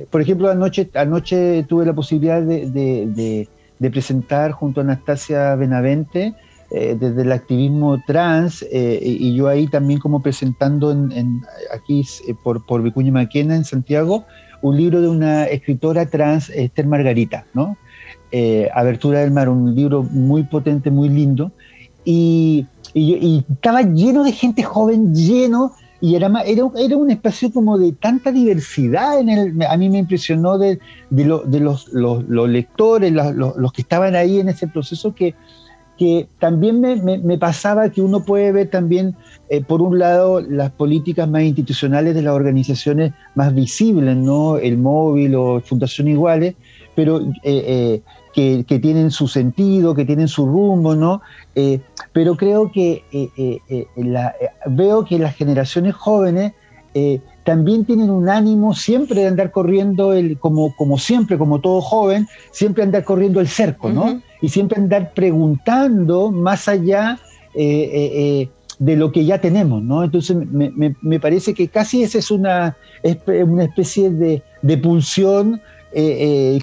por 0.10 0.22
ejemplo, 0.22 0.50
anoche, 0.50 0.90
anoche 0.94 1.66
tuve 1.68 1.86
la 1.86 1.94
posibilidad 1.94 2.42
de, 2.42 2.70
de 2.70 3.50
presentar 3.80 4.52
junto 4.52 4.82
a 4.82 4.84
Anastasia 4.84 5.56
Benavente, 5.56 6.36
eh, 6.70 6.98
desde 7.00 7.22
el 7.22 7.32
activismo 7.32 7.98
trans 8.06 8.62
eh, 8.70 9.00
y 9.02 9.34
yo 9.34 9.48
ahí 9.48 9.68
también 9.68 10.02
como 10.02 10.22
presentando 10.22 10.92
en, 10.92 11.42
aquí 11.74 12.06
eh, 12.28 12.36
por, 12.44 12.66
por 12.66 12.84
Vicuña 12.84 13.10
Maquena 13.10 13.56
en 13.56 13.64
Santiago 13.64 14.26
un 14.62 14.76
libro 14.76 15.00
de 15.00 15.08
una 15.08 15.46
escritora 15.46 16.08
trans, 16.08 16.50
Esther 16.50 16.86
Margarita, 16.86 17.46
¿no? 17.54 17.78
Abertura 18.74 19.20
del 19.20 19.32
Mar, 19.32 19.48
un 19.48 19.74
libro 19.76 20.04
muy 20.04 20.44
potente, 20.44 20.92
muy 20.92 21.08
lindo 21.08 21.54
y, 22.04 22.66
y, 22.94 23.46
estaba 23.50 23.84
lleno 23.84 24.26
de 24.26 24.34
gente 24.34 24.62
joven, 24.64 25.16
lleno 25.16 25.72
y 26.00 26.16
era, 26.16 26.28
era, 26.46 26.64
era 26.78 26.98
un 26.98 27.10
espacio 27.10 27.52
como 27.52 27.78
de 27.78 27.92
tanta 27.92 28.32
diversidad 28.32 29.20
en 29.20 29.30
el, 29.30 29.64
a 29.64 29.78
mí 29.78 29.90
me 29.90 29.98
impresionó 30.00 30.58
de, 30.58 30.80
de, 31.10 31.26
los, 31.26 31.88
los, 31.92 32.50
lectores, 32.50 33.12
los, 33.12 33.74
que 33.74 33.82
estaban 33.82 34.16
ahí 34.16 34.40
en 34.40 34.50
ese 34.50 34.68
proceso 34.68 35.16
que, 35.16 35.34
que 35.98 36.28
también 36.40 36.80
me, 36.82 36.96
me, 36.98 37.38
pasaba 37.40 37.90
que 37.90 38.02
uno 38.02 38.24
puede 38.24 38.52
ver 38.52 38.70
también, 38.70 39.16
eh, 39.50 39.64
por 39.64 39.82
un 39.82 39.98
lado, 39.98 40.40
las 40.42 40.72
políticas 40.72 41.28
más 41.28 41.42
institucionales 41.42 42.14
de 42.14 42.22
las 42.22 42.34
organizaciones 42.34 43.14
más 43.34 43.56
visibles, 43.56 44.16
¿no? 44.16 44.58
El 44.58 44.78
móvil 44.78 45.34
o 45.34 45.62
Fundación 45.62 46.08
Iguales, 46.08 46.54
pero 46.98 47.22
eh, 47.22 47.32
eh, 47.44 48.02
que, 48.34 48.66
que, 48.68 48.80
tienen 48.80 49.12
su 49.12 49.28
sentido, 49.28 49.94
que 49.94 50.04
tienen 50.04 50.28
su 50.28 50.46
rumbo, 50.46 50.96
¿no? 50.96 51.22
pero 52.12 52.36
creo 52.36 52.72
que 52.72 53.04
veo 54.66 55.06
que 55.06 55.20
las 55.20 55.36
generaciones 55.36 55.96
jóvenes 55.96 56.54
también 57.48 57.86
tienen 57.86 58.10
un 58.10 58.28
ánimo 58.28 58.74
siempre 58.76 59.22
de 59.22 59.28
andar 59.28 59.52
corriendo, 59.52 60.12
el, 60.12 60.38
como, 60.38 60.76
como 60.76 60.98
siempre, 60.98 61.38
como 61.38 61.62
todo 61.62 61.80
joven, 61.80 62.28
siempre 62.52 62.84
andar 62.84 63.06
corriendo 63.06 63.40
el 63.40 63.48
cerco, 63.48 63.90
¿no? 63.90 64.22
Y 64.42 64.50
siempre 64.50 64.82
andar 64.82 65.14
preguntando 65.14 66.30
más 66.30 66.68
allá 66.68 67.18
eh, 67.54 67.64
eh, 67.64 68.12
eh, 68.14 68.50
de 68.80 68.96
lo 68.98 69.14
que 69.14 69.24
ya 69.24 69.40
tenemos, 69.40 69.82
¿no? 69.82 70.04
Entonces 70.04 70.36
me, 70.36 71.20
parece 71.22 71.54
que 71.54 71.70
casi 71.70 72.04
esa 72.04 72.18
es 72.18 72.32
una, 72.32 72.76
una 73.46 73.64
especie 73.64 74.10
de, 74.10 74.44
de 74.62 74.78
pulsión 74.78 75.62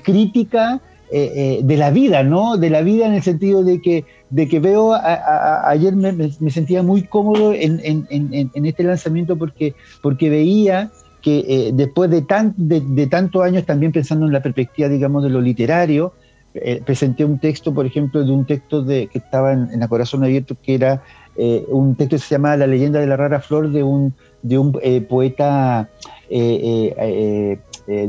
crítica 0.03 0.81
de 1.11 1.77
la 1.77 1.91
vida, 1.91 2.22
¿no? 2.22 2.57
De 2.57 2.70
la 2.70 2.83
vida 2.83 3.07
en 3.07 3.14
el 3.14 3.22
sentido 3.22 3.62
de 3.62 3.81
que, 3.81 4.05
de 4.31 4.49
que 4.49 4.59
veo, 4.59 4.95
ayer 4.95 5.95
me, 5.95 6.51
sentía 6.51 6.83
muy 6.83 7.03
cómodo 7.03 7.53
en, 7.55 7.81
en, 7.83 8.66
este 8.66 8.83
lanzamiento 8.83 9.37
porque, 9.37 9.75
porque 10.03 10.29
veía 10.29 10.91
que 11.22 11.70
después 11.72 12.11
de, 12.11 12.22
tan, 12.22 12.55
de, 12.57 13.07
tantos 13.07 13.43
años 13.43 13.64
también 13.64 13.93
pensando 13.93 14.27
en 14.27 14.33
la 14.33 14.43
perspectiva, 14.43 14.89
digamos, 14.89 15.22
de 15.22 15.31
lo 15.31 15.41
literario, 15.41 16.12
eh, 16.55 16.81
presenté 16.85 17.25
un 17.25 17.41
texto, 17.41 17.75
por 17.75 17.85
ejemplo, 17.85 18.22
de 18.25 18.31
un 18.31 18.47
texto 18.47 18.81
de, 18.81 19.09
que 19.09 19.18
estaba 19.18 19.53
en, 19.53 19.81
la 19.81 19.89
Corazón 19.89 20.22
Abierto, 20.22 20.57
que 20.62 20.77
era 20.77 21.03
eh, 21.37 21.64
un 21.68 21.97
texto 21.97 22.14
que 22.14 22.22
se 22.22 22.37
llama 22.37 22.57
La 22.57 22.68
leyenda 22.68 23.01
de 23.01 23.09
la 23.09 23.16
rara 23.16 23.41
flor 23.41 23.72
de 23.72 23.83
un, 23.83 24.14
de 24.43 24.59
un 24.59 24.79
eh, 24.81 25.01
poeta 25.01 25.89
de 26.31 27.59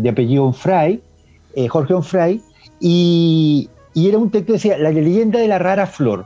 apellido 0.08 0.54
Onfray, 1.56 1.68
Jorge 1.68 1.94
Onfray, 1.94 2.42
y, 2.80 3.70
y, 3.94 4.10
era 4.10 4.18
un 4.18 4.30
texto 4.30 4.48
que 4.48 4.54
decía 4.54 4.78
La 4.78 4.92
leyenda 4.92 5.40
de 5.40 5.48
la 5.48 5.60
rara 5.60 5.88
flor, 5.88 6.26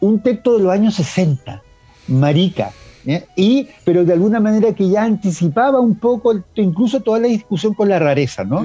un 0.00 0.20
texto 0.20 0.56
de 0.56 0.64
los 0.64 0.72
años 0.72 0.94
60, 0.94 1.62
marica, 2.08 2.72
y, 3.36 3.68
pero 3.84 4.04
de 4.04 4.12
alguna 4.12 4.40
manera 4.40 4.74
que 4.74 4.88
ya 4.88 5.04
anticipaba 5.04 5.78
un 5.78 5.94
poco 5.94 6.34
incluso 6.56 7.00
toda 7.00 7.20
la 7.20 7.28
discusión 7.28 7.72
con 7.74 7.88
la 7.88 8.00
rareza, 8.00 8.44
¿no? 8.44 8.64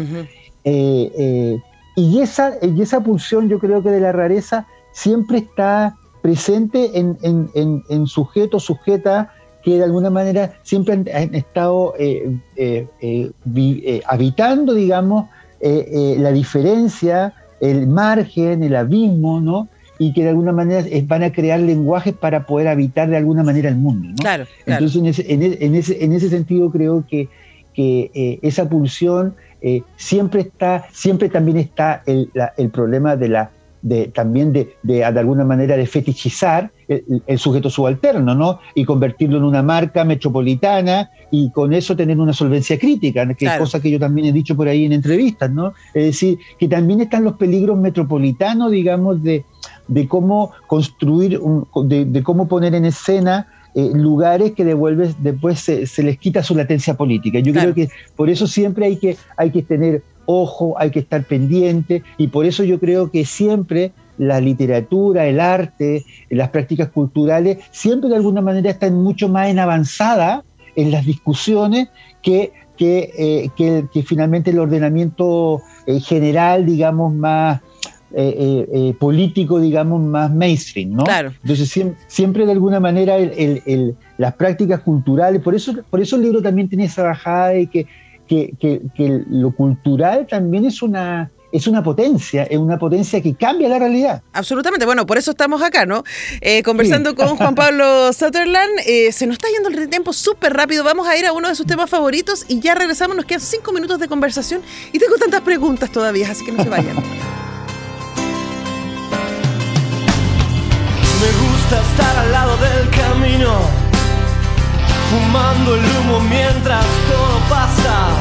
Y 1.95 2.19
esa, 2.21 2.53
y 2.61 2.81
esa 2.81 3.01
pulsión 3.01 3.49
yo 3.49 3.59
creo 3.59 3.83
que 3.83 3.89
de 3.89 3.99
la 3.99 4.11
rareza 4.11 4.65
siempre 4.93 5.39
está 5.39 5.97
presente 6.21 6.97
en, 6.97 7.17
en, 7.21 7.83
en, 7.89 8.07
sujetos, 8.07 8.63
sujetas 8.63 9.27
que 9.63 9.77
de 9.77 9.83
alguna 9.83 10.09
manera 10.09 10.53
siempre 10.63 10.93
han, 10.93 11.35
estado 11.35 11.93
eh, 11.99 12.37
eh, 12.55 12.87
eh, 13.01 14.01
habitando, 14.07 14.73
digamos, 14.73 15.29
la 15.61 16.31
diferencia, 16.31 17.33
el 17.59 17.87
margen, 17.87 18.63
el 18.63 18.75
abismo, 18.75 19.39
¿no? 19.39 19.67
Y 19.99 20.13
que 20.13 20.23
de 20.23 20.29
alguna 20.29 20.51
manera 20.51 20.83
van 21.03 21.23
a 21.23 21.31
crear 21.31 21.59
lenguajes 21.59 22.13
para 22.13 22.45
poder 22.45 22.67
habitar 22.67 23.09
de 23.09 23.17
alguna 23.17 23.43
manera 23.43 23.69
el 23.69 23.75
mundo, 23.75 24.09
¿no? 24.09 24.15
Claro, 24.15 24.45
Entonces, 24.65 24.95
en 24.97 25.05
ese, 25.05 25.33
en, 25.65 25.75
ese, 25.75 26.03
en 26.03 26.13
ese 26.13 26.29
sentido 26.29 26.71
creo 26.71 27.05
que, 27.07 27.29
que 27.73 28.39
esa 28.41 28.67
pulsión 28.67 29.35
eh, 29.61 29.83
siempre 29.95 30.41
está, 30.41 30.87
siempre 30.91 31.29
también 31.29 31.57
está 31.57 32.01
el, 32.07 32.31
problema 32.71 33.15
de 33.15 33.29
la, 33.29 33.51
de, 33.81 34.07
también 34.07 34.53
de, 34.53 34.75
de, 34.83 35.03
alguna 35.03 35.43
manera 35.43 35.75
de 35.75 35.87
fetichizar 35.87 36.71
el, 36.87 37.39
sujeto 37.39 37.69
subalterno, 37.69 38.35
¿no? 38.35 38.59
Y 38.75 38.85
convertirlo 38.85 39.37
en 39.37 39.43
una 39.43 39.63
marca 39.63 40.03
metropolitana 40.03 41.09
y 41.31 41.49
con 41.51 41.73
eso 41.73 41.95
tener 41.95 42.19
una 42.19 42.33
solvencia 42.33 42.77
crítica, 42.77 43.27
que 43.33 43.45
es 43.45 43.57
cosa 43.57 43.81
que 43.81 43.89
yo 43.89 43.99
también 43.99 44.27
he 44.27 44.31
dicho 44.33 44.55
por 44.55 44.67
ahí 44.67 44.85
en 44.85 44.93
entrevistas, 44.93 45.49
¿no? 45.49 45.73
Es 45.93 46.05
decir, 46.05 46.37
que 46.59 46.67
también 46.67 47.01
están 47.01 47.23
los 47.23 47.33
peligros 47.33 47.77
metropolitanos, 47.77 48.71
digamos, 48.71 49.23
de, 49.23 49.45
de 49.87 50.07
cómo 50.07 50.51
construir, 50.67 51.39
de, 51.85 52.23
cómo 52.23 52.47
poner 52.47 52.75
en 52.75 52.85
escena 52.85 53.47
eh, 53.73 53.89
lugares 53.93 54.51
que 54.51 54.65
devuelves, 54.65 55.15
después 55.23 55.59
se, 55.59 56.03
les 56.03 56.17
quita 56.17 56.43
su 56.43 56.55
latencia 56.55 56.95
política. 56.95 57.39
Yo 57.39 57.53
creo 57.53 57.73
que 57.73 57.89
por 58.15 58.29
eso 58.29 58.47
siempre 58.47 58.85
hay 58.85 58.97
que, 58.97 59.17
hay 59.37 59.51
que 59.51 59.61
tener 59.61 60.03
ojo, 60.25 60.75
hay 60.77 60.91
que 60.91 60.99
estar 60.99 61.23
pendiente, 61.23 62.03
y 62.17 62.27
por 62.27 62.45
eso 62.45 62.63
yo 62.63 62.79
creo 62.79 63.11
que 63.11 63.25
siempre 63.25 63.91
la 64.17 64.39
literatura, 64.39 65.25
el 65.25 65.39
arte, 65.39 66.05
las 66.29 66.49
prácticas 66.49 66.89
culturales, 66.89 67.57
siempre 67.71 68.09
de 68.09 68.17
alguna 68.17 68.41
manera 68.41 68.69
están 68.69 69.01
mucho 69.01 69.27
más 69.29 69.49
en 69.49 69.57
avanzada 69.57 70.43
en 70.75 70.91
las 70.91 71.05
discusiones 71.05 71.89
que, 72.21 72.53
que, 72.77 73.11
eh, 73.17 73.87
que, 73.91 74.03
finalmente 74.03 74.51
el 74.51 74.59
ordenamiento 74.59 75.61
eh, 75.85 75.99
general, 75.99 76.65
digamos, 76.65 77.13
más 77.13 77.61
eh, 78.13 78.93
político, 78.99 79.59
digamos, 79.59 80.01
más 80.01 80.31
mainstream, 80.31 80.91
¿no? 80.91 81.03
Claro. 81.03 81.31
Entonces, 81.41 81.81
siempre, 82.07 82.45
de 82.45 82.51
alguna 82.51 82.79
manera 82.79 83.17
el, 83.17 83.95
las 84.17 84.33
prácticas 84.35 84.81
culturales, 84.81 85.41
por 85.41 85.55
eso, 85.55 85.73
por 85.89 86.01
eso 86.01 86.17
el 86.17 86.23
libro 86.23 86.41
también 86.41 86.69
tiene 86.69 86.85
esa 86.85 87.03
bajada 87.03 87.49
de 87.49 87.67
que, 87.67 87.87
que, 88.31 89.23
lo 89.29 89.51
cultural 89.51 90.27
también 90.27 90.65
es 90.65 90.81
una, 90.81 91.29
es 91.51 91.67
una 91.67 91.83
potencia, 91.83 92.43
es 92.43 92.57
una 92.57 92.77
potencia 92.77 93.21
que 93.21 93.35
cambia 93.35 93.67
la 93.69 93.79
realidad. 93.79 94.23
Absolutamente, 94.33 94.85
bueno, 94.85 95.05
por 95.05 95.17
eso 95.17 95.31
estamos 95.31 95.61
acá, 95.61 95.85
¿no? 95.85 96.03
conversando 96.63 97.15
con 97.15 97.35
Juan 97.35 97.55
Pablo 97.55 98.13
Sutherland. 98.13 98.79
se 99.11 99.27
nos 99.27 99.33
está 99.33 99.47
yendo 99.49 99.69
el 99.69 99.89
tiempo 99.89 100.13
súper 100.13 100.53
rápido. 100.53 100.83
Vamos 100.83 101.07
a 101.07 101.17
ir 101.17 101.25
a 101.25 101.33
uno 101.33 101.49
de 101.49 101.55
sus 101.55 101.65
temas 101.65 101.89
favoritos 101.89 102.45
y 102.47 102.59
ya 102.59 102.75
regresamos. 102.75 103.15
Nos 103.15 103.25
quedan 103.25 103.41
cinco 103.41 103.71
minutos 103.73 103.99
de 103.99 104.07
conversación 104.07 104.61
y 104.93 104.99
tengo 104.99 105.15
tantas 105.15 105.41
preguntas 105.41 105.91
todavía, 105.91 106.31
así 106.31 106.45
que 106.45 106.51
no 106.51 106.63
se 106.63 106.69
vayan. 106.69 106.95
Me 111.21 111.27
gusta 111.27 111.79
estar 111.79 112.17
al 112.17 112.31
lado 112.31 112.57
del 112.57 112.89
camino, 112.89 113.59
fumando 115.11 115.75
el 115.75 115.81
humo 115.81 116.19
mientras 116.21 116.83
todo 117.07 117.39
pasa. 117.47 118.20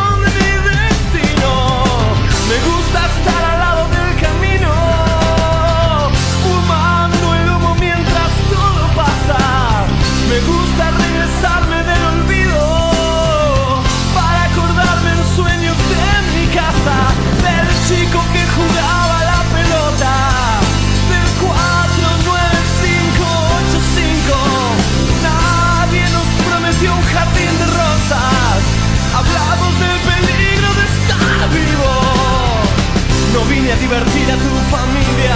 divertir 33.91 34.31
a 34.31 34.37
tu 34.37 34.53
familia 34.71 35.35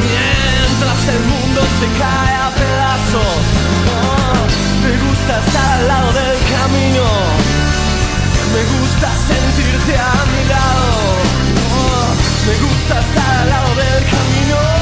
mientras 0.00 1.08
el 1.14 1.20
mundo 1.28 1.60
se 1.78 1.86
cae 2.00 2.34
a 2.34 2.50
pedazos. 2.54 3.40
Oh, 4.00 4.40
me 4.82 4.92
gusta 5.04 5.40
estar 5.44 5.72
al 5.78 5.88
lado 5.88 6.12
del 6.12 6.38
camino. 6.56 7.04
Me 8.54 8.62
gusta 8.64 9.08
sentirte 9.28 9.92
a 9.94 10.12
mi 10.32 10.42
lado. 10.48 10.88
Oh, 11.76 12.08
me 12.46 12.54
gusta 12.64 13.00
estar 13.00 13.36
al 13.42 13.48
lado 13.50 13.74
del 13.74 14.04
camino. 14.08 14.79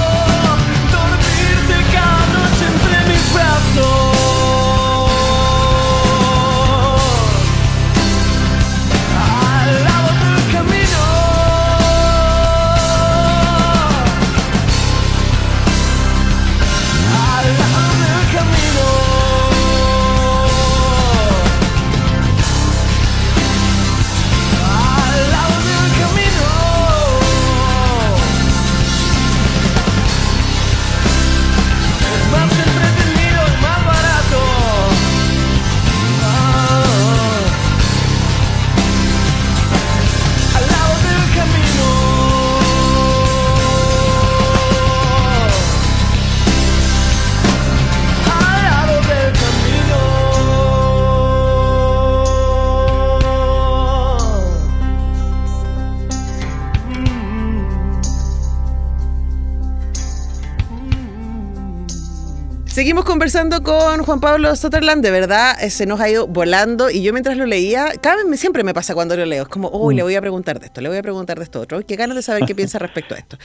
Seguimos 62.89 63.05
conversando 63.05 63.63
con 63.63 64.03
Juan 64.03 64.19
Pablo 64.19 64.57
Sutherland, 64.57 65.05
de 65.05 65.11
verdad 65.11 65.63
eh, 65.63 65.69
se 65.69 65.85
nos 65.85 66.01
ha 66.01 66.09
ido 66.09 66.27
volando 66.27 66.89
y 66.89 67.03
yo 67.03 67.13
mientras 67.13 67.37
lo 67.37 67.45
leía, 67.45 67.93
cada 68.01 68.17
vez 68.17 68.25
me, 68.25 68.39
siempre 68.39 68.65
me 68.65 68.73
pasa 68.73 68.95
cuando 68.95 69.15
lo 69.15 69.27
leo, 69.27 69.43
es 69.43 69.49
como, 69.51 69.69
uy, 69.69 69.95
le 69.95 70.03
voy 70.03 70.15
a 70.15 70.23
preguntar 70.23 70.59
de 70.59 70.65
esto, 70.65 70.81
le 70.81 70.89
voy 70.89 70.97
a 70.97 71.03
preguntar 71.03 71.37
de 71.37 71.45
esto 71.45 71.61
otro, 71.61 71.85
qué 71.85 71.97
ganas 71.97 72.17
de 72.17 72.23
saber 72.23 72.47
qué 72.47 72.55
piensa 72.57 72.79
respecto 72.79 73.15
a 73.15 73.19
esto. 73.19 73.37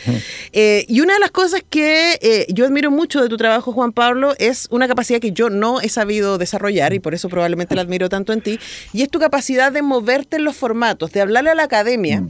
Eh, 0.53 0.85
y 0.87 1.01
una 1.01 1.15
de 1.15 1.19
las 1.19 1.31
cosas 1.31 1.61
que 1.69 2.17
eh, 2.21 2.45
yo 2.53 2.65
admiro 2.65 2.89
mucho 2.89 3.21
de 3.21 3.27
tu 3.27 3.35
trabajo, 3.35 3.73
Juan 3.73 3.91
Pablo, 3.91 4.33
es 4.37 4.69
una 4.71 4.87
capacidad 4.87 5.19
que 5.19 5.33
yo 5.33 5.49
no 5.49 5.81
he 5.81 5.89
sabido 5.89 6.37
desarrollar 6.37 6.93
y 6.93 6.99
por 6.99 7.13
eso 7.13 7.27
probablemente 7.27 7.75
la 7.75 7.81
admiro 7.81 8.07
tanto 8.07 8.31
en 8.31 8.39
ti, 8.39 8.61
y 8.93 9.01
es 9.01 9.09
tu 9.09 9.19
capacidad 9.19 9.73
de 9.73 9.81
moverte 9.81 10.37
en 10.37 10.45
los 10.45 10.55
formatos, 10.55 11.11
de 11.11 11.19
hablarle 11.19 11.49
a 11.49 11.55
la 11.55 11.63
academia 11.63 12.23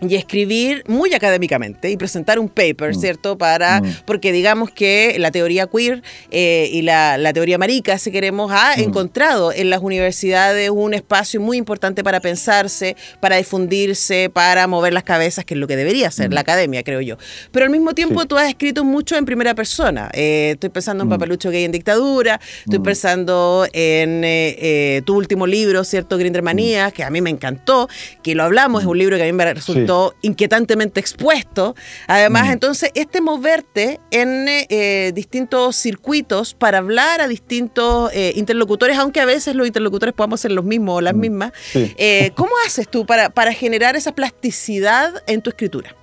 y 0.00 0.14
escribir 0.14 0.84
muy 0.86 1.12
académicamente 1.14 1.90
y 1.90 1.96
presentar 1.96 2.38
un 2.38 2.48
paper, 2.48 2.94
¿cierto? 2.94 3.36
Para, 3.36 3.82
porque 4.04 4.30
digamos 4.32 4.70
que 4.70 5.16
la 5.18 5.30
teoría 5.30 5.66
queer 5.66 6.02
eh, 6.30 6.68
y 6.72 6.82
la, 6.82 7.18
la 7.18 7.32
teoría 7.32 7.58
marica, 7.58 7.98
si 7.98 8.12
queremos, 8.12 8.52
ha 8.52 8.74
encontrado 8.74 9.52
en 9.52 9.70
las 9.70 9.80
universidades 9.82 10.70
un 10.70 10.94
espacio 10.94 11.40
muy 11.40 11.56
importante 11.56 12.04
para 12.04 12.20
pensarse, 12.20 12.96
para 13.20 13.36
difundirse, 13.36 14.30
para 14.32 14.66
mover 14.68 14.92
las 14.92 15.02
cabezas, 15.02 15.44
que 15.44 15.54
es 15.54 15.60
lo 15.60 15.66
que 15.66 15.76
debería 15.76 16.10
ser 16.10 16.32
la 16.32 16.40
academia, 16.42 16.82
creo 16.84 17.00
yo. 17.00 17.16
Pero 17.50 17.64
al 17.64 17.70
mismo 17.70 17.92
tiempo 17.94 18.20
Sí. 18.22 18.28
tú 18.28 18.36
has 18.36 18.48
escrito 18.48 18.84
mucho 18.84 19.16
en 19.16 19.24
primera 19.24 19.54
persona. 19.54 20.10
Eh, 20.12 20.50
estoy 20.54 20.70
pensando 20.70 21.02
en 21.04 21.10
Papalucho 21.10 21.50
Gay 21.50 21.64
en 21.64 21.72
Dictadura, 21.72 22.40
estoy 22.60 22.78
pensando 22.78 23.66
en 23.72 24.22
eh, 24.24 25.02
tu 25.04 25.16
último 25.16 25.46
libro, 25.46 25.82
¿cierto? 25.82 26.16
Grindermanía, 26.18 26.90
que 26.92 27.02
a 27.02 27.10
mí 27.10 27.20
me 27.20 27.30
encantó, 27.30 27.88
que 28.22 28.34
lo 28.34 28.44
hablamos, 28.44 28.82
es 28.82 28.86
un 28.86 28.96
libro 28.98 29.16
que 29.16 29.22
a 29.24 29.26
mí 29.26 29.32
me 29.32 29.52
resultó 29.52 29.87
inquietantemente 30.22 31.00
expuesto. 31.00 31.74
Además, 32.06 32.50
entonces, 32.50 32.90
este 32.94 33.20
moverte 33.20 34.00
en 34.10 34.46
eh, 34.48 35.12
distintos 35.14 35.76
circuitos 35.76 36.54
para 36.54 36.78
hablar 36.78 37.20
a 37.20 37.28
distintos 37.28 38.10
eh, 38.12 38.32
interlocutores, 38.36 38.98
aunque 38.98 39.20
a 39.20 39.24
veces 39.26 39.54
los 39.54 39.66
interlocutores 39.66 40.14
podamos 40.14 40.40
ser 40.40 40.52
los 40.52 40.64
mismos 40.64 40.98
o 40.98 41.00
las 41.00 41.14
mismas, 41.14 41.52
Sí. 41.72 41.94
eh, 41.98 42.30
¿cómo 42.34 42.50
haces 42.66 42.88
tú 42.88 43.06
para, 43.06 43.30
para 43.30 43.52
generar 43.52 43.96
esa 43.96 44.12
plasticidad 44.12 45.22
en 45.26 45.42
tu 45.42 45.50
escritura? 45.50 45.94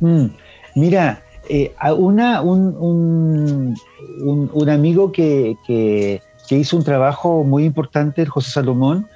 Mm, 0.00 0.26
Mira, 0.74 1.22
a 1.78 1.92
una, 1.92 2.40
un, 2.40 2.74
un- 2.78 3.76
un- 4.24 4.50
un 4.52 4.68
amigo 4.70 5.12
que, 5.12 5.54
que- 5.66 6.22
que 6.48 6.56
hizo 6.56 6.76
un 6.76 6.84
trabajo 6.84 7.44
muy 7.44 7.64
importante, 7.64 8.22
el 8.22 8.28
José 8.28 8.50
Salomón, 8.50 9.06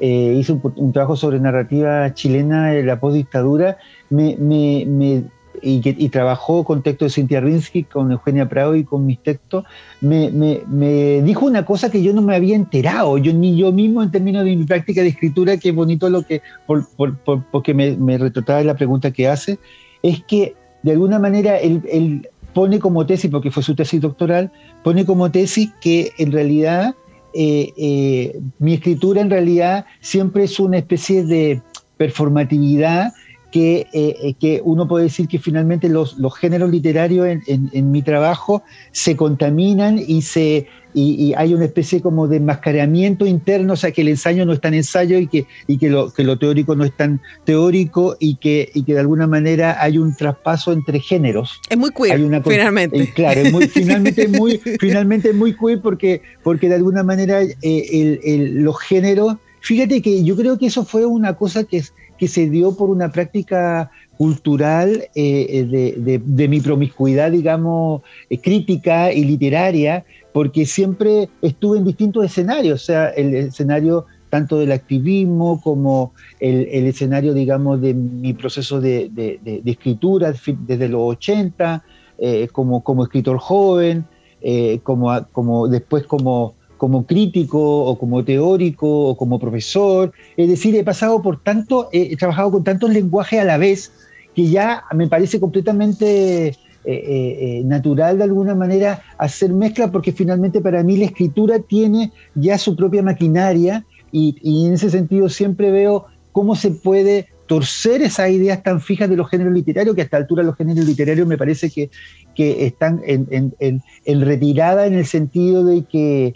eh, 0.00 0.36
hizo 0.38 0.54
un, 0.54 0.72
un 0.76 0.92
trabajo 0.92 1.16
sobre 1.16 1.40
narrativa 1.40 2.12
chilena 2.14 2.68
de 2.68 2.82
la 2.82 3.00
postdictadura, 3.00 3.78
me, 4.10 4.36
me, 4.36 4.84
me, 4.86 5.24
y, 5.62 5.80
y 5.84 6.08
trabajó 6.08 6.64
con 6.64 6.82
textos 6.82 7.08
de 7.08 7.14
Cintia 7.14 7.40
Rinsky, 7.40 7.84
con 7.84 8.10
Eugenia 8.12 8.48
Prado 8.48 8.76
y 8.76 8.84
con 8.84 9.06
mis 9.06 9.18
textos, 9.18 9.64
me, 10.00 10.30
me, 10.30 11.22
dijo 11.22 11.46
una 11.46 11.64
cosa 11.64 11.90
que 11.90 12.02
yo 12.02 12.12
no 12.12 12.22
me 12.22 12.34
había 12.34 12.56
enterado, 12.56 13.18
yo 13.18 13.32
ni 13.32 13.56
yo 13.56 13.72
mismo 13.72 14.02
en 14.02 14.10
términos 14.10 14.44
de 14.44 14.56
mi 14.56 14.64
práctica 14.64 15.02
de 15.02 15.08
escritura, 15.08 15.56
que 15.56 15.70
es 15.70 15.74
bonito 15.74 16.08
lo 16.10 16.22
que, 16.22 16.42
por, 16.66 16.86
por, 16.88 17.16
porque 17.50 17.74
me, 17.74 17.96
me 17.96 18.18
retrataba 18.18 18.62
la 18.62 18.76
pregunta 18.76 19.10
que 19.10 19.28
hace, 19.28 19.58
es 20.02 20.22
que 20.24 20.54
de 20.82 20.92
alguna 20.92 21.18
manera 21.18 21.58
él, 21.58 22.28
pone 22.52 22.78
como 22.78 23.04
tesis, 23.04 23.30
porque 23.30 23.50
fue 23.50 23.62
su 23.62 23.74
tesis 23.74 24.00
doctoral, 24.00 24.50
pone 24.82 25.04
como 25.04 25.30
tesis 25.30 25.70
que 25.80 26.12
en 26.16 26.32
realidad 26.32 26.94
eh, 27.38 27.72
eh, 27.76 28.40
mi 28.58 28.74
escritura 28.74 29.20
en 29.20 29.28
realidad 29.28 29.84
siempre 30.00 30.44
es 30.44 30.58
una 30.58 30.78
especie 30.78 31.22
de 31.22 31.60
performatividad 31.98 33.12
que, 33.50 33.86
eh, 33.92 34.34
que, 34.38 34.60
uno 34.64 34.88
puede 34.88 35.04
decir 35.04 35.28
que 35.28 35.38
finalmente 35.38 35.88
los, 35.88 36.18
los 36.18 36.36
géneros 36.36 36.70
literarios 36.70 37.26
en, 37.26 37.70
en, 37.72 37.90
mi 37.90 38.02
trabajo 38.02 38.62
se 38.92 39.16
contaminan 39.16 39.98
y 39.98 40.22
se, 40.22 40.66
y, 40.94 41.34
hay 41.36 41.54
una 41.54 41.66
especie 41.66 42.00
como 42.00 42.26
de 42.26 42.38
enmascaramiento 42.38 43.26
interno, 43.26 43.74
o 43.74 43.76
sea, 43.76 43.92
que 43.92 44.02
el 44.02 44.08
ensayo 44.08 44.46
no 44.46 44.52
es 44.52 44.60
tan 44.60 44.74
ensayo 44.74 45.18
y 45.18 45.26
que, 45.26 45.46
y 45.66 45.78
que, 45.78 45.90
lo, 45.90 46.12
que 46.12 46.24
lo 46.24 46.38
teórico 46.38 46.74
no 46.74 46.84
es 46.84 46.96
tan 46.96 47.20
teórico 47.44 48.16
y 48.18 48.36
que, 48.36 48.70
y 48.74 48.82
que 48.84 48.94
de 48.94 49.00
alguna 49.00 49.26
manera 49.26 49.76
hay 49.80 49.98
un 49.98 50.16
traspaso 50.16 50.72
entre 50.72 51.00
géneros. 51.00 51.60
Es 51.68 51.76
muy 51.76 51.90
queer, 51.90 52.18
finalmente. 52.42 53.02
Eh, 53.02 53.12
claro, 53.14 53.42
es 53.42 53.52
muy, 53.52 53.68
finalmente, 53.68 54.28
muy, 54.28 54.58
finalmente 54.80 55.32
muy 55.32 55.54
queer 55.54 55.80
porque, 55.80 56.22
porque 56.42 56.68
de 56.68 56.76
alguna 56.76 57.02
manera 57.02 57.42
eh, 57.42 57.56
el, 57.62 58.20
el, 58.24 58.62
los 58.62 58.80
géneros, 58.80 59.36
fíjate 59.60 60.00
que 60.00 60.24
yo 60.24 60.34
creo 60.34 60.58
que 60.58 60.66
eso 60.66 60.84
fue 60.84 61.04
una 61.04 61.34
cosa 61.34 61.64
que, 61.64 61.82
que 62.18 62.28
se 62.28 62.48
dio 62.48 62.76
por 62.76 62.90
una 62.90 63.10
práctica 63.10 63.90
cultural 64.16 65.08
eh, 65.14 65.94
de, 65.98 66.20
de, 66.24 66.48
mi 66.48 66.60
promiscuidad, 66.60 67.30
digamos, 67.30 68.02
crítica 68.42 69.12
y 69.12 69.24
literaria, 69.24 70.04
porque 70.32 70.64
siempre 70.64 71.28
estuve 71.42 71.78
en 71.78 71.84
distintos 71.84 72.24
escenarios, 72.24 72.82
o 72.82 72.84
sea, 72.86 73.08
el 73.08 73.34
escenario 73.34 74.06
tanto 74.30 74.58
del 74.58 74.72
activismo 74.72 75.60
como 75.62 76.12
el, 76.40 76.86
escenario, 76.86 77.32
digamos, 77.32 77.80
de 77.80 77.94
mi 77.94 78.34
proceso 78.34 78.80
de, 78.80 79.40
escritura 79.64 80.34
desde 80.66 80.88
los 80.88 81.00
80, 81.02 81.84
eh, 82.18 82.48
como, 82.52 82.82
como 82.82 83.04
escritor 83.04 83.38
joven, 83.38 84.04
eh, 84.42 84.80
como, 84.82 85.10
como 85.32 85.68
después 85.68 86.04
como, 86.04 86.54
como 86.76 87.06
crítico 87.06 87.84
o 87.84 87.98
como 87.98 88.24
teórico 88.24 88.86
o 89.08 89.16
como 89.16 89.38
profesor. 89.38 90.12
Es 90.36 90.48
decir, 90.48 90.74
he 90.76 90.84
pasado 90.84 91.22
por 91.22 91.42
tanto, 91.42 91.88
he 91.92 92.16
trabajado 92.16 92.52
con 92.52 92.64
tantos 92.64 92.90
lenguajes 92.90 93.40
a 93.40 93.44
la 93.44 93.58
vez 93.58 93.92
que 94.34 94.48
ya 94.48 94.84
me 94.94 95.08
parece 95.08 95.40
completamente 95.40 96.48
eh, 96.48 96.56
eh, 96.84 97.38
eh, 97.40 97.62
natural 97.64 98.18
de 98.18 98.22
alguna 98.22 98.54
manera 98.54 99.02
hacer 99.18 99.52
mezcla, 99.52 99.90
porque 99.90 100.12
finalmente 100.12 100.60
para 100.60 100.84
mí 100.84 100.96
la 100.96 101.06
escritura 101.06 101.58
tiene 101.58 102.12
ya 102.36 102.58
su 102.58 102.76
propia 102.76 103.02
maquinaria 103.02 103.84
y, 104.12 104.66
en 104.66 104.74
ese 104.74 104.90
sentido 104.90 105.28
siempre 105.28 105.72
veo 105.72 106.06
cómo 106.30 106.54
se 106.54 106.70
puede 106.70 107.26
torcer 107.48 108.02
esas 108.02 108.30
ideas 108.30 108.62
tan 108.62 108.80
fijas 108.80 109.10
de 109.10 109.16
los 109.16 109.28
géneros 109.28 109.52
literarios, 109.52 109.96
que 109.96 110.02
a 110.02 110.04
esta 110.04 110.16
altura 110.18 110.44
los 110.44 110.54
géneros 110.54 110.86
literarios 110.86 111.26
me 111.26 111.36
parece 111.36 111.70
que, 111.70 111.90
que 112.36 112.66
están 112.66 113.00
en, 113.04 113.52
en, 113.58 114.20
retirada 114.20 114.86
en 114.86 114.94
el 114.94 115.06
sentido 115.06 115.64
de 115.64 115.82
que 115.86 116.34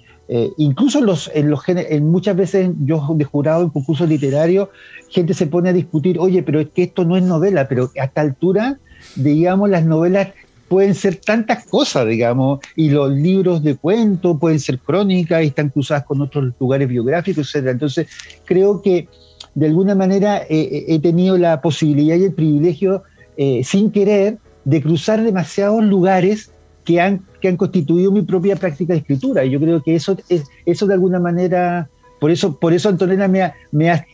incluso 0.59 1.01
los, 1.01 1.31
en 1.35 1.51
los 1.51 1.61
en 1.69 2.09
muchas 2.09 2.37
veces 2.37 2.71
yo 2.85 3.05
de 3.17 3.25
jurado 3.25 3.63
en 3.63 3.71
concursos 3.71 4.09
literarios, 4.09 4.69
gente 5.09 5.35
se 5.35 5.47
pone 5.47 5.71
a 5.71 5.73
discutir, 5.73 6.19
oye, 6.21 6.43
pero 6.43 6.61
es 6.61 6.69
que 6.69 6.85
esto 6.85 7.05
no 7.05 7.17
es 7.17 7.25
novela, 7.25 7.67
pero 7.67 7.91
a 7.99 8.05
esta 8.05 8.21
altura 8.21 8.79
digamos, 9.17 9.71
las 9.71 9.85
novelas 9.85 10.29
pueden 10.69 10.95
ser 10.95 11.17
tantas 11.17 11.67
cosas, 11.67 12.07
digamos, 12.07 12.61
y 12.77 12.91
los 12.91 13.11
libros 13.11 13.63
de 13.63 13.77
cuento 13.77 14.39
pueden 14.39 14.61
ser 14.61 14.79
crónicas 14.79 15.43
y 15.43 15.49
están 15.49 15.71
cruzadas 15.71 16.05
con 16.05 16.21
otros 16.23 16.53
lugares 16.61 16.89
biográficos, 16.89 17.55
etc. 17.55 17.69
Entonces, 17.69 18.07
creo 18.45 18.81
que 18.81 19.09
de 19.55 19.67
alguna 19.67 19.97
manera 19.97 20.39
eh, 20.43 20.47
eh, 20.49 20.85
he 20.89 21.01
tenido 21.01 21.37
la 21.37 21.61
posibilidad 21.61 22.17
y 22.17 22.25
el 22.25 22.33
privilegio, 22.33 23.03
eh, 23.37 23.63
sin 23.65 23.91
querer, 23.91 24.39
de 24.65 24.81
cruzar 24.81 25.25
demasiados 25.25 25.83
lugares 25.83 26.53
que 26.85 27.01
han, 27.01 27.23
que 27.41 27.49
han 27.49 27.57
constituido 27.57 28.13
mi 28.13 28.23
propia 28.23 28.57
práctica 28.57 28.93
de 28.93 29.01
escritura. 29.01 29.45
Y 29.45 29.51
yo 29.51 29.61
creo 29.61 29.83
que 29.83 29.95
eso, 29.95 30.17
es, 30.29 30.45
eso 30.67 30.87
de 30.87 30.95
alguna 30.95 31.19
manera, 31.19 31.89
por 32.21 32.31
eso, 32.31 32.59
por 32.59 32.73
eso 32.73 32.89
Antonella 32.89 33.29
me 33.29 33.43
ha, 33.43 33.55
me 33.73 33.91
ha 33.91 34.07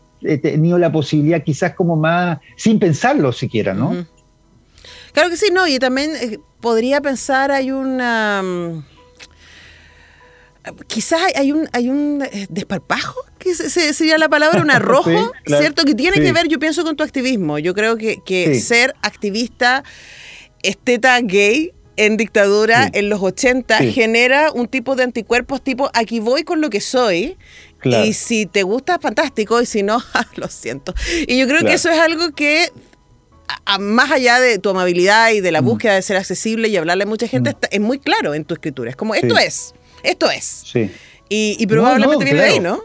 tenido 0.43 0.79
la 0.79 0.91
posibilidad 0.91 1.43
quizás 1.43 1.75
como 1.75 1.97
más, 1.97 2.39
sin 2.57 2.79
pensarlo 2.79 3.33
siquiera, 3.33 3.75
¿no? 3.75 4.07
Claro 5.13 5.31
que 5.31 5.37
sí, 5.37 5.49
no, 5.53 5.67
y 5.67 5.79
también 5.79 6.13
eh, 6.21 6.39
podría 6.61 7.01
pensar, 7.01 7.51
hay 7.51 7.71
una... 7.71 8.43
Mm, 8.43 8.85
quizás 10.89 11.21
hay 11.35 11.53
un, 11.53 11.69
hay 11.73 11.89
un 11.89 12.23
eh, 12.23 12.47
desparpajo, 12.51 13.25
que 13.39 13.55
sería 13.55 14.19
la 14.19 14.29
palabra, 14.29 14.61
un 14.61 14.71
arrojo, 14.73 15.33
¿cierto? 15.47 15.85
Que 15.85 15.95
tiene 15.95 16.21
que 16.21 16.33
ver, 16.33 16.49
yo 16.49 16.59
pienso, 16.59 16.85
con 16.85 16.97
tu 16.97 17.05
activismo. 17.05 17.59
Yo 17.59 17.75
creo 17.75 17.97
que, 17.97 18.19
que 18.25 18.59
ser 18.61 18.95
activista 19.03 19.85
esteta 20.63 21.21
gay 21.21 21.73
en 21.97 22.17
dictadura 22.17 22.91
en 22.93 23.09
los 23.09 23.23
80 23.23 23.79
genera 23.93 24.53
un 24.53 24.69
tipo 24.69 24.97
de 24.97 25.05
anticuerpos 25.05 25.63
tipo 25.63 25.91
aquí 25.95 26.21
voy 26.21 26.45
con 26.45 26.61
lo 26.61 26.71
que 26.71 26.81
soy 26.81 27.37
y 27.85 28.13
si 28.15 28.47
te 28.47 28.63
gusta 28.65 28.99
fantástico 28.99 29.61
y 29.63 29.67
si 29.67 29.83
no 29.83 30.03
lo 30.37 30.49
siento 30.49 30.95
y 31.27 31.39
yo 31.39 31.47
creo 31.47 31.61
que 31.63 31.75
eso 31.75 31.91
es 31.91 31.99
algo 31.99 32.33
que 32.33 32.71
más 33.79 34.11
allá 34.11 34.41
de 34.41 34.59
tu 34.59 34.71
amabilidad 34.71 35.31
y 35.33 35.41
de 35.41 35.53
la 35.53 35.63
mm. 35.63 35.65
búsqueda 35.65 35.95
de 35.95 36.03
ser 36.03 36.17
accesible 36.17 36.69
y 36.69 36.77
hablarle 36.77 37.05
a 37.05 37.07
mucha 37.07 37.29
gente, 37.29 37.53
mm. 37.53 37.57
es 37.71 37.81
muy 37.81 37.99
claro 37.99 38.35
en 38.35 38.45
tu 38.45 38.55
escritura. 38.55 38.91
Es 38.91 38.97
como, 38.97 39.15
esto 39.15 39.37
es, 39.39 39.75
esto 40.03 40.31
es. 40.31 40.63
Sí. 40.65 40.91
Y, 41.29 41.67
probablemente 41.67 42.25
viene 42.25 42.41
de 42.41 42.47
ahí, 42.47 42.61
¿no? 42.61 42.83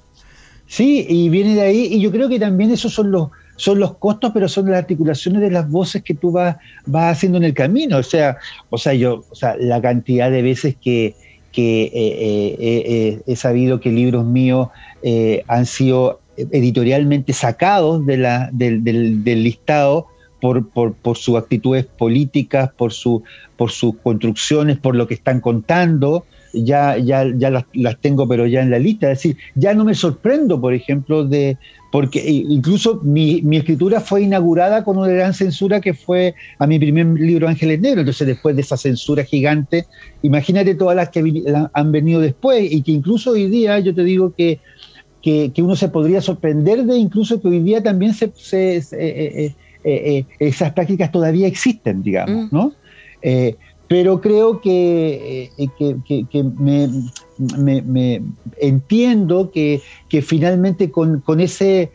Sí, 0.68 1.06
y 1.08 1.30
viene 1.30 1.56
de 1.56 1.62
ahí, 1.62 1.88
y 1.92 2.02
yo 2.02 2.12
creo 2.12 2.30
que 2.30 2.40
también 2.40 2.72
esos 2.72 2.94
son 2.94 3.12
los, 3.12 3.30
son 3.62 3.80
los 3.80 3.96
costos, 3.98 4.32
pero 4.34 4.50
son 4.50 4.72
las 4.72 4.80
articulaciones 4.80 5.40
de 5.40 5.52
las 5.52 5.70
voces 5.70 6.02
que 6.02 6.16
tú 6.16 6.32
vas, 6.32 6.58
vas 6.88 7.16
haciendo 7.16 7.38
en 7.38 7.44
el 7.44 7.54
camino. 7.54 7.98
O 7.98 8.04
sea, 8.04 8.38
o 8.72 8.78
sea, 8.80 8.96
yo, 8.96 9.24
o 9.30 9.36
sea, 9.36 9.56
la 9.56 9.80
cantidad 9.80 10.32
de 10.32 10.42
veces 10.42 10.76
que, 10.82 11.14
que 11.52 11.84
eh, 11.84 11.92
eh, 11.94 12.56
eh, 12.60 13.22
he 13.28 13.36
sabido 13.36 13.80
que 13.80 13.92
libros 13.92 14.26
míos 14.26 14.70
han 15.48 15.68
sido 15.68 16.22
editorialmente 16.38 17.34
sacados 17.34 18.04
de 18.08 18.18
la, 18.18 18.50
del, 18.52 18.84
del 18.84 19.44
listado 19.44 20.08
por, 20.42 20.68
por, 20.68 20.94
por, 20.96 21.18
sus 21.18 21.38
actitudes 21.38 21.86
políticas, 21.86 22.72
por, 22.76 22.92
su, 22.92 23.22
por 23.58 23.70
sus 23.70 23.96
construcciones, 23.98 24.80
por 24.80 24.96
lo 24.96 25.08
que 25.08 25.14
están 25.14 25.40
contando, 25.40 26.26
ya, 26.54 26.98
ya, 26.98 27.26
ya 27.36 27.50
las, 27.50 27.66
las, 27.74 27.98
tengo, 28.00 28.28
pero 28.28 28.48
ya 28.48 28.62
en 28.62 28.72
la 28.72 28.80
lista. 28.80 29.12
Es 29.12 29.20
decir, 29.20 29.38
ya 29.56 29.74
no 29.74 29.86
me 29.86 29.96
sorprendo, 29.96 30.60
por 30.60 30.74
ejemplo, 30.74 31.26
de. 31.26 31.58
Porque 31.92 32.24
incluso 32.26 33.02
mi, 33.04 33.42
mi 33.42 33.58
escritura 33.58 34.00
fue 34.00 34.22
inaugurada 34.22 34.86
con 34.86 34.98
una 34.98 35.10
gran 35.10 35.34
censura 35.34 35.82
que 35.82 35.94
fue 35.94 36.36
a 36.58 36.66
mi 36.66 36.80
primer 36.80 37.06
libro 37.06 37.50
Ángeles 37.50 37.82
Negros. 37.82 38.02
Entonces, 38.04 38.28
después 38.28 38.56
de 38.56 38.62
esa 38.62 38.78
censura 38.78 39.26
gigante, 39.26 39.86
imagínate 40.22 40.76
todas 40.76 40.96
las 40.96 41.10
que 41.10 41.44
han 41.74 41.92
venido 41.92 42.22
después 42.22 42.72
y 42.72 42.82
que 42.82 42.94
incluso 42.94 43.32
hoy 43.32 43.48
día 43.48 43.80
yo 43.80 43.94
te 43.94 44.04
digo 44.04 44.34
que 44.34 44.60
que, 45.22 45.52
que, 45.54 45.62
uno 45.62 45.76
se 45.76 45.90
podría 45.90 46.20
sorprender 46.22 46.84
de 46.84 46.98
incluso 46.98 47.42
que 47.42 47.48
hoy 47.48 47.60
día 47.60 47.84
también 47.84 48.14
se, 48.14 48.32
se, 48.36 48.78
eh, 48.78 48.84
eh, 48.92 49.56
eh, 49.84 50.18
eh, 50.18 50.26
esas 50.40 50.74
prácticas 50.74 51.12
todavía 51.12 51.48
existen, 51.48 52.04
digamos, 52.04 52.52
mm. 52.52 52.56
¿no? 52.56 52.74
Eh, 53.92 53.96
pero 54.02 54.22
creo 54.22 54.62
que, 54.62 55.52
que, 55.78 56.44
me, 56.44 58.22
entiendo 58.58 59.52
que, 59.52 59.82
finalmente 60.22 60.90
con, 60.92 61.22
ese 61.40 61.92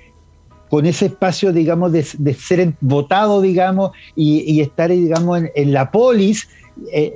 con 0.68 0.84
ese 0.84 1.06
espacio, 1.06 1.52
digamos, 1.52 1.92
de, 1.92 2.02
ser 2.34 2.74
votado, 2.80 3.40
digamos, 3.40 3.92
y, 4.14 4.60
estar, 4.60 4.90
digamos, 4.90 5.42
en, 5.54 5.72
la 5.72 5.90
polis, 5.90 6.48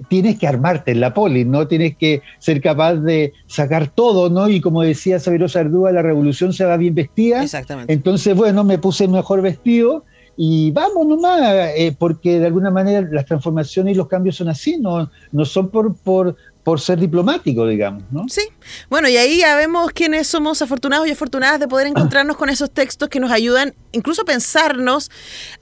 tienes 0.09 0.39
que 0.39 0.47
armarte 0.47 0.93
en 0.93 1.01
la 1.01 1.13
polis, 1.13 1.47
¿no? 1.47 1.69
Tienes 1.69 1.97
que 1.99 2.23
ser 2.39 2.63
capaz 2.63 2.95
de 2.95 3.35
sacar 3.47 3.89
todo, 3.89 4.31
¿no? 4.31 4.49
Y 4.49 4.63
como 4.63 4.81
decía 4.81 5.19
Sabiro 5.19 5.49
Sardúa, 5.49 5.93
la 5.93 6.01
revolución 6.01 6.55
se 6.55 6.65
va 6.65 6.79
bien 6.79 6.95
vestida. 6.95 7.43
Exactamente. 7.43 7.93
Entonces, 7.93 8.35
bueno, 8.35 8.65
me 8.65 8.79
puse 8.79 9.07
mejor 9.09 9.43
vestido 9.43 10.05
y 10.43 10.71
vamos 10.71 11.07
nomás, 11.07 11.39
eh, 11.77 11.95
porque 11.99 12.41
de 12.41 12.47
alguna 12.47 12.71
manera 12.71 13.07
las 13.13 13.27
transformaciones 13.27 13.93
y 13.93 13.99
los 13.99 14.09
cambios 14.09 14.37
son 14.37 14.49
así, 14.49 14.79
no, 14.79 15.11
no 15.33 15.45
son 15.45 15.69
por, 15.69 15.95
por, 15.97 16.35
por 16.63 16.81
ser 16.81 16.99
diplomático, 16.99 17.67
digamos, 17.67 18.03
¿no? 18.11 18.29
Sí. 18.29 18.43
Bueno, 18.91 19.09
y 19.09 19.17
ahí 19.17 19.39
ya 19.39 19.57
vemos 19.57 19.93
quiénes 19.93 20.27
somos 20.27 20.61
afortunados 20.61 21.09
y 21.09 21.11
afortunadas 21.11 21.59
de 21.59 21.69
poder 21.69 21.87
encontrarnos 21.89 22.37
con 22.37 22.51
esos 22.51 22.71
textos 22.71 23.09
que 23.09 23.21
nos 23.21 23.31
ayudan 23.31 23.75
incluso 23.93 24.23
a 24.23 24.25
pensarnos, 24.25 25.11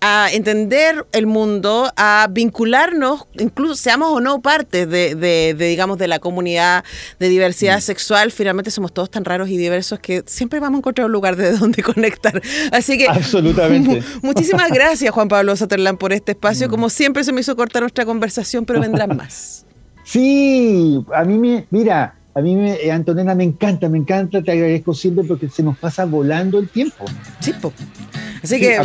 a 0.00 0.28
entender 0.32 1.06
el 1.12 1.26
mundo, 1.26 1.90
a 1.96 2.28
vincularnos, 2.30 3.26
incluso 3.38 3.74
seamos 3.74 4.10
o 4.10 4.20
no 4.20 4.42
parte 4.42 4.86
de, 4.86 5.14
de, 5.14 5.54
digamos, 5.54 5.98
de 5.98 6.08
la 6.08 6.18
comunidad 6.18 6.84
de 7.18 7.28
diversidad 7.28 7.78
mm. 7.78 7.82
sexual. 7.82 8.32
Finalmente 8.32 8.70
somos 8.70 8.92
todos 8.92 9.10
tan 9.10 9.24
raros 9.24 9.48
y 9.48 9.56
diversos 9.56 9.98
que 10.00 10.24
siempre 10.26 10.60
vamos 10.60 10.78
a 10.78 10.80
encontrar 10.80 11.06
un 11.06 11.12
lugar 11.12 11.36
de 11.36 11.52
donde 11.58 11.82
conectar. 11.82 12.42
Así 12.72 12.98
que... 12.98 13.08
Absolutamente. 13.08 14.02
muchísimas 14.22 14.68
gracias, 14.72 15.12
Juan 15.12 15.28
Pablo 15.28 15.54
Saterlán, 15.56 15.96
por 15.96 16.12
este 16.12 16.32
espacio. 16.32 16.68
Mm. 16.68 16.70
Como 16.70 16.90
siempre 16.90 17.24
se 17.24 17.32
me 17.32 17.40
hizo 17.40 17.56
cortar 17.56 17.82
nuestra 17.82 18.04
conversación, 18.04 18.66
pero 18.66 18.80
vendrán 18.80 19.16
más. 19.16 19.64
Sí, 20.08 21.04
a 21.14 21.22
mí 21.24 21.36
me, 21.36 21.66
mira, 21.70 22.14
a 22.34 22.40
mí 22.40 22.56
me, 22.56 22.76
eh, 22.76 22.90
Antonella 22.90 23.34
me 23.34 23.44
encanta, 23.44 23.90
me 23.90 23.98
encanta, 23.98 24.40
te 24.40 24.52
agradezco 24.52 24.94
siempre 24.94 25.22
porque 25.24 25.50
se 25.50 25.62
nos 25.62 25.76
pasa 25.76 26.06
volando 26.06 26.58
el 26.58 26.70
tiempo. 26.70 27.04
Sí, 27.40 27.52
Así 28.42 28.58
que 28.58 28.80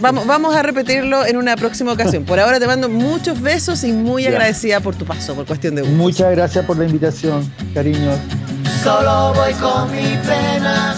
Vamos, 0.00 0.26
vamos 0.26 0.54
a 0.54 0.62
repetirlo 0.62 1.26
en 1.26 1.36
una 1.36 1.56
próxima 1.56 1.92
ocasión. 1.92 2.24
Por 2.24 2.40
ahora 2.40 2.58
te 2.58 2.66
mando 2.66 2.88
muchos 2.88 3.42
besos 3.42 3.84
y 3.84 3.92
muy 3.92 4.24
agradecida 4.24 4.80
por 4.80 4.94
tu 4.94 5.04
paso, 5.04 5.34
por 5.34 5.44
cuestión 5.44 5.74
de 5.74 5.82
Muchas 5.82 6.30
gracias 6.30 6.64
por 6.64 6.78
la 6.78 6.86
invitación, 6.86 7.52
cariños. 7.74 8.16
Solo 8.82 9.34
voy 9.34 9.52
con 9.52 9.90
mi 9.90 10.16
pena, 10.26 10.94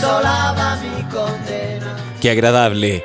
sola 0.00 0.54
va 0.56 0.76
mi 0.76 1.02
condena. 1.10 1.96
Qué 2.18 2.30
agradable 2.30 3.04